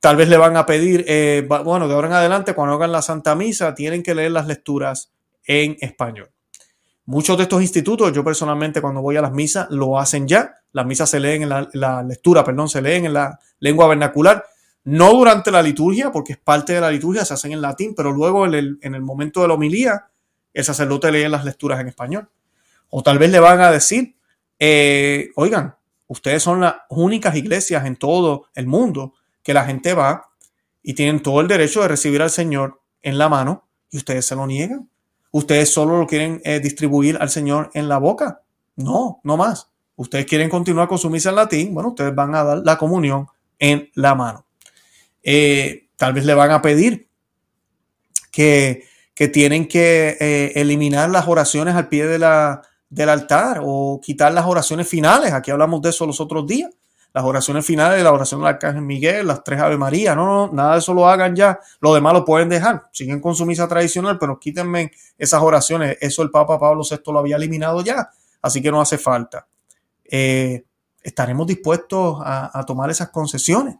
Tal 0.00 0.16
vez 0.16 0.28
le 0.28 0.36
van 0.36 0.56
a 0.56 0.64
pedir, 0.66 1.04
eh, 1.08 1.46
bueno, 1.46 1.88
de 1.88 1.94
ahora 1.94 2.08
en 2.08 2.14
adelante, 2.14 2.54
cuando 2.54 2.74
hagan 2.74 2.92
la 2.92 3.02
Santa 3.02 3.34
Misa, 3.34 3.74
tienen 3.74 4.02
que 4.02 4.14
leer 4.14 4.30
las 4.30 4.46
lecturas 4.46 5.12
en 5.46 5.76
español. 5.80 6.30
Muchos 7.04 7.36
de 7.36 7.44
estos 7.44 7.62
institutos, 7.62 8.12
yo 8.12 8.22
personalmente 8.22 8.80
cuando 8.80 9.00
voy 9.00 9.16
a 9.16 9.22
las 9.22 9.32
misas, 9.32 9.66
lo 9.70 9.98
hacen 9.98 10.28
ya. 10.28 10.56
Las 10.72 10.86
misas 10.86 11.08
se 11.08 11.18
leen 11.18 11.42
en 11.42 11.48
la, 11.48 12.02
lectura, 12.02 12.44
perdón, 12.44 12.68
se 12.68 12.82
leen 12.82 13.06
en 13.06 13.14
la 13.14 13.38
lengua 13.60 13.88
vernacular. 13.88 14.44
No 14.84 15.12
durante 15.14 15.50
la 15.50 15.62
liturgia, 15.62 16.12
porque 16.12 16.34
es 16.34 16.38
parte 16.38 16.74
de 16.74 16.80
la 16.80 16.90
liturgia, 16.90 17.24
se 17.24 17.34
hacen 17.34 17.52
en 17.52 17.62
latín, 17.62 17.94
pero 17.96 18.12
luego 18.12 18.46
en 18.46 18.54
el, 18.54 18.78
en 18.82 18.94
el 18.94 19.00
momento 19.00 19.40
de 19.40 19.48
la 19.48 19.54
homilía, 19.54 20.06
el 20.52 20.64
sacerdote 20.64 21.10
lee 21.10 21.28
las 21.28 21.44
lecturas 21.44 21.80
en 21.80 21.88
español. 21.88 22.28
O 22.90 23.02
tal 23.02 23.18
vez 23.18 23.30
le 23.30 23.40
van 23.40 23.60
a 23.60 23.70
decir, 23.70 24.16
eh, 24.58 25.30
oigan, 25.36 25.76
ustedes 26.08 26.42
son 26.42 26.60
las 26.60 26.74
únicas 26.90 27.36
iglesias 27.36 27.86
en 27.86 27.96
todo 27.96 28.46
el 28.54 28.66
mundo 28.66 29.14
que 29.42 29.54
la 29.54 29.64
gente 29.64 29.94
va 29.94 30.28
y 30.82 30.94
tienen 30.94 31.22
todo 31.22 31.40
el 31.40 31.48
derecho 31.48 31.82
de 31.82 31.88
recibir 31.88 32.22
al 32.22 32.30
Señor 32.30 32.80
en 33.02 33.18
la 33.18 33.28
mano 33.28 33.68
y 33.90 33.98
ustedes 33.98 34.26
se 34.26 34.34
lo 34.34 34.46
niegan. 34.46 34.88
Ustedes 35.30 35.72
solo 35.72 35.98
lo 35.98 36.06
quieren 36.06 36.40
eh, 36.44 36.60
distribuir 36.60 37.18
al 37.20 37.30
Señor 37.30 37.70
en 37.74 37.88
la 37.88 37.98
boca. 37.98 38.42
No, 38.76 39.20
no 39.22 39.36
más. 39.36 39.68
Ustedes 39.96 40.26
quieren 40.26 40.48
continuar 40.48 40.88
con 40.88 40.98
su 40.98 41.10
misa 41.10 41.30
en 41.30 41.36
latín. 41.36 41.74
Bueno, 41.74 41.90
ustedes 41.90 42.14
van 42.14 42.34
a 42.34 42.44
dar 42.44 42.58
la 42.64 42.78
comunión 42.78 43.26
en 43.58 43.90
la 43.94 44.14
mano. 44.14 44.46
Eh, 45.22 45.88
tal 45.96 46.12
vez 46.12 46.24
le 46.24 46.34
van 46.34 46.50
a 46.52 46.62
pedir 46.62 47.08
que, 48.30 48.86
tienen 49.32 49.66
que 49.66 50.16
eh, 50.20 50.52
eliminar 50.54 51.10
las 51.10 51.26
oraciones 51.26 51.74
al 51.74 51.88
pie 51.88 52.06
de 52.06 52.20
la, 52.20 52.62
del 52.88 53.08
altar 53.08 53.60
o 53.64 54.00
quitar 54.00 54.32
las 54.32 54.46
oraciones 54.46 54.88
finales. 54.88 55.32
Aquí 55.32 55.50
hablamos 55.50 55.82
de 55.82 55.90
eso 55.90 56.06
los 56.06 56.20
otros 56.20 56.46
días 56.46 56.70
las 57.18 57.26
oraciones 57.26 57.66
finales, 57.66 58.00
la 58.04 58.12
oración 58.12 58.38
del 58.38 58.46
Arcángel 58.46 58.82
Miguel, 58.82 59.26
las 59.26 59.42
tres 59.42 59.60
Ave 59.60 59.76
María, 59.76 60.14
no, 60.14 60.24
no, 60.24 60.52
nada 60.52 60.74
de 60.74 60.78
eso 60.78 60.94
lo 60.94 61.08
hagan 61.08 61.34
ya, 61.34 61.58
lo 61.80 61.92
demás 61.92 62.12
lo 62.12 62.24
pueden 62.24 62.48
dejar, 62.48 62.88
siguen 62.92 63.20
con 63.20 63.34
su 63.34 63.44
misa 63.44 63.66
tradicional, 63.66 64.20
pero 64.20 64.38
quítenme 64.38 64.92
esas 65.18 65.42
oraciones, 65.42 65.98
eso 66.00 66.22
el 66.22 66.30
Papa 66.30 66.60
Pablo 66.60 66.84
VI 66.88 67.12
lo 67.12 67.18
había 67.18 67.34
eliminado 67.34 67.80
ya, 67.80 68.08
así 68.40 68.62
que 68.62 68.70
no 68.70 68.80
hace 68.80 68.98
falta. 68.98 69.48
Eh, 70.04 70.62
estaremos 71.02 71.44
dispuestos 71.48 72.18
a, 72.22 72.64
tomar 72.64 72.88
esas 72.88 73.08
concesiones, 73.08 73.74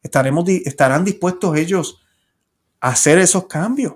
estaremos, 0.00 0.48
estarán 0.48 1.04
dispuestos 1.04 1.56
ellos 1.56 2.00
a 2.80 2.90
hacer 2.90 3.18
esos 3.18 3.48
cambios, 3.48 3.94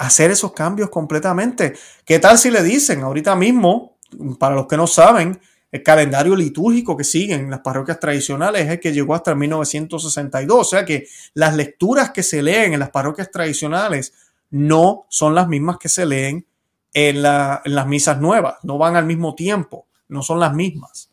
hacer 0.00 0.32
esos 0.32 0.52
cambios 0.52 0.90
completamente. 0.90 1.74
¿Qué 2.04 2.18
tal 2.18 2.38
si 2.38 2.50
le 2.50 2.64
dicen 2.64 3.02
ahorita 3.02 3.36
mismo, 3.36 3.98
para 4.40 4.56
los 4.56 4.66
que 4.66 4.76
no 4.76 4.88
saben, 4.88 5.40
el 5.72 5.82
calendario 5.82 6.36
litúrgico 6.36 6.96
que 6.96 7.02
siguen 7.02 7.50
las 7.50 7.60
parroquias 7.60 7.98
tradicionales 7.98 8.66
es 8.66 8.70
el 8.72 8.80
que 8.80 8.92
llegó 8.92 9.14
hasta 9.14 9.34
1962. 9.34 10.60
O 10.60 10.64
sea 10.64 10.84
que 10.84 11.08
las 11.32 11.56
lecturas 11.56 12.10
que 12.10 12.22
se 12.22 12.42
leen 12.42 12.74
en 12.74 12.80
las 12.80 12.90
parroquias 12.90 13.30
tradicionales 13.30 14.12
no 14.50 15.06
son 15.08 15.34
las 15.34 15.48
mismas 15.48 15.78
que 15.78 15.88
se 15.88 16.04
leen 16.04 16.46
en, 16.92 17.22
las 17.22 17.86
misas 17.86 18.20
nuevas. 18.20 18.56
No 18.64 18.76
van 18.76 18.96
al 18.96 19.06
mismo 19.06 19.34
tiempo, 19.34 19.86
no 20.08 20.22
son 20.22 20.40
las 20.40 20.52
mismas. 20.52 21.10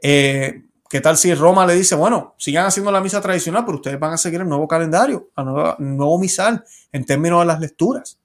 Eh, 0.00 0.62
¿Qué 0.88 1.00
tal 1.00 1.16
si 1.16 1.34
Roma 1.34 1.66
le 1.66 1.74
dice, 1.74 1.96
bueno, 1.96 2.36
sigan 2.38 2.64
haciendo 2.64 2.92
la 2.92 3.00
misa 3.00 3.20
tradicional, 3.20 3.64
pero 3.64 3.78
ustedes 3.78 3.98
van 3.98 4.12
a 4.12 4.16
seguir 4.16 4.40
el 4.40 4.48
nuevo 4.48 4.68
calendario, 4.68 5.30
el 5.36 5.96
nuevo, 5.96 6.16
misal 6.20 6.64
en 6.92 7.04
términos 7.04 7.40
de 7.40 7.46
las 7.46 7.58
lecturas? 7.58 8.20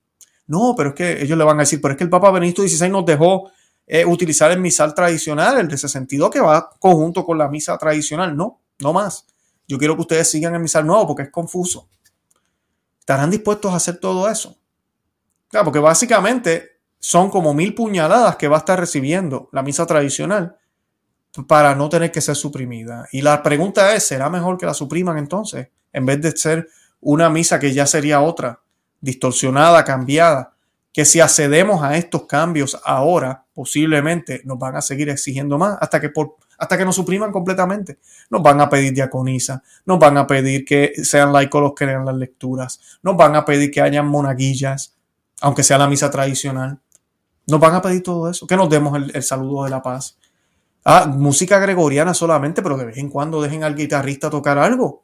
No, 0.45 0.75
pero 0.77 0.89
es 0.89 0.95
que 0.95 1.23
ellos 1.23 1.39
le 1.39 1.43
van 1.43 1.57
a 1.57 1.63
decir, 1.63 1.81
pero 1.81 1.93
es 1.93 1.97
que 1.97 2.03
el 2.03 2.09
Papa 2.11 2.29
Benedicto 2.29 2.61
XVI 2.61 2.89
nos 2.89 3.03
dejó 3.03 3.49
utilizar 4.05 4.51
el 4.51 4.59
misal 4.59 4.93
tradicional, 4.93 5.59
el 5.59 5.67
de 5.67 5.75
ese 5.75 5.89
sentido 5.89 6.29
que 6.29 6.39
va 6.39 6.69
conjunto 6.79 7.25
con 7.25 7.37
la 7.37 7.49
misa 7.49 7.77
tradicional. 7.77 8.35
No, 8.35 8.61
no 8.79 8.93
más. 8.93 9.25
Yo 9.67 9.77
quiero 9.77 9.95
que 9.95 10.01
ustedes 10.01 10.29
sigan 10.29 10.53
el 10.53 10.61
misal 10.61 10.85
nuevo 10.85 11.07
porque 11.07 11.23
es 11.23 11.29
confuso. 11.29 11.89
¿Estarán 12.99 13.29
dispuestos 13.29 13.71
a 13.73 13.77
hacer 13.77 13.97
todo 13.97 14.29
eso? 14.29 14.57
Claro, 15.49 15.65
porque 15.65 15.79
básicamente 15.79 16.79
son 16.99 17.29
como 17.29 17.53
mil 17.53 17.73
puñaladas 17.75 18.37
que 18.37 18.47
va 18.47 18.57
a 18.57 18.59
estar 18.59 18.79
recibiendo 18.79 19.49
la 19.51 19.63
misa 19.63 19.85
tradicional 19.85 20.55
para 21.47 21.75
no 21.75 21.89
tener 21.89 22.11
que 22.11 22.21
ser 22.21 22.35
suprimida. 22.35 23.07
Y 23.11 23.21
la 23.21 23.41
pregunta 23.41 23.93
es, 23.95 24.05
¿será 24.05 24.29
mejor 24.29 24.57
que 24.57 24.65
la 24.65 24.73
supriman 24.73 25.17
entonces? 25.17 25.69
En 25.91 26.05
vez 26.05 26.21
de 26.21 26.31
ser 26.31 26.67
una 26.99 27.29
misa 27.29 27.59
que 27.59 27.73
ya 27.73 27.85
sería 27.85 28.21
otra, 28.21 28.61
distorsionada, 28.99 29.83
cambiada, 29.83 30.53
que 30.93 31.05
si 31.05 31.19
accedemos 31.19 31.81
a 31.83 31.97
estos 31.97 32.25
cambios 32.27 32.79
ahora, 32.83 33.45
posiblemente 33.61 34.41
nos 34.43 34.57
van 34.57 34.75
a 34.75 34.81
seguir 34.81 35.07
exigiendo 35.09 35.55
más 35.55 35.77
hasta 35.79 36.01
que, 36.01 36.09
por, 36.09 36.37
hasta 36.57 36.79
que 36.79 36.83
nos 36.83 36.95
supriman 36.95 37.31
completamente. 37.31 37.99
Nos 38.31 38.41
van 38.41 38.59
a 38.59 38.67
pedir 38.67 38.91
diaconisa, 38.91 39.61
nos 39.85 39.99
van 39.99 40.17
a 40.17 40.25
pedir 40.25 40.65
que 40.65 40.93
sean 41.03 41.31
laicos 41.31 41.61
los 41.61 41.73
que 41.75 41.85
lean 41.85 42.03
las 42.03 42.15
lecturas, 42.15 42.81
nos 43.03 43.15
van 43.15 43.35
a 43.35 43.45
pedir 43.45 43.69
que 43.69 43.79
hayan 43.79 44.07
monaguillas, 44.07 44.95
aunque 45.41 45.61
sea 45.61 45.77
la 45.77 45.87
misa 45.87 46.09
tradicional. 46.09 46.79
Nos 47.45 47.59
van 47.59 47.75
a 47.75 47.83
pedir 47.83 48.01
todo 48.01 48.31
eso, 48.31 48.47
que 48.47 48.57
nos 48.57 48.67
demos 48.67 48.97
el, 49.13 49.21
saludo 49.21 49.65
de 49.65 49.69
la 49.69 49.83
paz. 49.83 50.17
Ah, 50.83 51.05
música 51.05 51.59
gregoriana 51.59 52.15
solamente, 52.15 52.63
pero 52.63 52.77
de 52.77 52.85
vez 52.85 52.97
en 52.97 53.09
cuando 53.11 53.43
dejen 53.43 53.63
al 53.63 53.75
guitarrista 53.75 54.31
tocar 54.31 54.57
algo. 54.57 55.03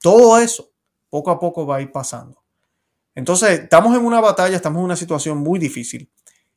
Todo 0.00 0.38
eso, 0.38 0.70
poco 1.10 1.32
a 1.32 1.40
poco 1.40 1.66
va 1.66 1.78
a 1.78 1.80
ir 1.80 1.90
pasando. 1.90 2.40
Entonces, 3.16 3.62
estamos 3.62 3.96
en 3.96 4.04
una 4.04 4.20
batalla, 4.20 4.54
estamos 4.54 4.78
en 4.78 4.84
una 4.84 4.96
situación 4.96 5.38
muy 5.38 5.58
difícil. 5.58 6.08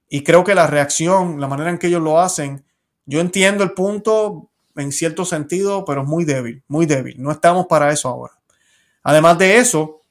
Y 0.10 0.24
creo 0.24 0.44
que 0.44 0.56
la 0.56 0.68
reacción, 0.68 1.40
la 1.40 1.48
manera 1.48 1.70
en 1.70 1.78
que 1.78 1.88
ellos 1.88 2.02
lo 2.02 2.20
hacen, 2.20 2.64
yo 3.06 3.20
entiendo 3.20 3.64
el 3.64 3.72
punto 3.72 4.50
en 4.76 4.92
cierto 4.92 5.26
sentido, 5.26 5.86
pero 5.86 6.02
es 6.02 6.08
muy 6.08 6.26
débil, 6.26 6.64
muy 6.68 6.86
débil. 6.86 7.22
No 7.22 7.32
estamos 7.32 7.66
para 7.68 7.92
eso 7.92 8.10
ahora. 8.10 8.34
Además 9.04 9.38
de 9.38 9.58
eso, 9.58 10.02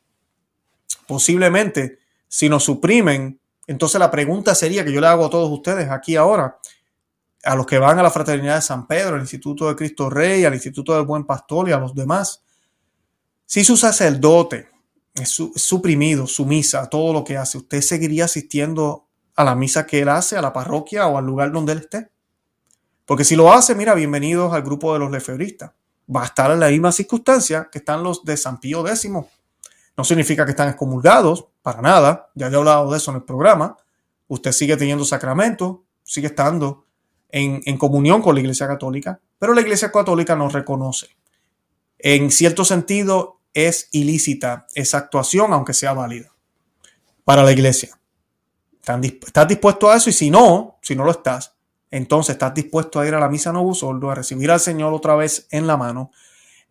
posiblemente, 1.06 1.98
si 2.28 2.48
nos 2.48 2.64
suprimen, 2.64 3.38
entonces 3.66 3.98
la 3.98 4.10
pregunta 4.10 4.54
sería 4.54 4.84
que 4.84 4.92
yo 4.92 5.00
le 5.00 5.06
hago 5.06 5.26
a 5.26 5.30
todos 5.30 5.50
ustedes 5.50 5.90
aquí 5.90 6.16
ahora, 6.16 6.58
a 7.44 7.54
los 7.54 7.66
que 7.66 7.78
van 7.78 7.98
a 7.98 8.02
la 8.02 8.10
Fraternidad 8.10 8.56
de 8.56 8.62
San 8.62 8.86
Pedro, 8.86 9.16
al 9.16 9.20
Instituto 9.20 9.68
de 9.68 9.76
Cristo 9.76 10.08
Rey, 10.08 10.44
al 10.44 10.54
Instituto 10.54 10.94
del 10.94 11.04
Buen 11.04 11.24
Pastor 11.24 11.68
y 11.68 11.72
a 11.72 11.78
los 11.78 11.94
demás, 11.94 12.42
si 13.46 13.64
su 13.64 13.76
sacerdote 13.76 14.68
es, 15.14 15.28
suprimido, 15.28 16.26
su 16.26 16.46
misa, 16.46 16.88
todo 16.88 17.12
lo 17.12 17.24
que 17.24 17.36
hace, 17.36 17.58
¿usted 17.58 17.80
seguiría 17.82 18.24
asistiendo 18.24 19.03
a 19.36 19.44
la 19.44 19.54
misa 19.54 19.86
que 19.86 20.00
él 20.00 20.08
hace, 20.08 20.36
a 20.36 20.42
la 20.42 20.52
parroquia 20.52 21.06
o 21.06 21.18
al 21.18 21.24
lugar 21.24 21.52
donde 21.52 21.72
él 21.72 21.78
esté? 21.78 22.10
Porque 23.04 23.24
si 23.24 23.36
lo 23.36 23.52
hace, 23.52 23.74
mira, 23.74 23.94
bienvenidos 23.94 24.52
al 24.52 24.62
grupo 24.62 24.92
de 24.92 24.98
los 24.98 25.10
lefebristas. 25.10 25.72
Va 26.14 26.22
a 26.22 26.26
estar 26.26 26.50
en 26.50 26.60
la 26.60 26.68
misma 26.68 26.92
circunstancia 26.92 27.68
que 27.70 27.78
están 27.78 28.02
los 28.02 28.24
de 28.24 28.36
San 28.36 28.60
Pío 28.60 28.86
X. 28.86 29.10
No 29.96 30.04
significa 30.04 30.44
que 30.44 30.52
están 30.52 30.68
excomulgados, 30.68 31.46
para 31.62 31.80
nada. 31.80 32.30
Ya 32.34 32.48
he 32.48 32.54
hablado 32.54 32.90
de 32.90 32.96
eso 32.96 33.10
en 33.10 33.18
el 33.18 33.22
programa. 33.24 33.76
Usted 34.28 34.52
sigue 34.52 34.76
teniendo 34.76 35.04
sacramentos, 35.04 35.78
sigue 36.02 36.28
estando 36.28 36.86
en, 37.30 37.60
en 37.64 37.78
comunión 37.78 38.22
con 38.22 38.34
la 38.34 38.40
Iglesia 38.40 38.66
Católica, 38.66 39.20
pero 39.38 39.54
la 39.54 39.60
Iglesia 39.60 39.90
Católica 39.90 40.34
no 40.36 40.48
reconoce. 40.48 41.08
En 41.98 42.30
cierto 42.30 42.64
sentido, 42.64 43.40
es 43.54 43.88
ilícita 43.92 44.66
esa 44.74 44.98
actuación, 44.98 45.52
aunque 45.52 45.72
sea 45.72 45.92
válida 45.94 46.34
para 47.24 47.42
la 47.42 47.52
iglesia. 47.52 47.98
¿Estás 48.86 49.48
dispuesto 49.48 49.90
a 49.90 49.96
eso? 49.96 50.10
Y 50.10 50.12
si 50.12 50.30
no, 50.30 50.78
si 50.82 50.94
no 50.94 51.04
lo 51.04 51.10
estás, 51.10 51.54
entonces 51.90 52.34
estás 52.34 52.52
dispuesto 52.52 53.00
a 53.00 53.06
ir 53.06 53.14
a 53.14 53.20
la 53.20 53.28
misa 53.28 53.52
Novo 53.52 53.74
Sordo, 53.74 54.10
a 54.10 54.14
recibir 54.14 54.50
al 54.50 54.60
Señor 54.60 54.92
otra 54.92 55.14
vez 55.14 55.46
en 55.50 55.66
la 55.66 55.76
mano, 55.76 56.10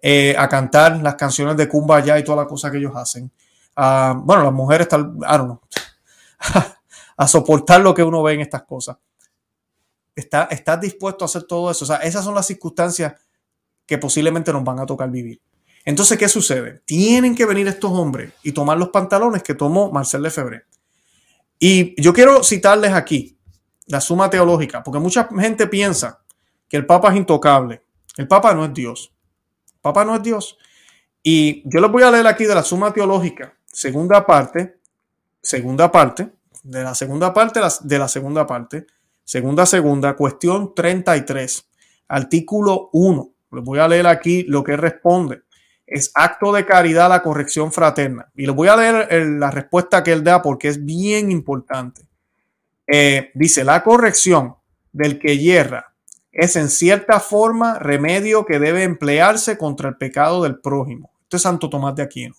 eh, 0.02 0.36
a 0.38 0.48
cantar 0.48 1.02
las 1.02 1.16
canciones 1.16 1.58
de 1.58 1.70
ya 2.06 2.20
y 2.20 2.24
toda 2.24 2.44
la 2.44 2.48
cosa 2.48 2.70
que 2.70 2.78
ellos 2.78 2.94
hacen. 2.96 3.32
bueno, 3.76 4.44
las 4.44 4.54
mujeres, 4.54 4.88
tal, 4.88 5.16
I 5.22 5.38
don't 5.38 5.46
know, 5.46 5.62
a 7.18 7.28
soportar 7.28 7.82
lo 7.82 7.94
que 7.94 8.04
uno 8.04 8.22
ve 8.22 8.34
en 8.34 8.42
estas 8.42 8.64
cosas. 8.64 8.98
Está, 10.16 10.44
¿Estás 10.52 10.80
dispuesto 10.80 11.24
a 11.24 11.28
hacer 11.28 11.44
todo 11.44 11.72
eso? 11.72 11.86
O 11.86 11.88
sea, 11.88 11.98
esas 11.98 12.24
son 12.24 12.36
las 12.36 12.46
circunstancias 12.46 13.14
que 13.86 13.98
posiblemente 13.98 14.54
nos 14.54 14.64
van 14.64 14.80
a 14.80 14.86
tocar 14.86 15.10
vivir. 15.10 15.42
Entonces, 15.86 16.18
¿qué 16.18 16.30
sucede? 16.30 16.82
Tienen 16.86 17.36
que 17.36 17.46
venir 17.46 17.68
estos 17.68 17.92
hombres 17.92 18.34
y 18.44 18.52
tomar 18.52 18.78
los 18.78 18.90
pantalones 18.90 19.42
que 19.42 19.56
tomó 19.56 19.92
Marcel 19.92 20.22
Lefebvre. 20.22 20.66
Y 21.66 21.96
yo 21.96 22.12
quiero 22.12 22.44
citarles 22.44 22.92
aquí 22.92 23.40
la 23.86 24.02
suma 24.02 24.30
teológica, 24.30 24.84
porque 24.84 25.00
mucha 25.00 25.30
gente 25.40 25.66
piensa 25.68 26.22
que 26.68 26.76
el 26.76 26.86
Papa 26.86 27.12
es 27.12 27.16
intocable. 27.16 27.86
El 28.18 28.28
Papa 28.28 28.54
no 28.54 28.66
es 28.66 28.74
Dios. 28.74 29.14
El 29.68 29.80
Papa 29.80 30.04
no 30.04 30.14
es 30.14 30.22
Dios. 30.22 30.58
Y 31.24 31.64
yo 31.70 31.80
les 31.80 31.90
voy 31.90 32.04
a 32.04 32.12
leer 32.12 32.28
aquí 32.28 32.44
de 32.44 32.54
la 32.54 32.64
suma 32.64 32.92
teológica, 32.92 33.58
segunda 33.66 34.26
parte, 34.26 34.82
segunda 35.42 35.90
parte, 35.90 36.34
de 36.64 36.84
la 36.84 36.94
segunda 36.94 37.34
parte 37.34 37.62
de 37.80 37.98
la 37.98 38.10
segunda 38.10 38.46
parte, 38.46 38.86
segunda 39.24 39.66
segunda, 39.66 40.18
cuestión 40.18 40.76
33, 40.76 41.70
artículo 42.10 42.90
1. 42.92 43.34
Les 43.54 43.64
voy 43.64 43.80
a 43.80 43.88
leer 43.88 44.08
aquí 44.08 44.44
lo 44.50 44.66
que 44.66 44.76
responde 44.76 45.44
es 45.86 46.12
acto 46.16 46.52
de 46.52 46.66
caridad 46.66 47.10
la 47.10 47.22
corrección 47.22 47.72
fraterna. 47.72 48.32
Y 48.36 48.46
les 48.46 48.56
voy 48.56 48.68
a 48.68 48.76
leer 48.76 49.28
la 49.28 49.52
respuesta 49.52 50.04
que 50.04 50.12
él 50.12 50.24
da 50.24 50.42
porque 50.42 50.68
es 50.70 50.84
bien 50.84 51.32
importante. 51.32 52.08
Eh, 52.88 53.32
dice, 53.34 53.64
la 53.64 53.84
corrección 53.84 54.56
del 54.92 55.20
que 55.20 55.38
hierra 55.38 55.94
es 56.32 56.56
en 56.56 56.70
cierta 56.70 57.20
forma 57.20 57.80
remedio 57.80 58.46
que 58.46 58.60
debe 58.60 58.84
emplearse 58.84 59.58
contra 59.58 59.90
el 59.90 59.98
pecado 59.98 60.44
del 60.44 60.60
prójimo. 60.60 61.12
Esto 61.24 61.38
es 61.38 61.44
Santo 61.44 61.70
Tomás 61.70 61.96
de 61.96 62.04
Aquino. 62.04 62.36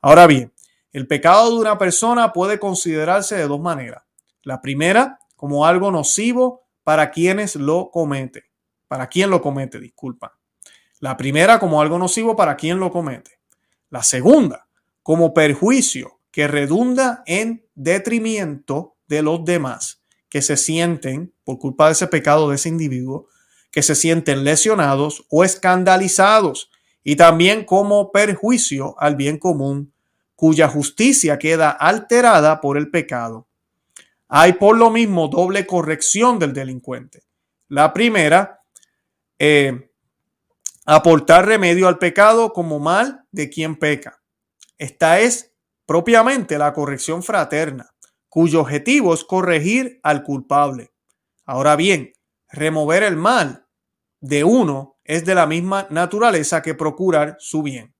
Ahora 0.00 0.26
bien, 0.26 0.52
el 0.92 1.06
pecado 1.06 1.50
de 1.50 1.60
una 1.60 1.78
persona 1.78 2.32
puede 2.32 2.58
considerarse 2.58 3.36
de 3.36 3.46
dos 3.46 3.60
maneras. 3.60 4.02
La 4.42 4.60
primera, 4.60 5.18
como 5.36 5.66
algo 5.66 5.90
nocivo 5.90 6.66
para 6.82 7.10
quienes 7.10 7.54
lo 7.56 7.90
cometen. 7.90 8.42
Para 8.88 9.08
quien 9.08 9.30
lo 9.30 9.42
comete, 9.42 9.78
disculpa. 9.78 10.37
La 11.00 11.16
primera 11.16 11.58
como 11.58 11.80
algo 11.80 11.98
nocivo 11.98 12.36
para 12.36 12.56
quien 12.56 12.80
lo 12.80 12.90
comete. 12.90 13.38
La 13.90 14.02
segunda 14.02 14.66
como 15.02 15.32
perjuicio 15.32 16.20
que 16.30 16.48
redunda 16.48 17.22
en 17.26 17.64
detrimento 17.74 18.96
de 19.06 19.22
los 19.22 19.44
demás 19.44 20.02
que 20.28 20.42
se 20.42 20.56
sienten, 20.56 21.32
por 21.44 21.58
culpa 21.58 21.86
de 21.86 21.92
ese 21.92 22.06
pecado 22.06 22.50
de 22.50 22.56
ese 22.56 22.68
individuo, 22.68 23.26
que 23.70 23.82
se 23.82 23.94
sienten 23.94 24.44
lesionados 24.44 25.24
o 25.30 25.44
escandalizados 25.44 26.70
y 27.02 27.16
también 27.16 27.64
como 27.64 28.12
perjuicio 28.12 28.94
al 28.98 29.16
bien 29.16 29.38
común 29.38 29.92
cuya 30.34 30.68
justicia 30.68 31.38
queda 31.38 31.70
alterada 31.70 32.60
por 32.60 32.76
el 32.76 32.90
pecado. 32.90 33.46
Hay 34.28 34.52
por 34.52 34.76
lo 34.76 34.90
mismo 34.90 35.28
doble 35.28 35.66
corrección 35.66 36.38
del 36.38 36.52
delincuente. 36.52 37.22
La 37.68 37.92
primera, 37.92 38.60
eh, 39.38 39.87
aportar 40.90 41.44
remedio 41.44 41.86
al 41.86 41.98
pecado 41.98 42.54
como 42.54 42.78
mal 42.78 43.26
de 43.30 43.50
quien 43.50 43.76
peca. 43.76 44.22
Esta 44.78 45.20
es 45.20 45.54
propiamente 45.84 46.56
la 46.56 46.72
corrección 46.72 47.22
fraterna, 47.22 47.90
cuyo 48.30 48.62
objetivo 48.62 49.12
es 49.12 49.22
corregir 49.22 50.00
al 50.02 50.22
culpable. 50.22 50.94
Ahora 51.44 51.76
bien, 51.76 52.14
remover 52.50 53.02
el 53.02 53.16
mal 53.16 53.66
de 54.20 54.44
uno 54.44 54.98
es 55.04 55.26
de 55.26 55.34
la 55.34 55.46
misma 55.46 55.86
naturaleza 55.90 56.62
que 56.62 56.74
procurar 56.74 57.36
su 57.38 57.62
bien. 57.62 57.94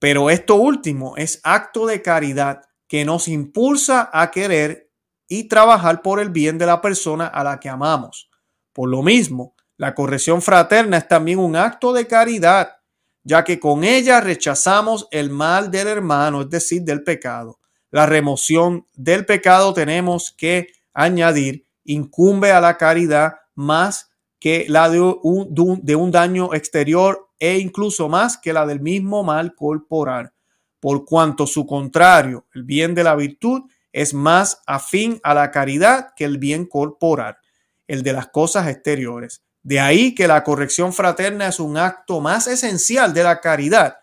Pero 0.00 0.28
esto 0.28 0.56
último 0.56 1.16
es 1.16 1.40
acto 1.44 1.86
de 1.86 2.02
caridad 2.02 2.62
que 2.88 3.04
nos 3.04 3.28
impulsa 3.28 4.10
a 4.12 4.32
querer 4.32 4.90
y 5.28 5.44
trabajar 5.44 6.02
por 6.02 6.18
el 6.18 6.30
bien 6.30 6.58
de 6.58 6.66
la 6.66 6.80
persona 6.80 7.28
a 7.28 7.44
la 7.44 7.60
que 7.60 7.68
amamos. 7.68 8.28
Por 8.72 8.88
lo 8.88 9.04
mismo, 9.04 9.55
la 9.76 9.94
corrección 9.94 10.40
fraterna 10.42 10.98
es 10.98 11.08
también 11.08 11.38
un 11.38 11.56
acto 11.56 11.92
de 11.92 12.06
caridad, 12.06 12.76
ya 13.22 13.44
que 13.44 13.60
con 13.60 13.84
ella 13.84 14.20
rechazamos 14.20 15.08
el 15.10 15.30
mal 15.30 15.70
del 15.70 15.88
hermano, 15.88 16.42
es 16.42 16.50
decir, 16.50 16.82
del 16.82 17.02
pecado. 17.02 17.58
La 17.90 18.06
remoción 18.06 18.86
del 18.94 19.26
pecado 19.26 19.74
tenemos 19.74 20.34
que 20.36 20.68
añadir, 20.94 21.66
incumbe 21.84 22.52
a 22.52 22.60
la 22.60 22.76
caridad 22.76 23.34
más 23.54 24.10
que 24.38 24.66
la 24.68 24.88
de 24.88 25.00
un, 25.00 25.80
de 25.82 25.96
un 25.96 26.10
daño 26.10 26.54
exterior 26.54 27.28
e 27.38 27.58
incluso 27.58 28.08
más 28.08 28.38
que 28.38 28.52
la 28.52 28.66
del 28.66 28.80
mismo 28.80 29.24
mal 29.24 29.54
corporal, 29.54 30.32
por 30.80 31.04
cuanto 31.04 31.46
su 31.46 31.66
contrario, 31.66 32.46
el 32.54 32.62
bien 32.64 32.94
de 32.94 33.04
la 33.04 33.14
virtud, 33.14 33.62
es 33.92 34.14
más 34.14 34.62
afín 34.66 35.20
a 35.22 35.34
la 35.34 35.50
caridad 35.50 36.10
que 36.14 36.24
el 36.24 36.38
bien 36.38 36.66
corporal, 36.66 37.36
el 37.86 38.02
de 38.02 38.12
las 38.12 38.28
cosas 38.28 38.68
exteriores. 38.68 39.42
De 39.66 39.80
ahí 39.80 40.14
que 40.14 40.28
la 40.28 40.44
corrección 40.44 40.92
fraterna 40.92 41.48
es 41.48 41.58
un 41.58 41.76
acto 41.76 42.20
más 42.20 42.46
esencial 42.46 43.12
de 43.12 43.24
la 43.24 43.40
caridad 43.40 43.96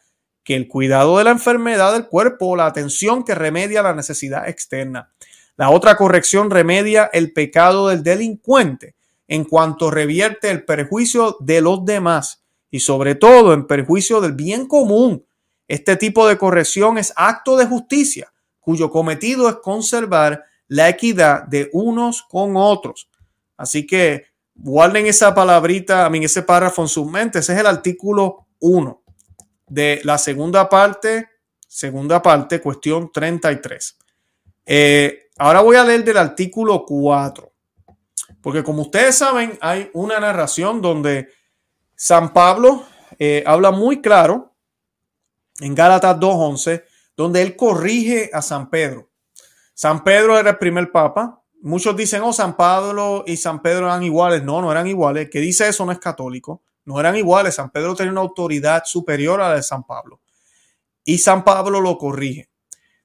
que 0.44 0.58
el 0.58 0.68
cuidado 0.68 1.18
de 1.18 1.24
la 1.24 1.32
enfermedad 1.32 1.94
del 1.94 2.10
cuerpo 2.10 2.48
o 2.48 2.56
la 2.58 2.66
atención 2.66 3.24
que 3.24 3.34
remedia 3.34 3.82
la 3.82 3.94
necesidad 3.96 4.50
externa. 4.50 5.14
La 5.56 5.70
otra 5.70 5.96
corrección 5.96 6.50
remedia 6.50 7.10
el 7.14 7.32
pecado 7.32 7.88
del 7.88 8.04
delincuente 8.04 8.96
en 9.30 9.46
cuanto 9.46 9.90
revierte 9.90 10.52
el 10.52 10.66
perjuicio 10.66 11.38
de 11.40 11.62
los 11.62 11.86
demás 11.86 12.44
y 12.70 12.82
sobre 12.82 13.16
todo 13.16 13.54
en 13.54 13.66
perjuicio 13.66 14.20
del 14.20 14.34
bien 14.34 14.68
común. 14.68 15.26
Este 15.70 15.96
tipo 15.96 16.28
de 16.28 16.38
corrección 16.38 16.98
es 16.98 17.14
acto 17.16 17.56
de 17.56 17.68
justicia 17.68 18.34
cuyo 18.60 18.92
cometido 18.92 19.48
es 19.48 19.56
conservar 19.64 20.44
la 20.68 20.90
equidad 20.90 21.44
de 21.44 21.70
unos 21.72 22.22
con 22.22 22.58
otros. 22.58 23.08
Así 23.56 23.88
que 23.88 24.33
guarden 24.56 25.08
esa 25.08 25.34
palabrita, 25.34 26.06
a 26.06 26.10
mí 26.10 26.24
ese 26.24 26.44
párrafo 26.44 26.82
en 26.82 26.88
sus 26.88 27.10
mentes. 27.10 27.42
Ese 27.42 27.54
es 27.54 27.60
el 27.60 27.68
artículo 27.68 28.48
1 28.60 29.04
de 29.68 30.02
la 30.04 30.18
segunda 30.18 30.70
parte 30.70 31.30
segunda 31.74 32.22
parte, 32.22 32.62
cuestión 32.62 33.12
33. 33.12 33.98
Eh, 34.66 35.30
ahora 35.38 35.62
voy 35.62 35.76
a 35.76 35.84
leer 35.84 36.04
del 36.04 36.18
artículo 36.18 36.86
4, 36.86 37.52
porque 38.42 38.64
como 38.64 38.84
ustedes 38.84 39.16
saben, 39.16 39.58
hay 39.60 39.90
una 39.94 40.20
narración 40.20 40.82
donde 40.82 41.30
San 41.96 42.32
Pablo 42.32 42.86
eh, 43.18 43.44
habla 43.48 43.72
muy 43.72 44.02
claro 44.02 44.54
en 45.60 45.74
Gálatas 45.74 46.18
2.11, 46.18 46.84
donde 47.18 47.42
él 47.42 47.56
corrige 47.56 48.30
a 48.34 48.44
San 48.44 48.70
Pedro. 48.70 49.10
San 49.74 50.04
Pedro 50.04 50.38
era 50.38 50.52
el 50.52 50.58
primer 50.60 50.92
papa. 50.92 51.42
Muchos 51.66 51.96
dicen, 51.96 52.22
oh, 52.24 52.34
San 52.34 52.58
Pablo 52.58 53.24
y 53.26 53.38
San 53.38 53.62
Pedro 53.62 53.86
eran 53.86 54.04
iguales. 54.04 54.44
No, 54.44 54.62
no 54.62 54.70
eran 54.70 54.86
iguales. 54.86 55.30
que 55.30 55.40
dice 55.40 55.66
eso 55.70 55.86
no 55.86 55.94
es 55.94 56.00
católico. 56.00 56.62
No 56.84 57.00
eran 57.00 57.16
iguales. 57.16 57.56
San 57.56 57.70
Pedro 57.70 57.96
tenía 57.96 58.12
una 58.12 58.20
autoridad 58.20 58.84
superior 58.86 59.40
a 59.40 59.48
la 59.48 59.56
de 59.56 59.64
San 59.64 59.86
Pablo. 59.86 60.20
Y 61.06 61.20
San 61.20 61.46
Pablo 61.46 61.80
lo 61.80 61.98
corrige. 61.98 62.50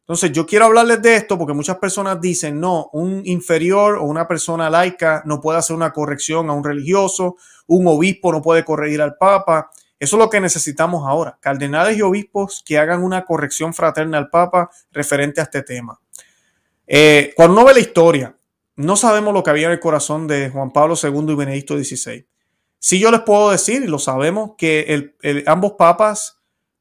Entonces, 0.00 0.32
yo 0.32 0.44
quiero 0.44 0.64
hablarles 0.64 1.00
de 1.02 1.14
esto 1.14 1.38
porque 1.38 1.54
muchas 1.54 1.76
personas 1.76 2.20
dicen, 2.20 2.58
no, 2.58 2.90
un 2.94 3.22
inferior 3.26 3.98
o 3.98 4.04
una 4.04 4.26
persona 4.26 4.68
laica 4.68 5.22
no 5.24 5.40
puede 5.40 5.60
hacer 5.60 5.76
una 5.76 5.92
corrección 5.92 6.50
a 6.50 6.52
un 6.52 6.64
religioso, 6.64 7.36
un 7.68 7.86
obispo 7.86 8.32
no 8.32 8.42
puede 8.42 8.64
corregir 8.64 9.00
al 9.00 9.16
papa. 9.16 9.70
Eso 10.00 10.16
es 10.16 10.18
lo 10.20 10.30
que 10.30 10.40
necesitamos 10.40 11.06
ahora, 11.06 11.38
cardenales 11.40 11.96
y 11.96 12.02
obispos 12.02 12.64
que 12.66 12.76
hagan 12.76 13.04
una 13.04 13.24
corrección 13.24 13.72
fraterna 13.72 14.18
al 14.18 14.30
papa 14.30 14.68
referente 14.90 15.40
a 15.40 15.44
este 15.44 15.62
tema. 15.62 16.00
Eh, 16.88 17.32
cuando 17.36 17.52
uno 17.52 17.66
ve 17.66 17.74
la 17.74 17.80
historia, 17.80 18.34
no 18.78 18.94
sabemos 18.94 19.34
lo 19.34 19.42
que 19.42 19.50
había 19.50 19.66
en 19.66 19.72
el 19.72 19.80
corazón 19.80 20.28
de 20.28 20.50
Juan 20.50 20.70
Pablo 20.70 20.94
II 21.02 21.32
y 21.32 21.34
Benedicto 21.34 21.76
XVI. 21.76 22.24
Sí 22.78 23.00
yo 23.00 23.10
les 23.10 23.22
puedo 23.22 23.50
decir, 23.50 23.82
y 23.82 23.88
lo 23.88 23.98
sabemos, 23.98 24.52
que 24.56 25.14
ambos 25.46 25.72
papas 25.72 26.38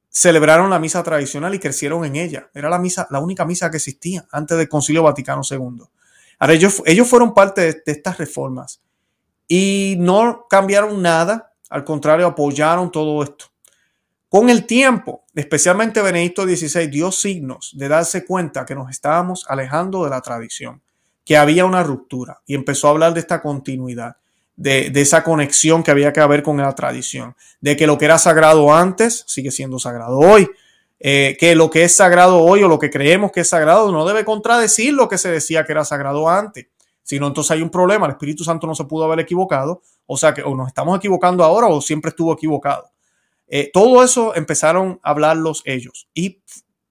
celebraron 0.07 0.69
la 0.69 0.77
misa 0.77 1.01
tradicional 1.01 1.55
y 1.55 1.59
crecieron 1.59 2.05
en 2.05 2.15
ella. 2.15 2.51
Era 2.53 2.69
la 2.69 2.77
misa, 2.77 3.07
la 3.09 3.19
única 3.19 3.45
misa 3.45 3.71
que 3.71 3.77
existía 3.77 4.27
antes 4.31 4.59
del 4.59 4.69
Concilio 4.69 5.01
Vaticano 5.01 5.41
II. 5.49 5.85
Ahora, 6.37 6.53
ellos, 6.53 6.83
ellos 6.85 7.07
fueron 7.07 7.33
parte 7.33 7.61
de, 7.61 7.73
de 7.83 7.91
estas 7.93 8.19
reformas 8.19 8.79
y 9.47 9.95
no 9.97 10.45
cambiaron 10.47 11.01
nada, 11.01 11.51
al 11.67 11.83
contrario, 11.83 12.27
apoyaron 12.27 12.91
todo 12.91 13.23
esto. 13.23 13.45
Con 14.29 14.51
el 14.51 14.67
tiempo, 14.67 15.25
especialmente 15.33 15.99
Benedicto 16.03 16.43
XVI 16.43 16.85
dio 16.89 17.11
signos 17.11 17.71
de 17.75 17.87
darse 17.87 18.23
cuenta 18.23 18.67
que 18.67 18.75
nos 18.75 18.91
estábamos 18.91 19.47
alejando 19.49 20.03
de 20.03 20.11
la 20.11 20.21
tradición, 20.21 20.83
que 21.27 21.35
había 21.35 21.65
una 21.65 21.83
ruptura 21.83 22.41
y 22.45 22.55
empezó 22.55 22.87
a 22.87 22.91
hablar 22.91 23.13
de 23.13 23.19
esta 23.19 23.41
continuidad 23.41 24.15
de, 24.55 24.91
esa 24.95 25.23
conexión 25.23 25.83
que 25.83 25.91
había 25.91 26.11
que 26.11 26.21
haber 26.21 26.41
con 26.41 26.57
la 26.57 26.73
tradición, 26.73 27.35
de 27.61 27.75
que 27.75 27.85
lo 27.85 27.97
que 27.97 28.05
era 28.05 28.17
sagrado 28.17 28.73
antes 28.73 29.25
sigue 29.27 29.51
siendo 29.51 29.77
sagrado 29.77 30.17
hoy, 30.17 30.49
eh, 30.99 31.37
que 31.37 31.53
lo 31.53 31.69
que 31.69 31.83
es 31.83 31.95
sagrado 31.95 32.39
hoy 32.39 32.63
o 32.63 32.67
lo 32.67 32.79
que 32.79 32.89
creemos 32.89 33.31
que 33.31 33.41
es 33.41 33.49
sagrado 33.49 33.91
no 33.91 34.05
debe 34.05 34.25
contradecir 34.25 34.93
lo 34.93 35.07
que 35.07 35.17
se 35.17 35.29
decía 35.29 35.63
que 35.65 35.73
era 35.73 35.85
sagrado 35.85 36.27
antes. 36.27 36.67
Si 37.03 37.19
no, 37.19 37.27
entonces 37.27 37.51
hay 37.51 37.61
un 37.61 37.69
problema. 37.69 38.05
El 38.05 38.13
Espíritu 38.13 38.43
Santo 38.43 38.65
no 38.65 38.73
se 38.73 38.85
pudo 38.85 39.05
haber 39.05 39.19
equivocado. 39.19 39.81
O 40.07 40.17
sea 40.17 40.33
que 40.33 40.41
o 40.41 40.55
nos 40.55 40.67
estamos 40.67 40.97
equivocando 40.97 41.43
ahora 41.43 41.67
o 41.67 41.79
siempre 41.81 42.09
estuvo 42.09 42.33
equivocado. 42.33 42.89
Eh, 43.47 43.69
todo 43.71 44.03
eso 44.03 44.35
empezaron 44.35 44.99
a 45.03 45.11
hablarlos 45.11 45.61
ellos. 45.65 46.09
Y 46.13 46.41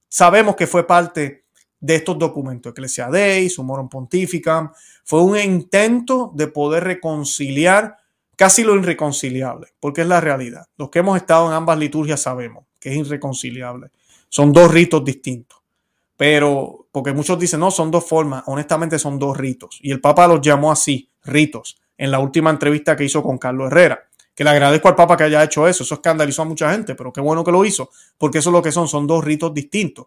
sabemos 0.08 0.54
que 0.54 0.66
fue 0.66 0.86
parte 0.86 1.45
de 1.86 1.94
estos 1.94 2.18
documentos, 2.18 2.70
Ecclesia 2.70 3.08
Dei, 3.08 3.48
Sumorum 3.48 3.88
Pontificam, 3.88 4.72
fue 5.04 5.22
un 5.22 5.38
intento 5.38 6.32
de 6.34 6.48
poder 6.48 6.84
reconciliar 6.84 7.96
casi 8.34 8.64
lo 8.64 8.74
irreconciliable, 8.74 9.68
porque 9.80 10.02
es 10.02 10.08
la 10.08 10.20
realidad. 10.20 10.66
Los 10.76 10.90
que 10.90 10.98
hemos 10.98 11.16
estado 11.16 11.46
en 11.46 11.54
ambas 11.54 11.78
liturgias 11.78 12.20
sabemos 12.20 12.64
que 12.80 12.90
es 12.90 12.96
irreconciliable. 12.96 13.90
Son 14.28 14.52
dos 14.52 14.70
ritos 14.70 15.04
distintos. 15.04 15.58
Pero, 16.16 16.86
porque 16.90 17.12
muchos 17.12 17.38
dicen, 17.38 17.60
no, 17.60 17.70
son 17.70 17.90
dos 17.90 18.04
formas, 18.06 18.42
honestamente 18.46 18.98
son 18.98 19.18
dos 19.18 19.36
ritos. 19.36 19.78
Y 19.82 19.90
el 19.92 20.00
Papa 20.00 20.26
los 20.26 20.40
llamó 20.40 20.72
así, 20.72 21.10
ritos, 21.24 21.78
en 21.96 22.10
la 22.10 22.18
última 22.18 22.50
entrevista 22.50 22.96
que 22.96 23.04
hizo 23.04 23.22
con 23.22 23.38
Carlos 23.38 23.66
Herrera. 23.68 24.08
Que 24.34 24.44
le 24.44 24.50
agradezco 24.50 24.88
al 24.88 24.94
Papa 24.96 25.16
que 25.16 25.24
haya 25.24 25.44
hecho 25.44 25.68
eso. 25.68 25.84
Eso 25.84 25.94
escandalizó 25.94 26.42
a 26.42 26.46
mucha 26.46 26.72
gente, 26.72 26.94
pero 26.94 27.12
qué 27.12 27.20
bueno 27.20 27.44
que 27.44 27.52
lo 27.52 27.64
hizo, 27.64 27.90
porque 28.18 28.38
eso 28.38 28.50
es 28.50 28.52
lo 28.52 28.62
que 28.62 28.72
son, 28.72 28.88
son 28.88 29.06
dos 29.06 29.24
ritos 29.24 29.54
distintos. 29.54 30.06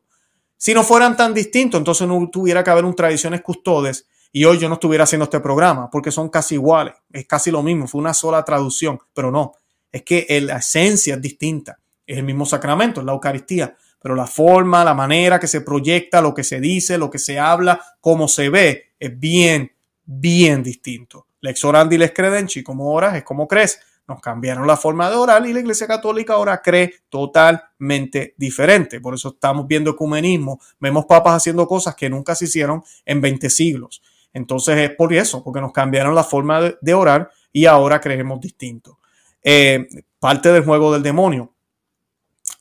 Si 0.62 0.74
no 0.74 0.84
fueran 0.84 1.16
tan 1.16 1.34
distintos, 1.34 1.78
entonces 1.78 2.06
no 2.06 2.30
tuviera 2.30 2.66
que 2.66 2.70
haber 2.70 2.84
un 2.84 2.94
tradiciones 2.94 3.42
custodes 3.42 4.06
y 4.30 4.44
hoy 4.44 4.58
yo 4.58 4.68
no 4.68 4.74
estuviera 4.74 5.06
haciendo 5.06 5.24
este 5.24 5.40
programa, 5.40 5.90
porque 5.90 6.12
son 6.12 6.28
casi 6.28 6.56
iguales, 6.56 6.96
es 7.14 7.26
casi 7.26 7.50
lo 7.50 7.64
mismo, 7.64 7.88
fue 7.88 8.02
una 8.02 8.14
sola 8.14 8.44
traducción, 8.44 9.00
pero 9.14 9.32
no, 9.32 9.54
es 9.90 10.04
que 10.04 10.28
la 10.42 10.58
esencia 10.58 11.16
es 11.16 11.22
distinta, 11.22 11.80
es 12.06 12.18
el 12.18 12.26
mismo 12.26 12.46
sacramento, 12.46 13.00
es 13.00 13.06
la 13.06 13.14
Eucaristía, 13.14 13.74
pero 14.02 14.16
la 14.16 14.28
forma, 14.28 14.84
la 14.84 14.94
manera 14.94 15.40
que 15.40 15.48
se 15.48 15.62
proyecta, 15.62 16.20
lo 16.20 16.34
que 16.34 16.44
se 16.44 16.60
dice, 16.60 16.98
lo 16.98 17.10
que 17.10 17.20
se 17.20 17.40
habla, 17.40 17.80
cómo 18.02 18.28
se 18.28 18.50
ve, 18.50 18.92
es 19.00 19.18
bien, 19.18 19.72
bien 20.04 20.62
distinto. 20.62 21.28
Lex 21.40 21.64
orandi 21.64 21.98
les 21.98 22.12
credenci, 22.12 22.64
como 22.64 22.92
oras 22.92 23.16
es 23.16 23.24
como 23.24 23.48
crees. 23.48 23.80
Nos 24.10 24.22
cambiaron 24.22 24.66
la 24.66 24.76
forma 24.76 25.08
de 25.08 25.16
orar 25.16 25.46
y 25.46 25.54
la 25.54 25.60
Iglesia 25.60 25.86
Católica 25.86 26.34
ahora 26.34 26.64
cree 26.64 26.96
totalmente 27.10 28.34
diferente. 28.38 29.00
Por 29.00 29.14
eso 29.14 29.30
estamos 29.30 29.68
viendo 29.68 29.92
ecumenismo. 29.92 30.60
Vemos 30.80 31.06
papas 31.06 31.36
haciendo 31.36 31.68
cosas 31.68 31.94
que 31.94 32.10
nunca 32.10 32.34
se 32.34 32.46
hicieron 32.46 32.84
en 33.06 33.22
20 33.22 33.52
siglos. 33.52 34.02
Entonces 34.34 34.78
es 34.78 34.96
por 34.96 35.14
eso, 35.14 35.44
porque 35.44 35.62
nos 35.62 35.72
cambiaron 35.72 36.16
la 36.16 36.24
forma 36.24 36.74
de, 36.82 36.94
orar 36.96 37.30
y 37.54 37.68
ahora 37.68 38.02
creemos 38.02 38.42
distinto. 38.42 38.98
Eh, 39.44 39.88
parte 40.20 40.52
del 40.52 40.66
juego 40.66 40.92
del 40.92 41.04
demonio. 41.04 41.54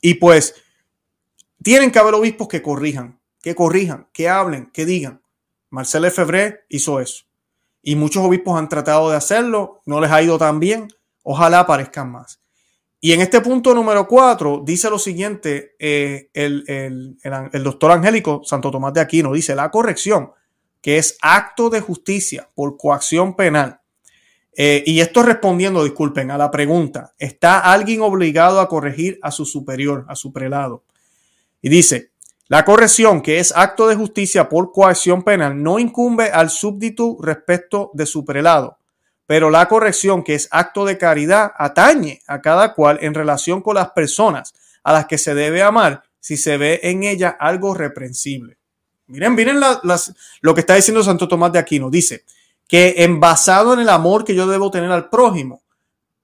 Y 0.01 0.13
pues 0.13 0.53
tienen 1.63 1.89
que 1.89 1.97
haber 1.97 2.13
obispos 2.13 2.47
que 2.47 2.61
corrijan, 2.61 3.19
que 3.41 3.55
corrijan, 3.55 4.07
que 4.13 4.29
hablen, 4.29 4.69
que 4.71 4.85
digan. 4.85 5.23
Marcel 5.71 6.11
Febré 6.11 6.65
hizo 6.69 6.99
eso. 6.99 7.25
Y 7.81 7.95
muchos 7.95 8.23
obispos 8.23 8.55
han 8.55 8.69
tratado 8.69 9.09
de 9.09 9.17
hacerlo, 9.17 9.81
no 9.87 9.99
les 9.99 10.11
ha 10.11 10.21
ido 10.21 10.37
tan 10.37 10.59
bien. 10.59 10.89
Ojalá 11.23 11.59
aparezcan 11.59 12.11
más. 12.11 12.39
Y 13.01 13.13
en 13.13 13.21
este 13.21 13.39
punto 13.39 13.73
número 13.73 14.07
cuatro 14.07 14.61
dice 14.65 14.89
lo 14.89 14.99
siguiente, 14.99 15.75
eh, 15.79 16.29
el, 16.33 17.17
doctor 17.63 17.91
Angélico 17.91 18.41
Santo 18.43 18.71
Tomás 18.71 18.93
de 18.93 18.99
Aquino 18.99 19.31
dice 19.31 19.55
la 19.55 19.71
corrección, 19.71 20.31
que 20.81 20.97
es 20.97 21.17
acto 21.21 21.69
de 21.69 21.79
justicia 21.79 22.49
por 22.53 22.77
coacción 22.77 23.35
penal. 23.35 23.79
Eh, 24.55 24.83
y 24.85 24.99
esto 24.99 25.23
respondiendo, 25.23 25.83
disculpen, 25.85 26.31
a 26.31 26.37
la 26.37 26.51
pregunta, 26.51 27.13
¿está 27.17 27.59
alguien 27.59 28.01
obligado 28.01 28.59
a 28.59 28.67
corregir 28.67 29.17
a 29.21 29.31
su 29.31 29.45
superior, 29.45 30.05
a 30.09 30.15
su 30.15 30.33
prelado? 30.33 30.83
Y 31.61 31.69
dice, 31.69 32.11
la 32.49 32.65
corrección, 32.65 33.21
que 33.21 33.39
es 33.39 33.55
acto 33.55 33.87
de 33.87 33.95
justicia 33.95 34.49
por 34.49 34.73
coacción 34.73 35.23
penal, 35.23 35.61
no 35.61 35.79
incumbe 35.79 36.31
al 36.31 36.49
súbdito 36.49 37.15
respecto 37.21 37.91
de 37.93 38.05
su 38.05 38.25
prelado 38.25 38.78
pero 39.29 39.51
la 39.51 39.67
corrección, 39.67 40.23
que 40.23 40.33
es 40.33 40.47
acto 40.49 40.85
de 40.85 40.97
caridad, 40.97 41.51
atañe 41.55 42.19
a 42.25 42.41
cada 42.41 42.73
cual 42.73 42.97
en 42.99 43.13
relación 43.13 43.61
con 43.61 43.75
las 43.75 43.91
personas 43.91 44.55
a 44.83 44.91
las 44.91 45.05
que 45.05 45.19
se 45.19 45.35
debe 45.35 45.61
amar 45.61 46.01
si 46.19 46.35
se 46.35 46.57
ve 46.57 46.79
en 46.81 47.03
ella 47.03 47.37
algo 47.39 47.75
reprensible. 47.75 48.57
Miren, 49.05 49.35
miren 49.35 49.59
lo 50.41 50.55
que 50.55 50.61
está 50.61 50.73
diciendo 50.73 51.03
Santo 51.03 51.27
Tomás 51.27 51.51
de 51.51 51.59
Aquino. 51.59 51.91
Dice 51.91 52.23
que 52.67 52.95
en 52.97 53.19
basado 53.19 53.75
en 53.75 53.81
el 53.81 53.89
amor 53.89 54.25
que 54.25 54.33
yo 54.33 54.47
debo 54.47 54.71
tener 54.71 54.89
al 54.89 55.09
prójimo, 55.09 55.61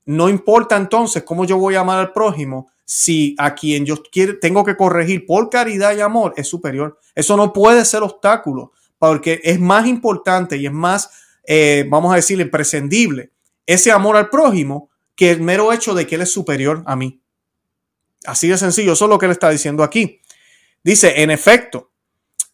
no 0.05 0.27
importa 0.27 0.75
entonces 0.75 1.21
cómo 1.21 1.45
yo 1.45 1.59
voy 1.59 1.75
a 1.75 1.81
amar 1.81 1.99
al 1.99 2.11
prójimo, 2.11 2.71
si 2.85 3.35
a 3.37 3.53
quien 3.53 3.85
yo 3.85 4.01
quiero, 4.01 4.39
tengo 4.39 4.65
que 4.65 4.75
corregir 4.75 5.27
por 5.27 5.51
caridad 5.51 5.95
y 5.95 6.01
amor 6.01 6.33
es 6.37 6.47
superior. 6.47 6.97
Eso 7.13 7.37
no 7.37 7.53
puede 7.53 7.85
ser 7.85 8.01
obstáculo, 8.01 8.71
porque 8.97 9.41
es 9.43 9.59
más 9.59 9.85
importante 9.85 10.57
y 10.57 10.65
es 10.65 10.73
más 10.73 11.11
eh, 11.47 11.85
vamos 11.89 12.13
a 12.13 12.17
decir, 12.17 12.39
imprescindible, 12.39 13.31
ese 13.65 13.91
amor 13.91 14.17
al 14.17 14.29
prójimo 14.29 14.89
que 15.15 15.31
el 15.31 15.41
mero 15.41 15.71
hecho 15.71 15.93
de 15.93 16.05
que 16.05 16.15
él 16.15 16.21
es 16.21 16.31
superior 16.31 16.83
a 16.85 16.95
mí. 16.95 17.21
Así 18.25 18.47
de 18.47 18.57
sencillo, 18.57 18.93
eso 18.93 19.05
es 19.05 19.09
lo 19.09 19.17
que 19.17 19.27
él 19.27 19.31
está 19.31 19.49
diciendo 19.49 19.83
aquí. 19.83 20.21
Dice, 20.83 21.21
en 21.21 21.31
efecto, 21.31 21.91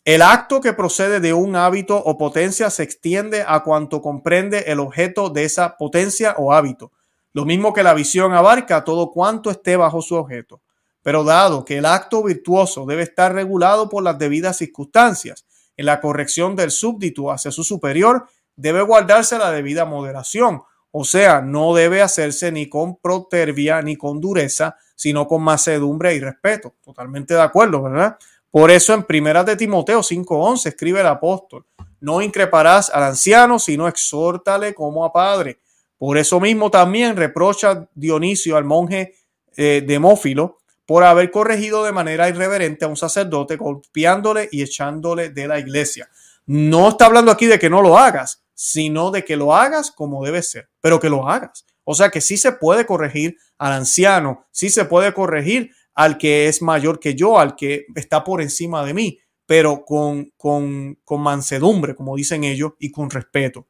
el 0.03 0.21
acto 0.21 0.61
que 0.61 0.73
procede 0.73 1.19
de 1.19 1.33
un 1.33 1.55
hábito 1.55 1.95
o 1.97 2.17
potencia 2.17 2.69
se 2.69 2.83
extiende 2.83 3.43
a 3.47 3.61
cuanto 3.61 4.01
comprende 4.01 4.65
el 4.67 4.79
objeto 4.79 5.29
de 5.29 5.43
esa 5.43 5.77
potencia 5.77 6.35
o 6.37 6.53
hábito, 6.53 6.91
lo 7.33 7.45
mismo 7.45 7.73
que 7.73 7.83
la 7.83 7.93
visión 7.93 8.33
abarca 8.33 8.83
todo 8.83 9.11
cuanto 9.11 9.49
esté 9.49 9.77
bajo 9.77 10.01
su 10.01 10.15
objeto. 10.15 10.61
Pero 11.03 11.23
dado 11.23 11.65
que 11.65 11.77
el 11.77 11.85
acto 11.85 12.23
virtuoso 12.23 12.85
debe 12.85 13.03
estar 13.03 13.33
regulado 13.33 13.89
por 13.89 14.03
las 14.03 14.17
debidas 14.17 14.57
circunstancias, 14.57 15.45
en 15.77 15.85
la 15.85 16.01
corrección 16.01 16.55
del 16.55 16.71
súbdito 16.71 17.31
hacia 17.31 17.51
su 17.51 17.63
superior 17.63 18.27
debe 18.55 18.81
guardarse 18.81 19.37
la 19.37 19.51
debida 19.51 19.85
moderación. 19.85 20.63
O 20.91 21.05
sea, 21.05 21.41
no 21.41 21.73
debe 21.73 22.01
hacerse 22.01 22.51
ni 22.51 22.67
con 22.67 22.97
protervia 22.97 23.81
ni 23.81 23.95
con 23.95 24.19
dureza, 24.19 24.75
sino 24.95 25.27
con 25.27 25.41
macedumbre 25.41 26.13
y 26.15 26.19
respeto. 26.19 26.75
Totalmente 26.83 27.33
de 27.33 27.41
acuerdo, 27.41 27.83
¿verdad? 27.83 28.17
Por 28.51 28.69
eso 28.69 28.93
en 28.93 29.03
Primera 29.03 29.43
de 29.45 29.55
Timoteo 29.55 30.03
5:11 30.03 30.67
escribe 30.67 30.99
el 30.99 31.07
apóstol, 31.07 31.65
no 32.01 32.21
increparás 32.21 32.89
al 32.89 33.03
anciano, 33.03 33.59
sino 33.59 33.87
exhórtale 33.87 34.73
como 34.73 35.05
a 35.05 35.13
padre. 35.13 35.59
Por 35.97 36.17
eso 36.17 36.39
mismo 36.39 36.69
también 36.69 37.15
reprocha 37.15 37.87
Dionisio 37.93 38.57
al 38.57 38.65
monje 38.65 39.15
eh, 39.55 39.83
Demófilo 39.85 40.57
por 40.85 41.03
haber 41.03 41.31
corregido 41.31 41.85
de 41.85 41.93
manera 41.93 42.27
irreverente 42.27 42.83
a 42.83 42.89
un 42.89 42.97
sacerdote, 42.97 43.55
golpeándole 43.55 44.49
y 44.51 44.61
echándole 44.61 45.29
de 45.29 45.47
la 45.47 45.59
iglesia. 45.59 46.09
No 46.47 46.89
está 46.89 47.05
hablando 47.05 47.31
aquí 47.31 47.45
de 47.45 47.59
que 47.59 47.69
no 47.69 47.81
lo 47.81 47.97
hagas, 47.97 48.40
sino 48.63 49.09
de 49.09 49.25
que 49.25 49.37
lo 49.37 49.55
hagas 49.55 49.89
como 49.89 50.23
debe 50.23 50.43
ser, 50.43 50.69
pero 50.81 50.99
que 50.99 51.09
lo 51.09 51.27
hagas. 51.27 51.65
O 51.83 51.95
sea 51.95 52.11
que 52.11 52.21
sí 52.21 52.37
se 52.37 52.51
puede 52.51 52.85
corregir 52.85 53.35
al 53.57 53.73
anciano, 53.73 54.45
sí 54.51 54.69
se 54.69 54.85
puede 54.85 55.15
corregir 55.15 55.71
al 55.95 56.19
que 56.19 56.47
es 56.47 56.61
mayor 56.61 56.99
que 56.99 57.15
yo, 57.15 57.39
al 57.39 57.55
que 57.55 57.87
está 57.95 58.23
por 58.23 58.39
encima 58.39 58.85
de 58.85 58.93
mí, 58.93 59.17
pero 59.47 59.83
con, 59.83 60.31
con, 60.37 60.99
con 61.03 61.21
mansedumbre, 61.21 61.95
como 61.95 62.15
dicen 62.15 62.43
ellos, 62.43 62.73
y 62.77 62.91
con 62.91 63.09
respeto. 63.09 63.65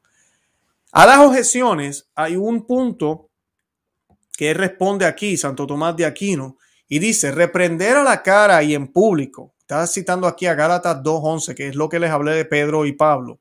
A 0.91 1.05
las 1.05 1.19
objeciones 1.19 2.11
hay 2.13 2.35
un 2.35 2.67
punto 2.67 3.29
que 4.35 4.53
responde 4.53 5.05
aquí, 5.05 5.37
Santo 5.37 5.65
Tomás 5.65 5.95
de 5.95 6.05
Aquino, 6.05 6.57
y 6.89 6.99
dice, 6.99 7.31
reprender 7.31 7.95
a 7.95 8.03
la 8.03 8.21
cara 8.21 8.61
y 8.61 8.75
en 8.75 8.91
público. 8.91 9.53
Está 9.57 9.87
citando 9.87 10.27
aquí 10.27 10.47
a 10.47 10.53
Gálatas 10.53 10.97
2.11, 10.97 11.55
que 11.55 11.69
es 11.69 11.75
lo 11.75 11.87
que 11.87 11.99
les 11.99 12.11
hablé 12.11 12.33
de 12.33 12.43
Pedro 12.43 12.85
y 12.85 12.91
Pablo. 12.91 13.40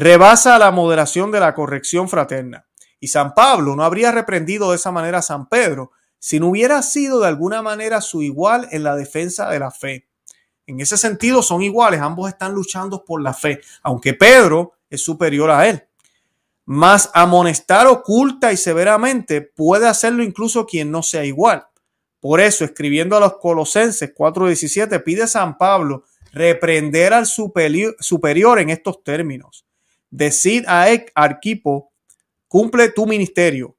Rebasa 0.00 0.60
la 0.60 0.70
moderación 0.70 1.32
de 1.32 1.40
la 1.40 1.56
corrección 1.56 2.08
fraterna. 2.08 2.68
Y 3.00 3.08
San 3.08 3.34
Pablo 3.34 3.74
no 3.74 3.82
habría 3.82 4.12
reprendido 4.12 4.70
de 4.70 4.76
esa 4.76 4.92
manera 4.92 5.18
a 5.18 5.22
San 5.22 5.48
Pedro 5.48 5.90
si 6.20 6.38
no 6.38 6.50
hubiera 6.50 6.82
sido 6.82 7.18
de 7.18 7.26
alguna 7.26 7.62
manera 7.62 8.00
su 8.00 8.22
igual 8.22 8.68
en 8.70 8.84
la 8.84 8.94
defensa 8.94 9.50
de 9.50 9.58
la 9.58 9.72
fe. 9.72 10.08
En 10.68 10.78
ese 10.78 10.96
sentido 10.96 11.42
son 11.42 11.62
iguales, 11.62 12.00
ambos 12.00 12.28
están 12.28 12.52
luchando 12.52 13.04
por 13.04 13.20
la 13.20 13.34
fe, 13.34 13.60
aunque 13.82 14.14
Pedro 14.14 14.74
es 14.88 15.02
superior 15.02 15.50
a 15.50 15.66
él. 15.66 15.82
Mas 16.64 17.10
amonestar 17.12 17.88
oculta 17.88 18.52
y 18.52 18.56
severamente 18.56 19.40
puede 19.42 19.88
hacerlo 19.88 20.22
incluso 20.22 20.64
quien 20.64 20.92
no 20.92 21.02
sea 21.02 21.24
igual. 21.24 21.66
Por 22.20 22.40
eso, 22.40 22.64
escribiendo 22.64 23.16
a 23.16 23.20
los 23.20 23.38
Colosenses 23.38 24.14
4:17, 24.14 25.00
pide 25.00 25.26
San 25.26 25.58
Pablo 25.58 26.04
reprender 26.30 27.14
al 27.14 27.26
superior, 27.26 28.60
en 28.60 28.70
estos 28.70 29.02
términos. 29.02 29.64
Decid 30.10 30.64
a 30.66 30.86
Arquipo, 31.14 31.92
cumple 32.46 32.90
tu 32.90 33.06
ministerio. 33.06 33.76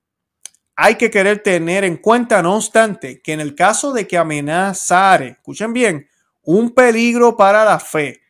Hay 0.75 0.95
que 0.95 1.09
querer 1.09 1.41
tener 1.41 1.83
en 1.83 1.97
cuenta, 1.97 2.41
no 2.41 2.55
obstante, 2.55 3.21
que 3.21 3.33
en 3.33 3.39
el 3.39 3.55
caso 3.55 3.91
de 3.91 4.07
que 4.07 4.17
amenazare, 4.17 5.29
escuchen 5.29 5.73
bien, 5.73 6.07
un 6.43 6.73
peligro 6.73 7.35
para 7.35 7.65
la 7.65 7.79
fe, 7.79 8.21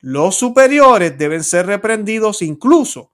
los 0.00 0.36
superiores 0.36 1.16
deben 1.16 1.44
ser 1.44 1.66
reprendidos 1.66 2.42
incluso 2.42 3.12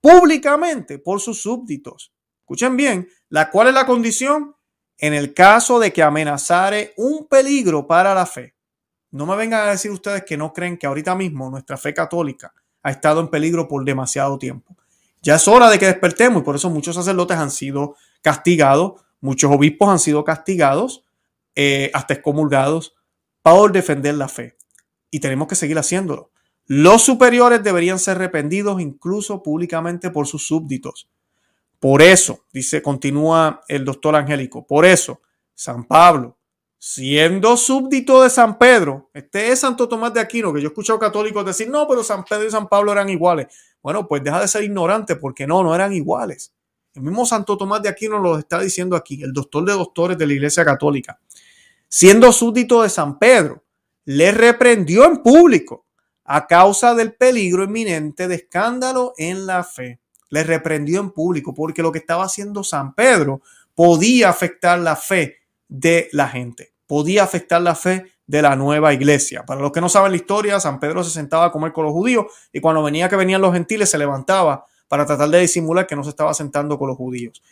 públicamente 0.00 0.98
por 0.98 1.20
sus 1.20 1.40
súbditos. 1.40 2.12
Escuchen 2.40 2.76
bien, 2.76 3.08
¿la 3.28 3.50
cual 3.50 3.68
es 3.68 3.74
la 3.74 3.86
condición? 3.86 4.54
En 4.98 5.14
el 5.14 5.32
caso 5.32 5.78
de 5.78 5.92
que 5.92 6.02
amenazare 6.02 6.92
un 6.96 7.26
peligro 7.26 7.86
para 7.86 8.14
la 8.14 8.26
fe. 8.26 8.54
No 9.12 9.26
me 9.26 9.36
vengan 9.36 9.66
a 9.66 9.70
decir 9.70 9.90
ustedes 9.90 10.24
que 10.24 10.36
no 10.36 10.52
creen 10.52 10.76
que 10.76 10.86
ahorita 10.86 11.14
mismo 11.14 11.50
nuestra 11.50 11.76
fe 11.76 11.94
católica 11.94 12.52
ha 12.82 12.90
estado 12.90 13.20
en 13.20 13.28
peligro 13.28 13.68
por 13.68 13.84
demasiado 13.84 14.38
tiempo. 14.38 14.76
Ya 15.22 15.36
es 15.36 15.48
hora 15.48 15.68
de 15.68 15.78
que 15.78 15.86
despertemos 15.86 16.42
y 16.42 16.44
por 16.44 16.56
eso 16.56 16.70
muchos 16.70 16.94
sacerdotes 16.94 17.36
han 17.36 17.50
sido 17.50 17.96
castigados, 18.22 19.02
muchos 19.20 19.52
obispos 19.52 19.88
han 19.88 19.98
sido 19.98 20.24
castigados, 20.24 21.04
eh, 21.54 21.90
hasta 21.92 22.14
excomulgados, 22.14 22.94
por 23.42 23.72
defender 23.72 24.14
la 24.14 24.28
fe. 24.28 24.56
Y 25.10 25.20
tenemos 25.20 25.48
que 25.48 25.56
seguir 25.56 25.78
haciéndolo. 25.78 26.30
Los 26.66 27.02
superiores 27.02 27.62
deberían 27.62 27.98
ser 27.98 28.16
arrepentidos 28.16 28.80
incluso 28.80 29.42
públicamente 29.42 30.10
por 30.10 30.26
sus 30.26 30.46
súbditos. 30.46 31.10
Por 31.80 32.02
eso, 32.02 32.44
dice, 32.52 32.82
continúa 32.82 33.62
el 33.66 33.84
doctor 33.84 34.14
Angélico, 34.14 34.66
por 34.66 34.84
eso, 34.84 35.20
San 35.54 35.84
Pablo, 35.84 36.36
siendo 36.82 37.58
súbdito 37.58 38.22
de 38.22 38.30
San 38.30 38.58
Pedro, 38.58 39.10
este 39.12 39.52
es 39.52 39.60
Santo 39.60 39.86
Tomás 39.86 40.14
de 40.14 40.20
Aquino, 40.20 40.52
que 40.52 40.60
yo 40.60 40.68
he 40.68 40.70
escuchado 40.70 40.98
católicos 40.98 41.44
decir, 41.44 41.68
no, 41.68 41.86
pero 41.86 42.02
San 42.02 42.24
Pedro 42.24 42.46
y 42.46 42.50
San 42.50 42.68
Pablo 42.68 42.90
eran 42.90 43.10
iguales. 43.10 43.48
Bueno, 43.82 44.08
pues 44.08 44.24
deja 44.24 44.40
de 44.40 44.48
ser 44.48 44.64
ignorante 44.64 45.14
porque 45.14 45.46
no, 45.46 45.62
no 45.62 45.74
eran 45.74 45.92
iguales. 45.92 46.54
El 46.94 47.02
mismo 47.02 47.26
Santo 47.26 47.56
Tomás 47.56 47.82
de 47.82 47.90
Aquino 47.90 48.18
lo 48.18 48.38
está 48.38 48.58
diciendo 48.58 48.96
aquí, 48.96 49.22
el 49.22 49.32
doctor 49.32 49.64
de 49.64 49.74
doctores 49.74 50.16
de 50.16 50.26
la 50.26 50.32
Iglesia 50.32 50.64
Católica. 50.64 51.20
Siendo 51.86 52.32
súbdito 52.32 52.82
de 52.82 52.88
San 52.88 53.18
Pedro, 53.18 53.62
le 54.06 54.32
reprendió 54.32 55.04
en 55.04 55.18
público 55.18 55.86
a 56.24 56.46
causa 56.46 56.94
del 56.94 57.12
peligro 57.12 57.62
inminente 57.62 58.26
de 58.26 58.36
escándalo 58.36 59.12
en 59.18 59.46
la 59.46 59.62
fe 59.62 60.00
le 60.30 60.44
reprendió 60.44 61.00
en 61.00 61.10
público 61.10 61.52
porque 61.52 61.82
lo 61.82 61.92
que 61.92 61.98
estaba 61.98 62.24
haciendo 62.24 62.64
San 62.64 62.94
Pedro 62.94 63.42
podía 63.74 64.30
afectar 64.30 64.78
la 64.78 64.96
fe 64.96 65.39
de 65.70 66.10
la 66.12 66.28
gente, 66.28 66.74
podía 66.86 67.22
afectar 67.22 67.62
la 67.62 67.74
fe 67.74 68.04
de 68.26 68.42
la 68.42 68.54
nueva 68.56 68.92
iglesia. 68.92 69.44
Para 69.46 69.60
los 69.60 69.72
que 69.72 69.80
no 69.80 69.88
saben 69.88 70.12
la 70.12 70.16
historia, 70.16 70.60
San 70.60 70.78
Pedro 70.78 71.02
se 71.02 71.10
sentaba 71.10 71.46
a 71.46 71.50
comer 71.50 71.72
con 71.72 71.84
los 71.84 71.92
judíos 71.92 72.26
y 72.52 72.60
cuando 72.60 72.82
venía 72.82 73.08
que 73.08 73.16
venían 73.16 73.40
los 73.40 73.52
gentiles 73.52 73.88
se 73.88 73.96
levantaba 73.96 74.66
para 74.88 75.06
tratar 75.06 75.30
de 75.30 75.40
disimular 75.40 75.86
que 75.86 75.96
no 75.96 76.04
se 76.04 76.10
estaba 76.10 76.34
sentando 76.34 76.78
con 76.78 76.88
los 76.88 76.96
judíos. 76.96 77.42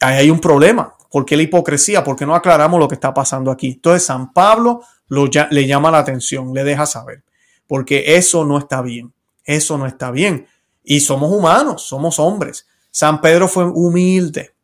Ahí 0.00 0.16
hay 0.16 0.30
un 0.30 0.40
problema. 0.40 0.94
¿Por 1.10 1.24
qué 1.24 1.36
la 1.36 1.44
hipocresía? 1.44 2.02
¿Por 2.02 2.16
qué 2.16 2.26
no 2.26 2.34
aclaramos 2.34 2.80
lo 2.80 2.88
que 2.88 2.94
está 2.94 3.14
pasando 3.14 3.50
aquí? 3.50 3.72
Entonces 3.72 4.04
San 4.04 4.32
Pablo 4.32 4.82
lo, 5.08 5.28
le 5.50 5.66
llama 5.66 5.90
la 5.90 5.98
atención, 5.98 6.52
le 6.52 6.64
deja 6.64 6.86
saber, 6.86 7.22
porque 7.66 8.16
eso 8.16 8.44
no 8.44 8.58
está 8.58 8.82
bien. 8.82 9.12
Eso 9.44 9.78
no 9.78 9.86
está 9.86 10.10
bien. 10.10 10.46
Y 10.84 11.00
somos 11.00 11.32
humanos, 11.32 11.82
somos 11.82 12.18
hombres. 12.18 12.66
San 12.90 13.20
Pedro 13.20 13.48
fue 13.48 13.64
humilde. 13.64 14.54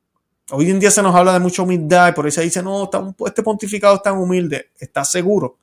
Hoy 0.51 0.71
en 0.71 0.79
día 0.79 0.91
se 0.91 1.03
nos 1.03 1.15
habla 1.15 1.33
de 1.33 1.41
mucha 1.41 1.63
humildad 1.63 2.09
y 2.09 2.13
por 2.13 2.27
eso 2.27 2.43
dice, 2.43 2.63
no, 2.63 2.91
este 3.25 3.43
pontificado 3.43 3.97
es 3.97 4.03
tan 4.03 4.19
humilde. 4.19 4.71
¿Estás 4.79 5.11
seguro? 5.11 5.59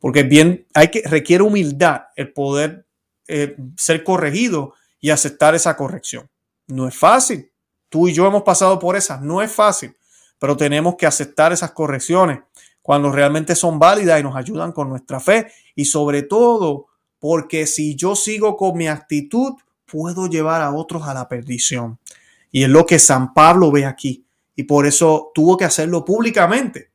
Porque 0.00 0.24
bien, 0.24 0.66
hay 0.74 0.88
que, 0.88 1.02
requiere 1.04 1.44
humildad 1.44 2.02
el 2.16 2.32
poder 2.32 2.86
eh, 3.28 3.56
ser 3.76 4.02
corregido 4.02 4.74
y 5.00 5.10
aceptar 5.10 5.54
esa 5.54 5.76
corrección. 5.76 6.28
No 6.66 6.88
es 6.88 6.96
fácil. 6.96 7.50
Tú 7.88 8.08
y 8.08 8.12
yo 8.12 8.26
hemos 8.26 8.42
pasado 8.42 8.78
por 8.78 8.96
esas. 8.96 9.20
No 9.22 9.40
es 9.40 9.52
fácil. 9.52 9.96
Pero 10.38 10.56
tenemos 10.56 10.96
que 10.96 11.06
aceptar 11.06 11.52
esas 11.52 11.72
correcciones 11.72 12.40
cuando 12.82 13.12
realmente 13.12 13.54
son 13.54 13.78
válidas 13.78 14.18
y 14.18 14.22
nos 14.22 14.36
ayudan 14.36 14.72
con 14.72 14.88
nuestra 14.88 15.20
fe. 15.20 15.52
Y 15.74 15.84
sobre 15.84 16.22
todo, 16.22 16.86
porque 17.20 17.66
si 17.66 17.94
yo 17.94 18.16
sigo 18.16 18.56
con 18.56 18.76
mi 18.76 18.88
actitud, 18.88 19.54
puedo 19.86 20.26
llevar 20.26 20.60
a 20.60 20.72
otros 20.72 21.04
a 21.04 21.14
la 21.14 21.28
perdición. 21.28 21.98
Y 22.50 22.64
es 22.64 22.68
lo 22.68 22.86
que 22.86 22.98
San 22.98 23.34
Pablo 23.34 23.70
ve 23.70 23.84
aquí. 23.84 24.26
Y 24.54 24.64
por 24.64 24.86
eso 24.86 25.30
tuvo 25.34 25.56
que 25.56 25.64
hacerlo 25.64 26.04
públicamente. 26.04 26.92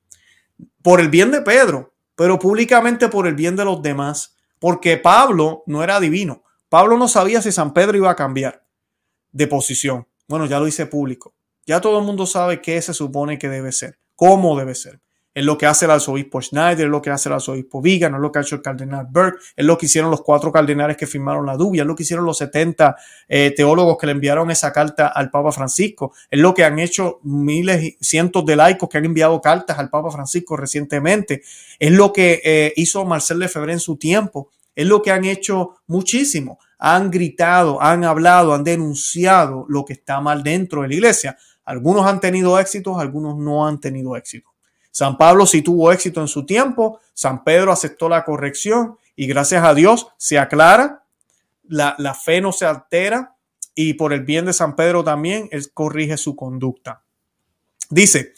Por 0.81 0.99
el 0.99 1.09
bien 1.09 1.31
de 1.31 1.41
Pedro, 1.41 1.93
pero 2.15 2.39
públicamente 2.39 3.07
por 3.09 3.27
el 3.27 3.35
bien 3.35 3.55
de 3.55 3.65
los 3.65 3.81
demás. 3.81 4.35
Porque 4.59 4.97
Pablo 4.97 5.63
no 5.67 5.83
era 5.83 5.99
divino. 5.99 6.43
Pablo 6.69 6.97
no 6.97 7.07
sabía 7.07 7.41
si 7.41 7.51
San 7.51 7.73
Pedro 7.73 7.97
iba 7.97 8.09
a 8.09 8.15
cambiar 8.15 8.65
de 9.31 9.47
posición. 9.47 10.07
Bueno, 10.27 10.45
ya 10.45 10.59
lo 10.59 10.67
hice 10.67 10.85
público. 10.85 11.35
Ya 11.65 11.79
todo 11.79 11.99
el 11.99 12.05
mundo 12.05 12.25
sabe 12.25 12.61
qué 12.61 12.81
se 12.81 12.93
supone 12.93 13.37
que 13.37 13.47
debe 13.47 13.71
ser, 13.71 13.99
cómo 14.15 14.57
debe 14.57 14.75
ser 14.75 15.02
es 15.33 15.43
lo 15.43 15.57
que 15.57 15.65
hace 15.65 15.85
el 15.85 15.91
arzobispo 15.91 16.41
Schneider, 16.41 16.85
es 16.85 16.91
lo 16.91 17.01
que 17.01 17.09
hace 17.09 17.29
el 17.29 17.33
arzobispo 17.33 17.81
Vigan, 17.81 18.13
es 18.13 18.19
lo 18.19 18.31
que 18.31 18.39
ha 18.39 18.41
hecho 18.41 18.55
el 18.55 18.61
cardenal 18.61 19.07
Burke, 19.09 19.39
es 19.55 19.65
lo 19.65 19.77
que 19.77 19.87
hicieron 19.87 20.11
los 20.11 20.21
cuatro 20.21 20.51
cardenales 20.51 20.97
que 20.97 21.07
firmaron 21.07 21.45
la 21.45 21.57
dubia, 21.57 21.81
es 21.81 21.87
lo 21.87 21.95
que 21.95 22.03
hicieron 22.03 22.25
los 22.25 22.37
70 22.37 22.95
eh, 23.27 23.53
teólogos 23.55 23.97
que 23.97 24.05
le 24.05 24.11
enviaron 24.11 24.51
esa 24.51 24.71
carta 24.71 25.07
al 25.07 25.31
Papa 25.31 25.51
Francisco, 25.51 26.13
es 26.29 26.39
lo 26.39 26.53
que 26.53 26.63
han 26.63 26.79
hecho 26.79 27.19
miles 27.23 27.83
y 27.83 27.97
cientos 27.99 28.45
de 28.45 28.55
laicos 28.55 28.89
que 28.89 28.97
han 28.97 29.05
enviado 29.05 29.41
cartas 29.41 29.79
al 29.79 29.89
Papa 29.89 30.11
Francisco 30.11 30.55
recientemente, 30.55 31.41
es 31.79 31.91
lo 31.91 32.13
que 32.13 32.41
eh, 32.43 32.73
hizo 32.75 33.05
Marcel 33.05 33.39
Lefebvre 33.39 33.73
en 33.73 33.79
su 33.79 33.97
tiempo, 33.97 34.49
es 34.75 34.87
lo 34.87 35.01
que 35.01 35.11
han 35.11 35.25
hecho 35.25 35.75
muchísimo, 35.87 36.59
han 36.79 37.11
gritado, 37.11 37.81
han 37.81 38.03
hablado, 38.03 38.53
han 38.53 38.63
denunciado 38.63 39.65
lo 39.69 39.85
que 39.85 39.93
está 39.93 40.19
mal 40.19 40.43
dentro 40.43 40.81
de 40.81 40.89
la 40.89 40.93
iglesia. 40.95 41.37
Algunos 41.63 42.05
han 42.05 42.19
tenido 42.19 42.59
éxitos, 42.59 42.97
algunos 42.99 43.37
no 43.37 43.65
han 43.65 43.79
tenido 43.79 44.17
éxito. 44.17 44.52
San 44.93 45.17
Pablo 45.17 45.47
sí 45.47 45.63
tuvo 45.63 45.91
éxito 45.91 46.21
en 46.21 46.27
su 46.27 46.45
tiempo, 46.45 46.99
San 47.15 47.43
Pedro 47.43 47.71
aceptó 47.71 48.07
la 48.07 48.23
corrección 48.23 48.99
y 49.15 49.25
gracias 49.25 49.63
a 49.63 49.73
Dios 49.73 50.07
se 50.17 50.37
aclara, 50.37 51.03
la, 51.67 51.95
la 51.97 52.13
fe 52.13 52.41
no 52.41 52.51
se 52.51 52.67
altera 52.67 53.35
y 53.73 53.95
por 53.95 54.13
el 54.13 54.21
bien 54.21 54.45
de 54.45 54.53
San 54.53 54.75
Pedro 54.75 55.03
también, 55.03 55.49
él 55.51 55.73
corrige 55.73 56.15
su 56.15 56.35
conducta. 56.35 57.01
Dice, 57.89 58.33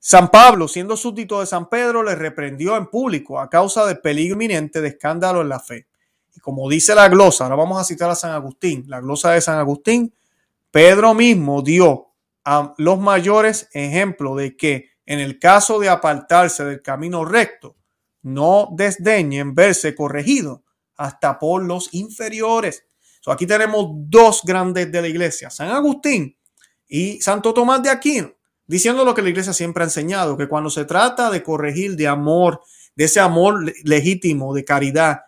San 0.00 0.28
Pablo, 0.28 0.66
siendo 0.66 0.96
súbdito 0.96 1.38
de 1.38 1.46
San 1.46 1.68
Pedro, 1.68 2.02
le 2.02 2.16
reprendió 2.16 2.76
en 2.76 2.88
público 2.88 3.38
a 3.38 3.48
causa 3.48 3.86
del 3.86 4.00
peligro 4.00 4.32
inminente 4.32 4.80
de 4.80 4.88
escándalo 4.88 5.40
en 5.40 5.48
la 5.48 5.60
fe. 5.60 5.86
Y 6.34 6.40
como 6.40 6.68
dice 6.68 6.96
la 6.96 7.08
glosa, 7.08 7.44
ahora 7.44 7.54
vamos 7.54 7.80
a 7.80 7.84
citar 7.84 8.10
a 8.10 8.16
San 8.16 8.32
Agustín, 8.32 8.86
la 8.88 8.98
glosa 8.98 9.30
de 9.30 9.40
San 9.40 9.60
Agustín, 9.60 10.12
Pedro 10.72 11.14
mismo 11.14 11.62
dio 11.62 12.08
a 12.44 12.74
los 12.78 12.98
mayores 12.98 13.68
ejemplo 13.72 14.34
de 14.34 14.56
que 14.56 14.91
en 15.12 15.20
el 15.20 15.38
caso 15.38 15.78
de 15.78 15.90
apartarse 15.90 16.64
del 16.64 16.80
camino 16.80 17.24
recto, 17.24 17.76
no 18.22 18.70
desdeñen 18.72 19.54
verse 19.54 19.94
corregido 19.94 20.64
hasta 20.96 21.38
por 21.38 21.62
los 21.62 21.92
inferiores. 21.92 22.86
aquí 23.26 23.46
tenemos 23.46 23.88
dos 23.90 24.40
grandes 24.42 24.90
de 24.90 25.02
la 25.02 25.08
iglesia, 25.08 25.50
San 25.50 25.68
Agustín 25.68 26.36
y 26.88 27.20
Santo 27.20 27.52
Tomás 27.52 27.82
de 27.82 27.90
Aquino, 27.90 28.32
diciendo 28.66 29.04
lo 29.04 29.14
que 29.14 29.22
la 29.22 29.28
iglesia 29.28 29.52
siempre 29.52 29.82
ha 29.82 29.86
enseñado, 29.86 30.36
que 30.36 30.48
cuando 30.48 30.70
se 30.70 30.86
trata 30.86 31.30
de 31.30 31.42
corregir 31.42 31.94
de 31.94 32.08
amor, 32.08 32.62
de 32.96 33.04
ese 33.04 33.20
amor 33.20 33.70
legítimo, 33.84 34.54
de 34.54 34.64
caridad 34.64 35.22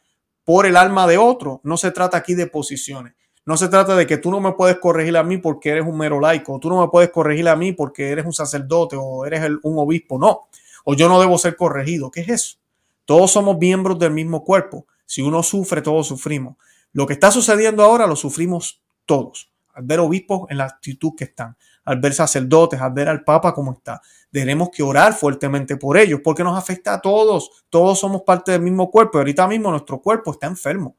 por 0.44 0.64
el 0.64 0.76
alma 0.76 1.06
de 1.06 1.18
otro, 1.18 1.60
no 1.62 1.76
se 1.76 1.90
trata 1.90 2.16
aquí 2.16 2.34
de 2.34 2.46
posiciones. 2.46 3.14
No 3.46 3.56
se 3.58 3.68
trata 3.68 3.94
de 3.94 4.06
que 4.06 4.16
tú 4.16 4.30
no 4.30 4.40
me 4.40 4.52
puedes 4.52 4.78
corregir 4.78 5.16
a 5.18 5.22
mí 5.22 5.36
porque 5.36 5.70
eres 5.70 5.84
un 5.86 5.98
mero 5.98 6.18
laico, 6.18 6.58
tú 6.58 6.70
no 6.70 6.80
me 6.80 6.88
puedes 6.88 7.10
corregir 7.10 7.46
a 7.48 7.56
mí 7.56 7.72
porque 7.72 8.10
eres 8.10 8.24
un 8.24 8.32
sacerdote 8.32 8.96
o 8.98 9.26
eres 9.26 9.42
un 9.62 9.78
obispo, 9.78 10.18
no. 10.18 10.48
O 10.84 10.94
yo 10.94 11.08
no 11.08 11.20
debo 11.20 11.36
ser 11.38 11.56
corregido. 11.56 12.10
¿Qué 12.10 12.20
es 12.20 12.28
eso? 12.28 12.56
Todos 13.04 13.32
somos 13.32 13.58
miembros 13.58 13.98
del 13.98 14.12
mismo 14.12 14.44
cuerpo. 14.44 14.86
Si 15.04 15.20
uno 15.20 15.42
sufre, 15.42 15.82
todos 15.82 16.06
sufrimos. 16.06 16.56
Lo 16.92 17.06
que 17.06 17.14
está 17.14 17.30
sucediendo 17.30 17.82
ahora 17.82 18.06
lo 18.06 18.16
sufrimos 18.16 18.80
todos. 19.04 19.50
Al 19.74 19.84
ver 19.84 20.00
obispos 20.00 20.50
en 20.50 20.58
la 20.58 20.64
actitud 20.64 21.12
que 21.16 21.24
están, 21.24 21.56
al 21.84 22.00
ver 22.00 22.14
sacerdotes, 22.14 22.80
al 22.80 22.92
ver 22.92 23.08
al 23.08 23.24
Papa 23.24 23.52
como 23.52 23.72
está. 23.72 24.00
Tenemos 24.30 24.70
que 24.70 24.82
orar 24.82 25.12
fuertemente 25.12 25.76
por 25.76 25.96
ellos 25.98 26.20
porque 26.24 26.44
nos 26.44 26.56
afecta 26.56 26.94
a 26.94 27.00
todos. 27.00 27.64
Todos 27.68 27.98
somos 27.98 28.22
parte 28.22 28.52
del 28.52 28.62
mismo 28.62 28.90
cuerpo 28.90 29.18
y 29.18 29.20
ahorita 29.20 29.46
mismo 29.48 29.70
nuestro 29.70 30.00
cuerpo 30.00 30.32
está 30.32 30.46
enfermo. 30.46 30.96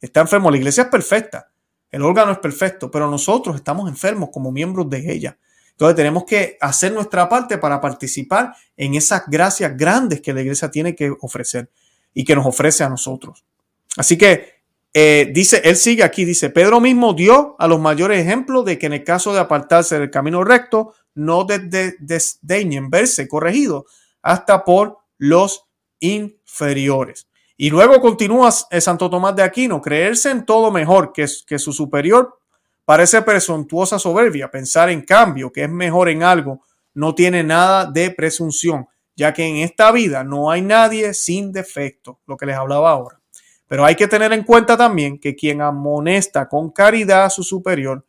Está 0.00 0.20
enfermo. 0.20 0.50
La 0.50 0.58
iglesia 0.58 0.84
es 0.84 0.88
perfecta. 0.88 1.50
El 1.90 2.02
órgano 2.02 2.32
es 2.32 2.38
perfecto, 2.38 2.90
pero 2.90 3.10
nosotros 3.10 3.56
estamos 3.56 3.88
enfermos 3.88 4.30
como 4.32 4.52
miembros 4.52 4.88
de 4.90 5.12
ella. 5.12 5.38
Entonces 5.70 5.96
tenemos 5.96 6.24
que 6.24 6.58
hacer 6.60 6.92
nuestra 6.92 7.28
parte 7.28 7.56
para 7.56 7.80
participar 7.80 8.52
en 8.76 8.94
esas 8.94 9.22
gracias 9.28 9.76
grandes 9.76 10.20
que 10.20 10.32
la 10.32 10.42
iglesia 10.42 10.70
tiene 10.70 10.94
que 10.94 11.14
ofrecer 11.20 11.70
y 12.12 12.24
que 12.24 12.34
nos 12.34 12.46
ofrece 12.46 12.82
a 12.82 12.88
nosotros. 12.88 13.44
Así 13.96 14.18
que 14.18 14.58
eh, 14.92 15.30
dice, 15.32 15.62
él 15.64 15.76
sigue 15.76 16.02
aquí, 16.02 16.24
dice, 16.24 16.50
Pedro 16.50 16.80
mismo 16.80 17.14
dio 17.14 17.54
a 17.60 17.68
los 17.68 17.78
mayores 17.78 18.20
ejemplos 18.20 18.64
de 18.64 18.76
que 18.76 18.86
en 18.86 18.94
el 18.94 19.04
caso 19.04 19.32
de 19.32 19.38
apartarse 19.38 19.98
del 19.98 20.10
camino 20.10 20.42
recto, 20.42 20.94
no 21.14 21.44
desdeñen 21.44 22.90
verse 22.90 23.28
corregido 23.28 23.86
hasta 24.22 24.64
por 24.64 24.98
los 25.18 25.64
inferiores. 26.00 27.27
Y 27.60 27.70
luego 27.70 28.00
continúa 28.00 28.54
eh, 28.70 28.80
Santo 28.80 29.10
Tomás 29.10 29.34
de 29.34 29.42
Aquino, 29.42 29.82
creerse 29.82 30.30
en 30.30 30.46
todo 30.46 30.70
mejor 30.70 31.12
que, 31.12 31.26
que 31.44 31.58
su 31.58 31.72
superior 31.72 32.38
parece 32.84 33.20
presuntuosa 33.22 33.98
soberbia. 33.98 34.48
Pensar 34.48 34.90
en 34.90 35.02
cambio 35.02 35.50
que 35.50 35.64
es 35.64 35.68
mejor 35.68 36.08
en 36.08 36.22
algo 36.22 36.62
no 36.94 37.16
tiene 37.16 37.42
nada 37.42 37.84
de 37.84 38.12
presunción, 38.12 38.86
ya 39.16 39.34
que 39.34 39.44
en 39.44 39.56
esta 39.56 39.90
vida 39.90 40.22
no 40.22 40.52
hay 40.52 40.62
nadie 40.62 41.12
sin 41.14 41.50
defecto, 41.50 42.20
lo 42.26 42.36
que 42.36 42.46
les 42.46 42.54
hablaba 42.54 42.92
ahora. 42.92 43.20
Pero 43.66 43.84
hay 43.84 43.96
que 43.96 44.06
tener 44.06 44.32
en 44.32 44.44
cuenta 44.44 44.76
también 44.76 45.18
que 45.18 45.34
quien 45.34 45.60
amonesta 45.60 46.48
con 46.48 46.70
caridad 46.70 47.24
a 47.24 47.30
su 47.30 47.42
superior, 47.42 48.06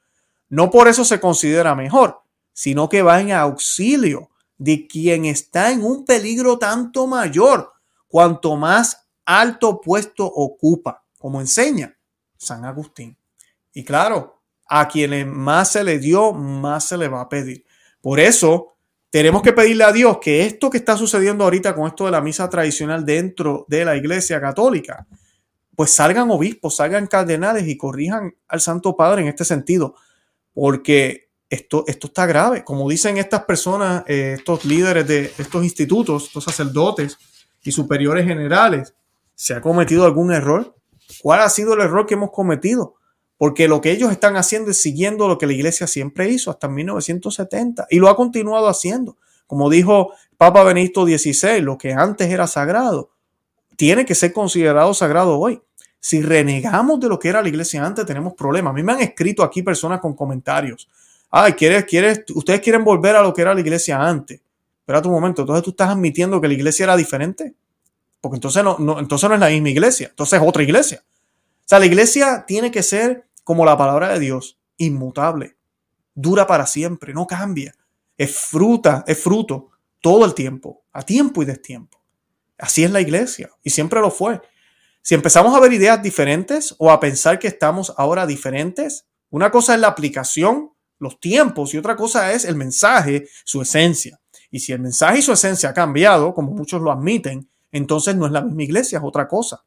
no 0.47 0.69
por 0.69 0.87
eso 0.87 1.03
se 1.03 1.19
considera 1.19 1.73
mejor, 1.73 2.21
sino 2.53 2.87
que 2.87 3.01
va 3.01 3.19
en 3.19 3.31
auxilio 3.31 4.29
de 4.59 4.85
quien 4.85 5.25
está 5.25 5.71
en 5.71 5.83
un 5.83 6.05
peligro 6.05 6.59
tanto 6.59 7.07
mayor, 7.07 7.73
cuanto 8.07 8.55
más 8.55 9.08
alto 9.29 9.79
puesto 9.79 10.25
ocupa, 10.25 11.03
como 11.19 11.39
enseña 11.39 11.95
San 12.35 12.65
Agustín. 12.65 13.15
Y 13.73 13.83
claro, 13.83 14.41
a 14.67 14.87
quienes 14.87 15.27
más 15.27 15.71
se 15.73 15.83
le 15.83 15.99
dio, 15.99 16.33
más 16.33 16.85
se 16.85 16.97
le 16.97 17.07
va 17.07 17.21
a 17.21 17.29
pedir. 17.29 17.63
Por 18.01 18.19
eso, 18.19 18.73
tenemos 19.11 19.43
que 19.43 19.53
pedirle 19.53 19.83
a 19.83 19.91
Dios 19.91 20.17
que 20.19 20.47
esto 20.47 20.71
que 20.71 20.79
está 20.79 20.97
sucediendo 20.97 21.43
ahorita 21.43 21.75
con 21.75 21.87
esto 21.87 22.05
de 22.05 22.11
la 22.11 22.21
misa 22.21 22.49
tradicional 22.49 23.05
dentro 23.05 23.65
de 23.67 23.85
la 23.85 23.95
Iglesia 23.95 24.41
Católica, 24.41 25.05
pues 25.75 25.91
salgan 25.91 26.31
obispos, 26.31 26.77
salgan 26.77 27.05
cardenales 27.05 27.67
y 27.67 27.77
corrijan 27.77 28.33
al 28.47 28.61
Santo 28.61 28.95
Padre 28.95 29.21
en 29.21 29.27
este 29.27 29.45
sentido, 29.45 29.95
porque 30.53 31.29
esto, 31.49 31.83
esto 31.87 32.07
está 32.07 32.25
grave. 32.25 32.63
Como 32.63 32.89
dicen 32.89 33.17
estas 33.17 33.43
personas, 33.43 34.03
eh, 34.07 34.35
estos 34.39 34.65
líderes 34.65 35.07
de 35.07 35.31
estos 35.37 35.63
institutos, 35.63 36.25
estos 36.25 36.43
sacerdotes 36.43 37.17
y 37.63 37.71
superiores 37.71 38.25
generales, 38.25 38.93
¿Se 39.39 39.53
ha 39.53 39.61
cometido 39.61 40.03
algún 40.03 40.33
error? 40.33 40.75
¿Cuál 41.21 41.39
ha 41.39 41.47
sido 41.47 41.73
el 41.73 41.79
error 41.79 42.05
que 42.05 42.15
hemos 42.15 42.29
cometido? 42.29 42.95
Porque 43.37 43.69
lo 43.69 43.79
que 43.79 43.91
ellos 43.91 44.11
están 44.11 44.35
haciendo 44.35 44.69
es 44.69 44.81
siguiendo 44.81 45.29
lo 45.29 45.37
que 45.37 45.47
la 45.47 45.53
iglesia 45.53 45.87
siempre 45.87 46.27
hizo 46.27 46.51
hasta 46.51 46.67
1970 46.67 47.87
y 47.89 47.99
lo 47.99 48.09
ha 48.09 48.17
continuado 48.17 48.67
haciendo. 48.67 49.15
Como 49.47 49.69
dijo 49.69 50.11
Papa 50.37 50.65
Benito 50.65 51.05
XVI, 51.05 51.61
lo 51.61 51.77
que 51.77 51.93
antes 51.93 52.29
era 52.29 52.47
sagrado 52.47 53.11
tiene 53.77 54.05
que 54.05 54.13
ser 54.13 54.33
considerado 54.33 54.93
sagrado 54.93 55.39
hoy. 55.39 55.61
Si 56.01 56.21
renegamos 56.21 56.99
de 56.99 57.07
lo 57.07 57.17
que 57.17 57.29
era 57.29 57.41
la 57.41 57.47
iglesia 57.47 57.85
antes, 57.85 58.05
tenemos 58.05 58.33
problemas. 58.33 58.71
A 58.71 58.73
mí 58.73 58.83
me 58.83 58.91
han 58.91 58.99
escrito 58.99 59.41
aquí 59.41 59.63
personas 59.63 60.01
con 60.01 60.17
comentarios. 60.17 60.89
Ay, 61.31 61.53
¿quieres, 61.53 61.85
quieres, 61.85 62.25
ustedes 62.35 62.59
quieren 62.59 62.83
volver 62.83 63.15
a 63.15 63.21
lo 63.21 63.33
que 63.33 63.43
era 63.43 63.53
la 63.53 63.61
iglesia 63.61 64.05
antes. 64.05 64.41
Espera 64.81 64.99
un 64.99 65.11
momento, 65.11 65.43
entonces 65.43 65.63
tú 65.63 65.69
estás 65.69 65.91
admitiendo 65.91 66.41
que 66.41 66.49
la 66.49 66.55
iglesia 66.55 66.83
era 66.83 66.97
diferente 66.97 67.55
porque 68.21 68.35
entonces 68.35 68.63
no, 68.63 68.99
entonces 68.99 69.29
no 69.29 69.35
es 69.35 69.41
la 69.41 69.49
misma 69.49 69.69
iglesia, 69.69 70.07
entonces 70.09 70.41
es 70.41 70.47
otra 70.47 70.63
iglesia. 70.63 71.03
O 71.03 71.67
sea, 71.67 71.79
la 71.79 71.85
iglesia 71.85 72.45
tiene 72.47 72.71
que 72.71 72.83
ser 72.83 73.27
como 73.43 73.65
la 73.65 73.77
palabra 73.77 74.09
de 74.09 74.19
Dios, 74.19 74.59
inmutable, 74.77 75.55
dura 76.13 76.47
para 76.47 76.65
siempre, 76.65 77.13
no 77.13 77.27
cambia, 77.27 77.73
es 78.17 78.35
fruta, 78.35 79.03
es 79.07 79.21
fruto 79.21 79.69
todo 80.01 80.25
el 80.25 80.33
tiempo, 80.33 80.83
a 80.91 81.03
tiempo 81.03 81.41
y 81.41 81.45
destiempo. 81.45 81.99
Así 82.57 82.83
es 82.83 82.91
la 82.91 83.01
iglesia 83.01 83.49
y 83.63 83.69
siempre 83.69 84.01
lo 84.01 84.11
fue. 84.11 84.41
Si 85.01 85.15
empezamos 85.15 85.55
a 85.55 85.59
ver 85.59 85.71
ideas 85.71 86.01
diferentes 86.03 86.75
o 86.77 86.91
a 86.91 86.99
pensar 86.99 87.39
que 87.39 87.47
estamos 87.47 87.93
ahora 87.97 88.25
diferentes, 88.25 89.05
una 89.29 89.49
cosa 89.49 89.75
es 89.75 89.79
la 89.79 89.87
aplicación, 89.87 90.71
los 90.99 91.19
tiempos 91.19 91.73
y 91.73 91.77
otra 91.77 91.95
cosa 91.95 92.33
es 92.33 92.43
el 92.43 92.55
mensaje, 92.55 93.27
su 93.45 93.61
esencia. 93.61 94.19
Y 94.51 94.59
si 94.59 94.73
el 94.73 94.79
mensaje 94.79 95.19
y 95.19 95.21
su 95.21 95.31
esencia 95.31 95.69
ha 95.69 95.73
cambiado, 95.73 96.33
como 96.33 96.51
muchos 96.51 96.81
lo 96.81 96.91
admiten, 96.91 97.49
entonces 97.71 98.15
no 98.15 98.25
es 98.25 98.31
la 98.31 98.41
misma 98.41 98.63
iglesia, 98.63 98.97
es 98.97 99.03
otra 99.03 99.27
cosa. 99.27 99.63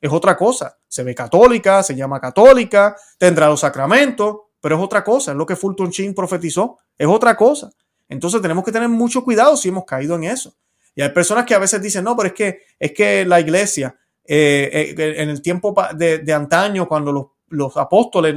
Es 0.00 0.12
otra 0.12 0.36
cosa. 0.36 0.78
Se 0.86 1.02
ve 1.02 1.14
católica, 1.14 1.82
se 1.82 1.94
llama 1.94 2.20
católica, 2.20 2.96
tendrá 3.18 3.48
los 3.48 3.60
sacramentos, 3.60 4.36
pero 4.60 4.76
es 4.76 4.82
otra 4.82 5.02
cosa. 5.02 5.32
Es 5.32 5.36
lo 5.36 5.46
que 5.46 5.56
Fulton 5.56 5.90
Sheen 5.90 6.14
profetizó. 6.14 6.78
Es 6.96 7.06
otra 7.06 7.36
cosa. 7.36 7.70
Entonces 8.08 8.40
tenemos 8.40 8.64
que 8.64 8.72
tener 8.72 8.88
mucho 8.88 9.24
cuidado 9.24 9.56
si 9.56 9.68
hemos 9.68 9.84
caído 9.84 10.14
en 10.16 10.24
eso. 10.24 10.54
Y 10.94 11.02
hay 11.02 11.10
personas 11.10 11.44
que 11.44 11.54
a 11.54 11.58
veces 11.58 11.82
dicen, 11.82 12.04
no, 12.04 12.16
pero 12.16 12.28
es 12.28 12.34
que, 12.34 12.62
es 12.78 12.92
que 12.92 13.24
la 13.24 13.40
iglesia, 13.40 13.96
eh, 14.24 14.94
eh, 14.96 15.14
en 15.18 15.28
el 15.28 15.42
tiempo 15.42 15.74
de, 15.94 16.32
antaño, 16.32 16.88
cuando 16.88 17.12
los, 17.12 17.26
los, 17.48 17.76
apóstoles, 17.76 18.34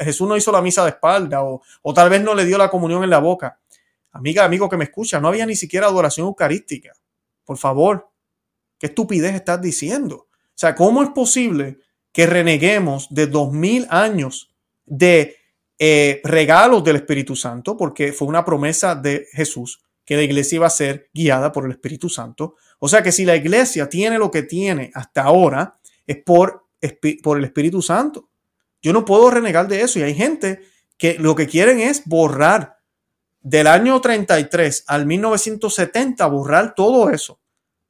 Jesús 0.00 0.28
no 0.28 0.36
hizo 0.36 0.50
la 0.50 0.62
misa 0.62 0.82
de 0.84 0.90
espalda 0.90 1.44
o, 1.44 1.62
o 1.82 1.94
tal 1.94 2.10
vez 2.10 2.22
no 2.22 2.34
le 2.34 2.44
dio 2.44 2.58
la 2.58 2.70
comunión 2.70 3.04
en 3.04 3.10
la 3.10 3.18
boca. 3.18 3.60
Amiga, 4.12 4.44
amigo 4.44 4.68
que 4.68 4.76
me 4.76 4.84
escucha, 4.84 5.20
no 5.20 5.28
había 5.28 5.46
ni 5.46 5.54
siquiera 5.54 5.86
adoración 5.86 6.26
eucarística. 6.26 6.92
Por 7.44 7.58
favor, 7.58 8.08
¿Qué 8.78 8.86
estupidez 8.88 9.34
estás 9.34 9.60
diciendo? 9.60 10.16
O 10.56 10.58
sea, 10.58 10.74
¿cómo 10.74 11.02
es 11.02 11.10
posible 11.10 11.78
que 12.12 12.26
reneguemos 12.26 13.08
de 13.10 13.26
dos 13.26 13.52
mil 13.52 13.86
años 13.90 14.54
de 14.84 15.36
eh, 15.78 16.20
regalos 16.24 16.84
del 16.84 16.96
Espíritu 16.96 17.36
Santo? 17.36 17.76
Porque 17.76 18.12
fue 18.12 18.28
una 18.28 18.44
promesa 18.44 18.94
de 18.94 19.26
Jesús 19.32 19.82
que 20.04 20.16
la 20.16 20.22
iglesia 20.22 20.56
iba 20.56 20.66
a 20.66 20.70
ser 20.70 21.10
guiada 21.12 21.52
por 21.52 21.64
el 21.64 21.72
Espíritu 21.72 22.08
Santo. 22.08 22.56
O 22.78 22.88
sea 22.88 23.02
que 23.02 23.12
si 23.12 23.24
la 23.24 23.36
iglesia 23.36 23.88
tiene 23.88 24.18
lo 24.18 24.30
que 24.30 24.42
tiene 24.42 24.90
hasta 24.94 25.22
ahora, 25.22 25.78
es 26.06 26.22
por, 26.22 26.66
por 27.22 27.38
el 27.38 27.44
Espíritu 27.44 27.82
Santo. 27.82 28.28
Yo 28.80 28.92
no 28.92 29.04
puedo 29.04 29.30
renegar 29.30 29.66
de 29.68 29.80
eso. 29.80 29.98
Y 29.98 30.02
hay 30.02 30.14
gente 30.14 30.60
que 30.96 31.18
lo 31.18 31.34
que 31.34 31.46
quieren 31.46 31.80
es 31.80 32.04
borrar 32.04 32.76
del 33.40 33.66
año 33.66 34.00
33 34.00 34.84
al 34.86 35.06
1970, 35.06 36.26
borrar 36.26 36.74
todo 36.74 37.10
eso 37.10 37.40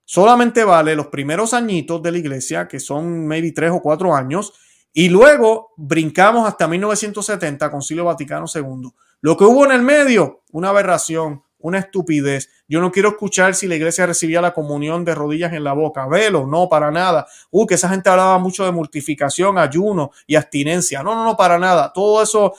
solamente 0.06 0.64
vale 0.64 0.96
los 0.96 1.08
primeros 1.08 1.52
añitos 1.52 2.02
de 2.02 2.12
la 2.12 2.18
iglesia, 2.18 2.66
que 2.66 2.80
son 2.80 3.26
maybe 3.26 3.52
tres 3.52 3.72
o 3.72 3.82
cuatro 3.82 4.14
años, 4.14 4.54
y 4.94 5.10
luego 5.10 5.74
brincamos 5.76 6.48
hasta 6.48 6.66
1970, 6.66 7.70
Concilio 7.70 8.06
Vaticano 8.06 8.46
II. 8.52 8.88
Lo 9.20 9.36
que 9.36 9.44
hubo 9.44 9.66
en 9.66 9.72
el 9.72 9.82
medio, 9.82 10.44
una 10.52 10.70
aberración, 10.70 11.42
una 11.58 11.80
estupidez. 11.80 12.48
Yo 12.68 12.80
no 12.80 12.92
quiero 12.92 13.10
escuchar 13.10 13.54
si 13.54 13.66
la 13.66 13.74
iglesia 13.74 14.06
recibía 14.06 14.40
la 14.40 14.54
comunión 14.54 15.04
de 15.04 15.14
rodillas 15.14 15.52
en 15.52 15.64
la 15.64 15.72
boca. 15.72 16.06
Velo, 16.06 16.46
no, 16.46 16.68
para 16.68 16.90
nada. 16.90 17.26
Uh, 17.50 17.66
que 17.66 17.74
esa 17.74 17.88
gente 17.88 18.08
hablaba 18.08 18.38
mucho 18.38 18.64
de 18.64 18.72
mortificación, 18.72 19.58
ayuno 19.58 20.12
y 20.26 20.36
abstinencia. 20.36 21.02
No, 21.02 21.14
no, 21.14 21.24
no, 21.24 21.36
para 21.36 21.58
nada. 21.58 21.92
Todo 21.92 22.22
eso, 22.22 22.54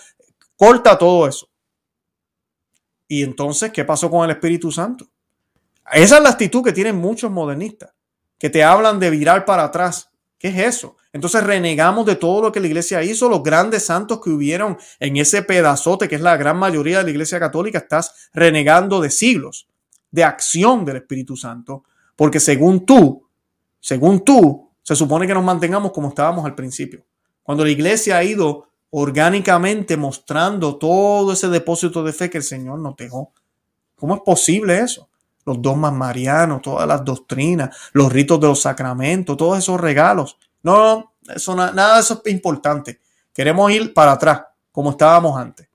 corta 0.56 0.98
todo 0.98 1.28
eso. 1.28 1.50
Y 3.08 3.24
entonces, 3.24 3.72
¿qué 3.72 3.86
pasó 3.86 4.10
con 4.10 4.26
el 4.26 4.32
Espíritu 4.32 4.72
Santo? 4.72 5.08
Esa 5.92 6.18
es 6.18 6.24
la 6.24 6.30
actitud 6.30 6.64
que 6.64 6.74
tienen 6.74 6.98
muchos 6.98 7.32
modernistas, 7.32 7.94
que 8.38 8.50
te 8.50 8.64
hablan 8.64 9.00
de 9.00 9.10
virar 9.10 9.46
para 9.46 9.66
atrás. 9.66 10.10
¿Qué 10.38 10.50
es 10.50 10.58
eso? 10.58 10.98
Entonces 11.14 11.44
renegamos 11.44 12.06
de 12.06 12.16
todo 12.16 12.42
lo 12.42 12.52
que 12.52 12.60
la 12.60 12.68
iglesia 12.68 13.02
hizo, 13.02 13.30
los 13.30 13.42
grandes 13.42 13.86
santos 13.86 14.22
que 14.22 14.30
hubieron 14.30 14.78
en 15.00 15.18
ese 15.18 15.42
pedazote 15.42 16.08
que 16.08 16.16
es 16.16 16.22
la 16.22 16.38
gran 16.38 16.58
mayoría 16.58 17.00
de 17.00 17.06
la 17.06 17.10
iglesia 17.10 17.40
católica, 17.40 17.80
estás 17.80 18.30
renegando 18.34 19.02
de 19.02 19.10
siglos, 19.10 19.68
de 20.12 20.24
acción 20.24 20.86
del 20.86 20.98
Espíritu 20.98 21.36
Santo, 21.36 21.86
porque 22.16 22.40
según 22.40 22.86
tú, 22.86 23.28
según 23.80 24.24
tú, 24.24 24.70
se 24.84 24.96
supone 24.96 25.26
que 25.26 25.34
nos 25.34 25.44
mantengamos 25.44 25.92
como 25.92 26.10
estábamos 26.10 26.46
al 26.46 26.56
principio. 26.56 27.04
Cuando 27.42 27.64
la 27.64 27.72
iglesia 27.72 28.18
ha 28.18 28.24
ido 28.24 28.70
orgánicamente 28.90 29.98
mostrando 29.98 30.78
todo 30.78 31.34
ese 31.34 31.48
depósito 31.48 32.04
de 32.04 32.14
fe 32.14 32.30
que 32.30 32.38
el 32.38 32.44
Señor 32.44 32.80
nos 32.80 32.96
dejó 32.96 33.34
¿Cómo 33.98 34.16
es 34.16 34.22
posible 34.22 34.80
eso? 34.80 35.07
Los 35.48 35.62
dogmas 35.62 35.94
marianos, 35.94 36.62
todas 36.62 36.86
las 36.86 37.06
doctrinas, 37.06 37.76
los 37.94 38.12
ritos 38.12 38.38
de 38.40 38.48
los 38.48 38.62
sacramentos, 38.62 39.38
todos 39.38 39.58
esos 39.58 39.80
regalos. 39.80 40.38
No, 40.62 41.14
eso, 41.34 41.56
nada 41.56 41.96
de 41.96 42.02
eso 42.02 42.22
es 42.24 42.34
importante. 42.34 43.00
Queremos 43.34 43.72
ir 43.72 43.94
para 43.94 44.12
atrás, 44.12 44.42
como 44.74 44.92
estábamos 44.92 45.40
antes. 45.40 45.68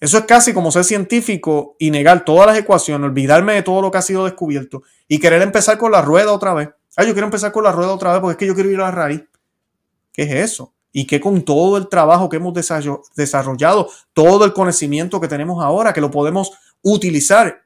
Eso 0.00 0.18
es 0.18 0.24
casi 0.24 0.52
como 0.52 0.72
ser 0.72 0.82
científico 0.84 1.76
y 1.78 1.90
negar 1.90 2.24
todas 2.24 2.48
las 2.48 2.58
ecuaciones, 2.58 3.08
olvidarme 3.08 3.54
de 3.54 3.62
todo 3.62 3.80
lo 3.80 3.90
que 3.92 3.98
ha 3.98 4.02
sido 4.02 4.24
descubierto 4.24 4.82
y 5.06 5.20
querer 5.20 5.40
empezar 5.40 5.78
con 5.78 5.92
la 5.92 6.02
rueda 6.02 6.32
otra 6.32 6.52
vez. 6.52 6.68
Ah, 6.96 7.04
yo 7.04 7.12
quiero 7.12 7.26
empezar 7.26 7.52
con 7.52 7.62
la 7.62 7.70
rueda 7.70 7.92
otra 7.92 8.12
vez 8.12 8.20
porque 8.20 8.32
es 8.32 8.38
que 8.38 8.46
yo 8.46 8.54
quiero 8.54 8.70
ir 8.70 8.80
a 8.80 8.86
la 8.86 8.90
raíz. 8.90 9.22
¿Qué 10.12 10.24
es 10.24 10.32
eso? 10.32 10.74
Y 10.92 11.06
que 11.06 11.20
con 11.20 11.42
todo 11.44 11.76
el 11.76 11.88
trabajo 11.88 12.28
que 12.28 12.38
hemos 12.38 12.52
desarrollado, 13.14 13.88
todo 14.12 14.44
el 14.44 14.52
conocimiento 14.52 15.20
que 15.20 15.28
tenemos 15.28 15.62
ahora, 15.62 15.92
que 15.92 16.00
lo 16.00 16.10
podemos 16.10 16.52
utilizar 16.82 17.65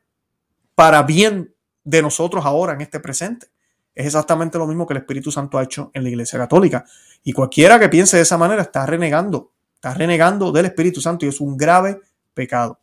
para 0.74 1.02
bien 1.02 1.54
de 1.84 2.02
nosotros 2.02 2.44
ahora 2.44 2.74
en 2.74 2.80
este 2.80 3.00
presente. 3.00 3.48
Es 3.94 4.06
exactamente 4.06 4.58
lo 4.58 4.66
mismo 4.66 4.86
que 4.86 4.94
el 4.94 4.98
Espíritu 4.98 5.30
Santo 5.30 5.58
ha 5.58 5.62
hecho 5.62 5.90
en 5.94 6.02
la 6.02 6.08
Iglesia 6.08 6.38
Católica. 6.38 6.84
Y 7.22 7.32
cualquiera 7.32 7.78
que 7.78 7.88
piense 7.88 8.16
de 8.16 8.22
esa 8.22 8.38
manera 8.38 8.62
está 8.62 8.86
renegando, 8.86 9.52
está 9.74 9.94
renegando 9.94 10.52
del 10.52 10.66
Espíritu 10.66 11.00
Santo 11.00 11.26
y 11.26 11.28
es 11.28 11.40
un 11.40 11.56
grave 11.56 12.00
pecado. 12.32 12.78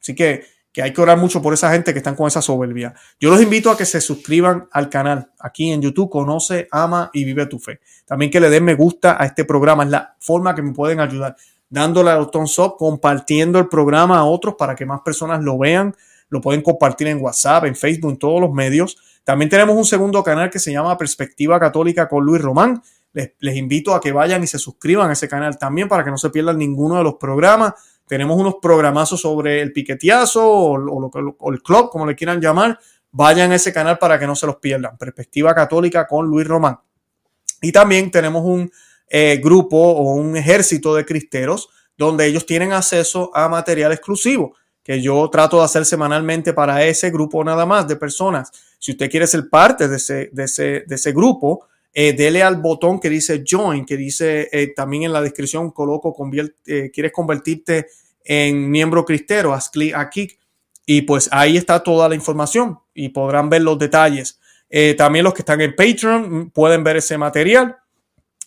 Así 0.00 0.14
que, 0.14 0.44
que 0.72 0.82
hay 0.82 0.92
que 0.92 1.00
orar 1.00 1.18
mucho 1.18 1.42
por 1.42 1.52
esa 1.52 1.70
gente 1.70 1.92
que 1.92 1.98
están 1.98 2.14
con 2.14 2.26
esa 2.26 2.40
soberbia. 2.40 2.94
Yo 3.20 3.30
los 3.30 3.42
invito 3.42 3.70
a 3.70 3.76
que 3.76 3.84
se 3.84 4.00
suscriban 4.00 4.68
al 4.72 4.88
canal 4.88 5.30
aquí 5.38 5.70
en 5.70 5.82
YouTube, 5.82 6.08
Conoce, 6.08 6.68
Ama 6.70 7.10
y 7.12 7.24
Vive 7.24 7.46
tu 7.46 7.58
Fe. 7.58 7.80
También 8.06 8.30
que 8.30 8.40
le 8.40 8.48
den 8.48 8.64
me 8.64 8.74
gusta 8.74 9.22
a 9.22 9.26
este 9.26 9.44
programa, 9.44 9.84
es 9.84 9.90
la 9.90 10.16
forma 10.20 10.54
que 10.54 10.62
me 10.62 10.72
pueden 10.72 11.00
ayudar, 11.00 11.36
dándole 11.68 12.10
al 12.10 12.20
botón 12.20 12.46
sub, 12.46 12.76
compartiendo 12.76 13.58
el 13.58 13.68
programa 13.68 14.18
a 14.18 14.24
otros 14.24 14.54
para 14.56 14.74
que 14.74 14.86
más 14.86 15.02
personas 15.02 15.42
lo 15.42 15.58
vean, 15.58 15.94
lo 16.32 16.40
pueden 16.40 16.62
compartir 16.62 17.08
en 17.08 17.22
WhatsApp, 17.22 17.66
en 17.66 17.76
Facebook, 17.76 18.10
en 18.12 18.16
todos 18.16 18.40
los 18.40 18.50
medios. 18.50 18.96
También 19.22 19.50
tenemos 19.50 19.76
un 19.76 19.84
segundo 19.84 20.24
canal 20.24 20.48
que 20.48 20.58
se 20.58 20.72
llama 20.72 20.96
Perspectiva 20.96 21.60
Católica 21.60 22.08
con 22.08 22.24
Luis 22.24 22.40
Román. 22.40 22.82
Les, 23.12 23.54
invito 23.54 23.94
a 23.94 24.00
que 24.00 24.12
vayan 24.12 24.42
y 24.42 24.46
se 24.46 24.58
suscriban 24.58 25.10
a 25.10 25.12
ese 25.12 25.28
canal 25.28 25.58
también 25.58 25.90
para 25.90 26.02
que 26.02 26.10
no 26.10 26.16
se 26.16 26.30
pierdan 26.30 26.56
ninguno 26.56 26.96
de 26.96 27.04
los 27.04 27.16
programas. 27.16 27.74
Tenemos 28.06 28.40
unos 28.40 28.54
programazos 28.62 29.20
sobre 29.20 29.60
el 29.60 29.74
piqueteazo 29.74 30.42
o, 30.42 31.52
el 31.52 31.62
club, 31.62 31.90
como 31.90 32.06
le 32.06 32.16
quieran 32.16 32.40
llamar. 32.40 32.78
Vayan 33.10 33.52
a 33.52 33.56
ese 33.56 33.70
canal 33.70 33.98
para 33.98 34.18
que 34.18 34.26
no 34.26 34.34
se 34.34 34.46
los 34.46 34.56
pierdan. 34.56 34.96
Perspectiva 34.96 35.54
Católica 35.54 36.06
con 36.06 36.24
Luis 36.24 36.46
Román. 36.46 36.78
Y 37.60 37.72
también 37.72 38.10
tenemos 38.10 38.42
un 38.42 38.72
eh, 39.06 39.38
grupo 39.44 39.76
o 39.76 40.14
un 40.14 40.34
ejército 40.34 40.94
de 40.94 41.04
cristeros 41.04 41.68
donde 41.98 42.24
ellos 42.24 42.46
tienen 42.46 42.72
acceso 42.72 43.30
a 43.34 43.50
material 43.50 43.92
exclusivo 43.92 44.54
que 44.82 45.00
yo 45.00 45.28
trato 45.30 45.58
de 45.58 45.64
hacer 45.64 45.84
semanalmente 45.84 46.52
para 46.52 46.84
ese 46.84 47.10
grupo 47.10 47.44
nada 47.44 47.66
más 47.66 47.86
de 47.86 47.96
personas. 47.96 48.50
Si 48.78 48.92
usted 48.92 49.10
quiere 49.10 49.26
ser 49.26 49.48
parte 49.48 49.88
de 49.88 49.96
ese, 49.96 50.30
de 50.32 50.44
ese, 50.44 50.84
de 50.86 50.94
ese 50.94 51.12
grupo, 51.12 51.66
eh, 51.94 52.14
dele 52.14 52.42
al 52.42 52.56
botón 52.56 52.98
que 52.98 53.10
dice 53.10 53.44
join, 53.48 53.84
que 53.84 53.96
dice 53.96 54.48
eh, 54.50 54.68
también 54.74 55.04
en 55.04 55.12
la 55.12 55.20
descripción 55.20 55.70
coloco, 55.70 56.14
convierte, 56.14 56.86
eh, 56.86 56.90
quieres 56.90 57.12
convertirte 57.12 57.86
en 58.24 58.70
miembro 58.70 59.04
cristero, 59.04 59.52
haz 59.52 59.68
clic 59.68 59.94
aquí 59.94 60.28
y 60.86 61.02
pues 61.02 61.28
ahí 61.32 61.56
está 61.56 61.82
toda 61.82 62.08
la 62.08 62.14
información 62.14 62.78
y 62.94 63.10
podrán 63.10 63.50
ver 63.50 63.62
los 63.62 63.78
detalles. 63.78 64.38
también 64.96 65.24
los 65.24 65.34
que 65.34 65.42
están 65.42 65.60
en 65.60 65.76
Patreon 65.76 66.50
pueden 66.50 66.82
ver 66.82 66.96
ese 66.96 67.18
material 67.18 67.76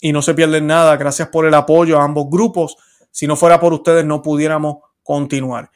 y 0.02 0.12
no 0.12 0.22
se 0.22 0.34
pierden 0.34 0.66
nada. 0.66 0.98
Gracias 0.98 1.28
por 1.30 1.46
el 1.46 1.54
apoyo 1.54 2.00
a 2.00 2.04
ambos 2.04 2.28
grupos. 2.30 2.78
Si 3.12 3.28
no 3.28 3.36
fuera 3.36 3.60
por 3.60 3.74
ustedes 3.74 4.04
no 4.06 4.22
pudiéramos 4.22 4.78
continuar. 5.04 5.70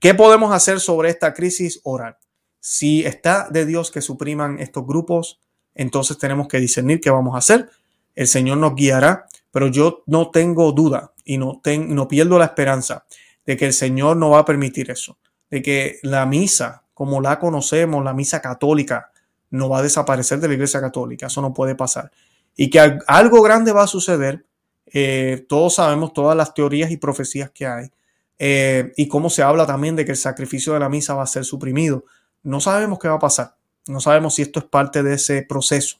¿Qué 0.00 0.14
podemos 0.14 0.52
hacer 0.52 0.80
sobre 0.80 1.10
esta 1.10 1.34
crisis 1.34 1.80
oral? 1.84 2.16
Si 2.60 3.04
está 3.04 3.48
de 3.50 3.66
Dios 3.66 3.90
que 3.90 4.00
supriman 4.00 4.58
estos 4.58 4.86
grupos, 4.86 5.40
entonces 5.74 6.18
tenemos 6.18 6.48
que 6.48 6.58
discernir 6.58 7.00
qué 7.00 7.10
vamos 7.10 7.34
a 7.34 7.38
hacer. 7.38 7.70
El 8.14 8.26
Señor 8.26 8.58
nos 8.58 8.74
guiará, 8.74 9.26
pero 9.50 9.68
yo 9.68 10.02
no 10.06 10.30
tengo 10.30 10.72
duda 10.72 11.12
y 11.24 11.38
no, 11.38 11.60
no 11.64 12.08
pierdo 12.08 12.38
la 12.38 12.46
esperanza 12.46 13.04
de 13.44 13.56
que 13.56 13.66
el 13.66 13.72
Señor 13.72 14.16
no 14.16 14.30
va 14.30 14.40
a 14.40 14.44
permitir 14.44 14.90
eso, 14.90 15.18
de 15.50 15.62
que 15.62 15.98
la 16.02 16.26
misa, 16.26 16.84
como 16.94 17.20
la 17.20 17.38
conocemos, 17.38 18.04
la 18.04 18.14
misa 18.14 18.40
católica, 18.40 19.10
no 19.50 19.68
va 19.68 19.78
a 19.78 19.82
desaparecer 19.82 20.40
de 20.40 20.48
la 20.48 20.54
Iglesia 20.54 20.80
Católica. 20.80 21.26
Eso 21.26 21.40
no 21.40 21.54
puede 21.54 21.74
pasar. 21.74 22.10
Y 22.56 22.70
que 22.70 22.98
algo 23.06 23.42
grande 23.42 23.72
va 23.72 23.84
a 23.84 23.86
suceder. 23.86 24.44
Eh, 24.86 25.46
todos 25.48 25.76
sabemos 25.76 26.12
todas 26.12 26.36
las 26.36 26.54
teorías 26.54 26.90
y 26.90 26.96
profecías 26.96 27.50
que 27.50 27.66
hay. 27.66 27.90
Eh, 28.38 28.92
y 28.96 29.08
cómo 29.08 29.30
se 29.30 29.42
habla 29.42 29.66
también 29.66 29.96
de 29.96 30.04
que 30.04 30.12
el 30.12 30.16
sacrificio 30.16 30.72
de 30.72 30.80
la 30.80 30.88
misa 30.88 31.14
va 31.14 31.22
a 31.22 31.26
ser 31.26 31.44
suprimido. 31.44 32.04
No 32.42 32.60
sabemos 32.60 32.98
qué 32.98 33.08
va 33.08 33.14
a 33.14 33.20
pasar. 33.20 33.56
No 33.86 34.00
sabemos 34.00 34.34
si 34.34 34.42
esto 34.42 34.60
es 34.60 34.66
parte 34.66 35.02
de 35.02 35.14
ese 35.14 35.42
proceso 35.42 35.98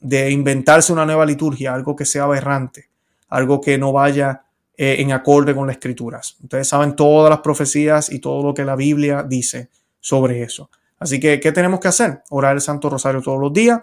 de 0.00 0.30
inventarse 0.30 0.92
una 0.92 1.06
nueva 1.06 1.24
liturgia, 1.24 1.72
algo 1.72 1.96
que 1.96 2.04
sea 2.04 2.24
aberrante, 2.24 2.90
algo 3.28 3.60
que 3.60 3.78
no 3.78 3.90
vaya 3.90 4.42
eh, 4.76 4.96
en 4.98 5.12
acorde 5.12 5.54
con 5.54 5.66
las 5.66 5.76
escrituras. 5.76 6.36
Ustedes 6.42 6.68
saben 6.68 6.94
todas 6.94 7.30
las 7.30 7.40
profecías 7.40 8.12
y 8.12 8.18
todo 8.18 8.42
lo 8.42 8.52
que 8.52 8.64
la 8.64 8.76
Biblia 8.76 9.22
dice 9.22 9.70
sobre 10.00 10.42
eso. 10.42 10.70
Así 10.98 11.18
que, 11.18 11.40
¿qué 11.40 11.52
tenemos 11.52 11.80
que 11.80 11.88
hacer? 11.88 12.22
Orar 12.28 12.54
el 12.54 12.60
Santo 12.60 12.90
Rosario 12.90 13.22
todos 13.22 13.40
los 13.40 13.52
días. 13.52 13.80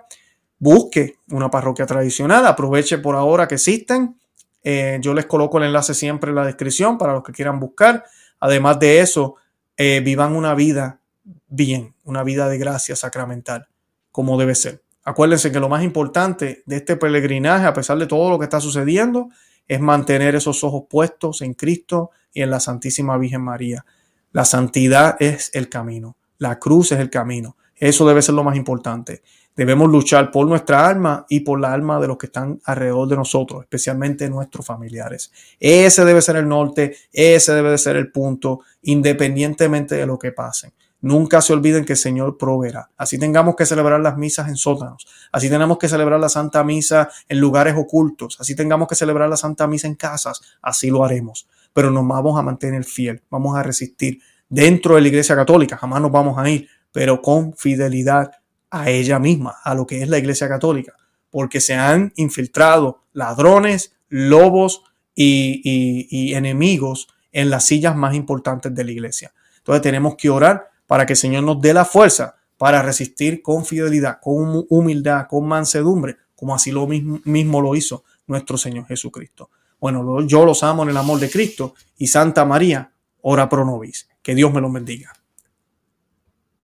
Busque 0.59 1.15
una 1.31 1.49
parroquia 1.49 1.87
tradicional, 1.87 2.45
aproveche 2.45 2.99
por 2.99 3.15
ahora 3.15 3.47
que 3.47 3.55
existen. 3.55 4.15
Eh, 4.64 4.99
yo 5.01 5.14
les 5.14 5.26
coloco 5.26 5.57
el 5.57 5.66
enlace 5.66 5.93
siempre 5.93 6.30
en 6.30 6.36
la 6.36 6.45
descripción 6.45 6.97
para 6.97 7.14
los 7.14 7.24
que 7.24 7.32
quieran 7.32 7.59
buscar. 7.59 8.05
Además 8.39 8.80
de 8.80 8.99
eso, 8.99 9.36
eh, 9.78 10.01
vivan 10.03 10.36
una 10.36 10.53
vida 10.53 11.01
bien, 11.47 11.95
una 12.03 12.24
vida 12.24 12.49
de 12.49 12.57
gracia 12.57 12.95
sacramental, 12.95 13.68
como 14.12 14.38
debe 14.38 14.55
ser. 14.55 14.84
Acuérdense 15.03 15.51
que 15.51 15.59
lo 15.59 15.70
más 15.70 15.84
importante 15.84 16.64
de 16.66 16.76
este 16.78 16.95
peregrinaje, 16.95 17.66
a 17.66 17.74
pesar 17.74 17.97
de 17.97 18.07
todo 18.07 18.30
lo 18.30 18.38
que 18.38 18.45
está 18.45 18.59
sucediendo, 18.59 19.30
es 19.68 19.80
mantener 19.80 20.36
esos 20.36 20.64
ojos 20.64 20.84
puestos 20.89 21.41
en 21.41 21.53
Cristo 21.53 22.12
y 22.34 22.41
en 22.41 22.51
la 22.51 22.59
Santísima 22.59 23.18
Virgen 23.18 23.41
María. 23.41 23.86
La 24.32 24.45
santidad 24.45 25.16
es 25.20 25.49
el 25.53 25.70
camino, 25.70 26.18
la 26.38 26.59
cruz 26.59 26.91
es 26.91 26.99
el 26.99 27.09
camino. 27.09 27.57
Eso 27.82 28.07
debe 28.07 28.21
ser 28.21 28.36
lo 28.36 28.43
más 28.43 28.55
importante. 28.55 29.23
Debemos 29.55 29.89
luchar 29.89 30.29
por 30.29 30.47
nuestra 30.47 30.88
alma 30.88 31.25
y 31.27 31.39
por 31.39 31.59
la 31.59 31.73
alma 31.73 31.99
de 31.99 32.07
los 32.07 32.17
que 32.17 32.27
están 32.27 32.61
alrededor 32.63 33.07
de 33.07 33.15
nosotros, 33.15 33.63
especialmente 33.63 34.29
nuestros 34.29 34.63
familiares. 34.63 35.32
Ese 35.59 36.05
debe 36.05 36.21
ser 36.21 36.36
el 36.36 36.47
norte, 36.47 36.95
ese 37.11 37.53
debe 37.53 37.71
de 37.71 37.79
ser 37.79 37.95
el 37.95 38.11
punto, 38.11 38.59
independientemente 38.84 39.95
de 39.95 40.05
lo 40.05 40.19
que 40.19 40.32
pase. 40.32 40.73
Nunca 41.01 41.41
se 41.41 41.53
olviden 41.53 41.84
que 41.84 41.93
el 41.93 41.97
Señor 41.97 42.38
proveerá. 42.38 42.91
Así 42.95 43.17
tengamos 43.17 43.55
que 43.55 43.65
celebrar 43.65 43.99
las 43.99 44.15
misas 44.15 44.47
en 44.47 44.57
sótanos, 44.57 45.07
así 45.32 45.49
tenemos 45.49 45.79
que 45.79 45.89
celebrar 45.89 46.19
la 46.19 46.29
Santa 46.29 46.63
Misa 46.63 47.09
en 47.27 47.39
lugares 47.39 47.73
ocultos, 47.75 48.38
así 48.39 48.55
tengamos 48.55 48.88
que 48.88 48.93
celebrar 48.93 49.27
la 49.27 49.38
Santa 49.38 49.65
Misa 49.65 49.88
en 49.88 49.95
casas, 49.95 50.39
así 50.61 50.91
lo 50.91 51.03
haremos. 51.03 51.47
Pero 51.73 51.89
nos 51.89 52.07
vamos 52.07 52.38
a 52.38 52.43
mantener 52.43 52.84
fiel, 52.84 53.23
vamos 53.32 53.57
a 53.57 53.63
resistir 53.63 54.19
dentro 54.47 54.95
de 54.95 55.01
la 55.01 55.07
Iglesia 55.07 55.36
Católica, 55.36 55.77
jamás 55.77 55.99
nos 55.99 56.11
vamos 56.11 56.38
a 56.38 56.47
ir, 56.47 56.67
pero 56.91 57.21
con 57.21 57.55
fidelidad 57.55 58.31
a 58.69 58.89
ella 58.89 59.19
misma, 59.19 59.57
a 59.63 59.75
lo 59.75 59.85
que 59.85 60.01
es 60.01 60.09
la 60.09 60.17
Iglesia 60.17 60.47
Católica, 60.47 60.93
porque 61.29 61.61
se 61.61 61.73
han 61.73 62.13
infiltrado 62.15 63.03
ladrones, 63.13 63.93
lobos 64.09 64.83
y, 65.15 66.33
enemigos 66.33 67.07
en 67.31 67.49
las 67.49 67.65
sillas 67.65 67.95
más 67.95 68.15
importantes 68.15 68.73
de 68.73 68.83
la 68.83 68.91
Iglesia. 68.91 69.33
Entonces 69.57 69.81
tenemos 69.81 70.15
que 70.15 70.29
orar 70.29 70.69
para 70.87 71.05
que 71.05 71.13
el 71.13 71.17
Señor 71.17 71.43
nos 71.43 71.61
dé 71.61 71.73
la 71.73 71.85
fuerza 71.85 72.35
para 72.57 72.81
resistir 72.81 73.41
con 73.41 73.65
fidelidad, 73.65 74.19
con 74.21 74.65
humildad, 74.69 75.27
con 75.27 75.47
mansedumbre, 75.47 76.17
como 76.35 76.55
así 76.55 76.71
lo 76.71 76.87
mismo, 76.87 77.19
mismo 77.25 77.61
lo 77.61 77.75
hizo 77.75 78.03
nuestro 78.27 78.57
Señor 78.57 78.85
Jesucristo. 78.85 79.49
Bueno, 79.79 80.21
yo 80.27 80.45
los 80.45 80.63
amo 80.63 80.83
en 80.83 80.89
el 80.89 80.97
amor 80.97 81.19
de 81.19 81.29
Cristo 81.29 81.73
y 81.97 82.07
Santa 82.07 82.45
María, 82.45 82.91
ora 83.21 83.49
pro 83.49 83.65
nobis. 83.65 84.07
Que 84.21 84.35
Dios 84.35 84.53
me 84.53 84.61
los 84.61 84.71
bendiga. 84.71 85.11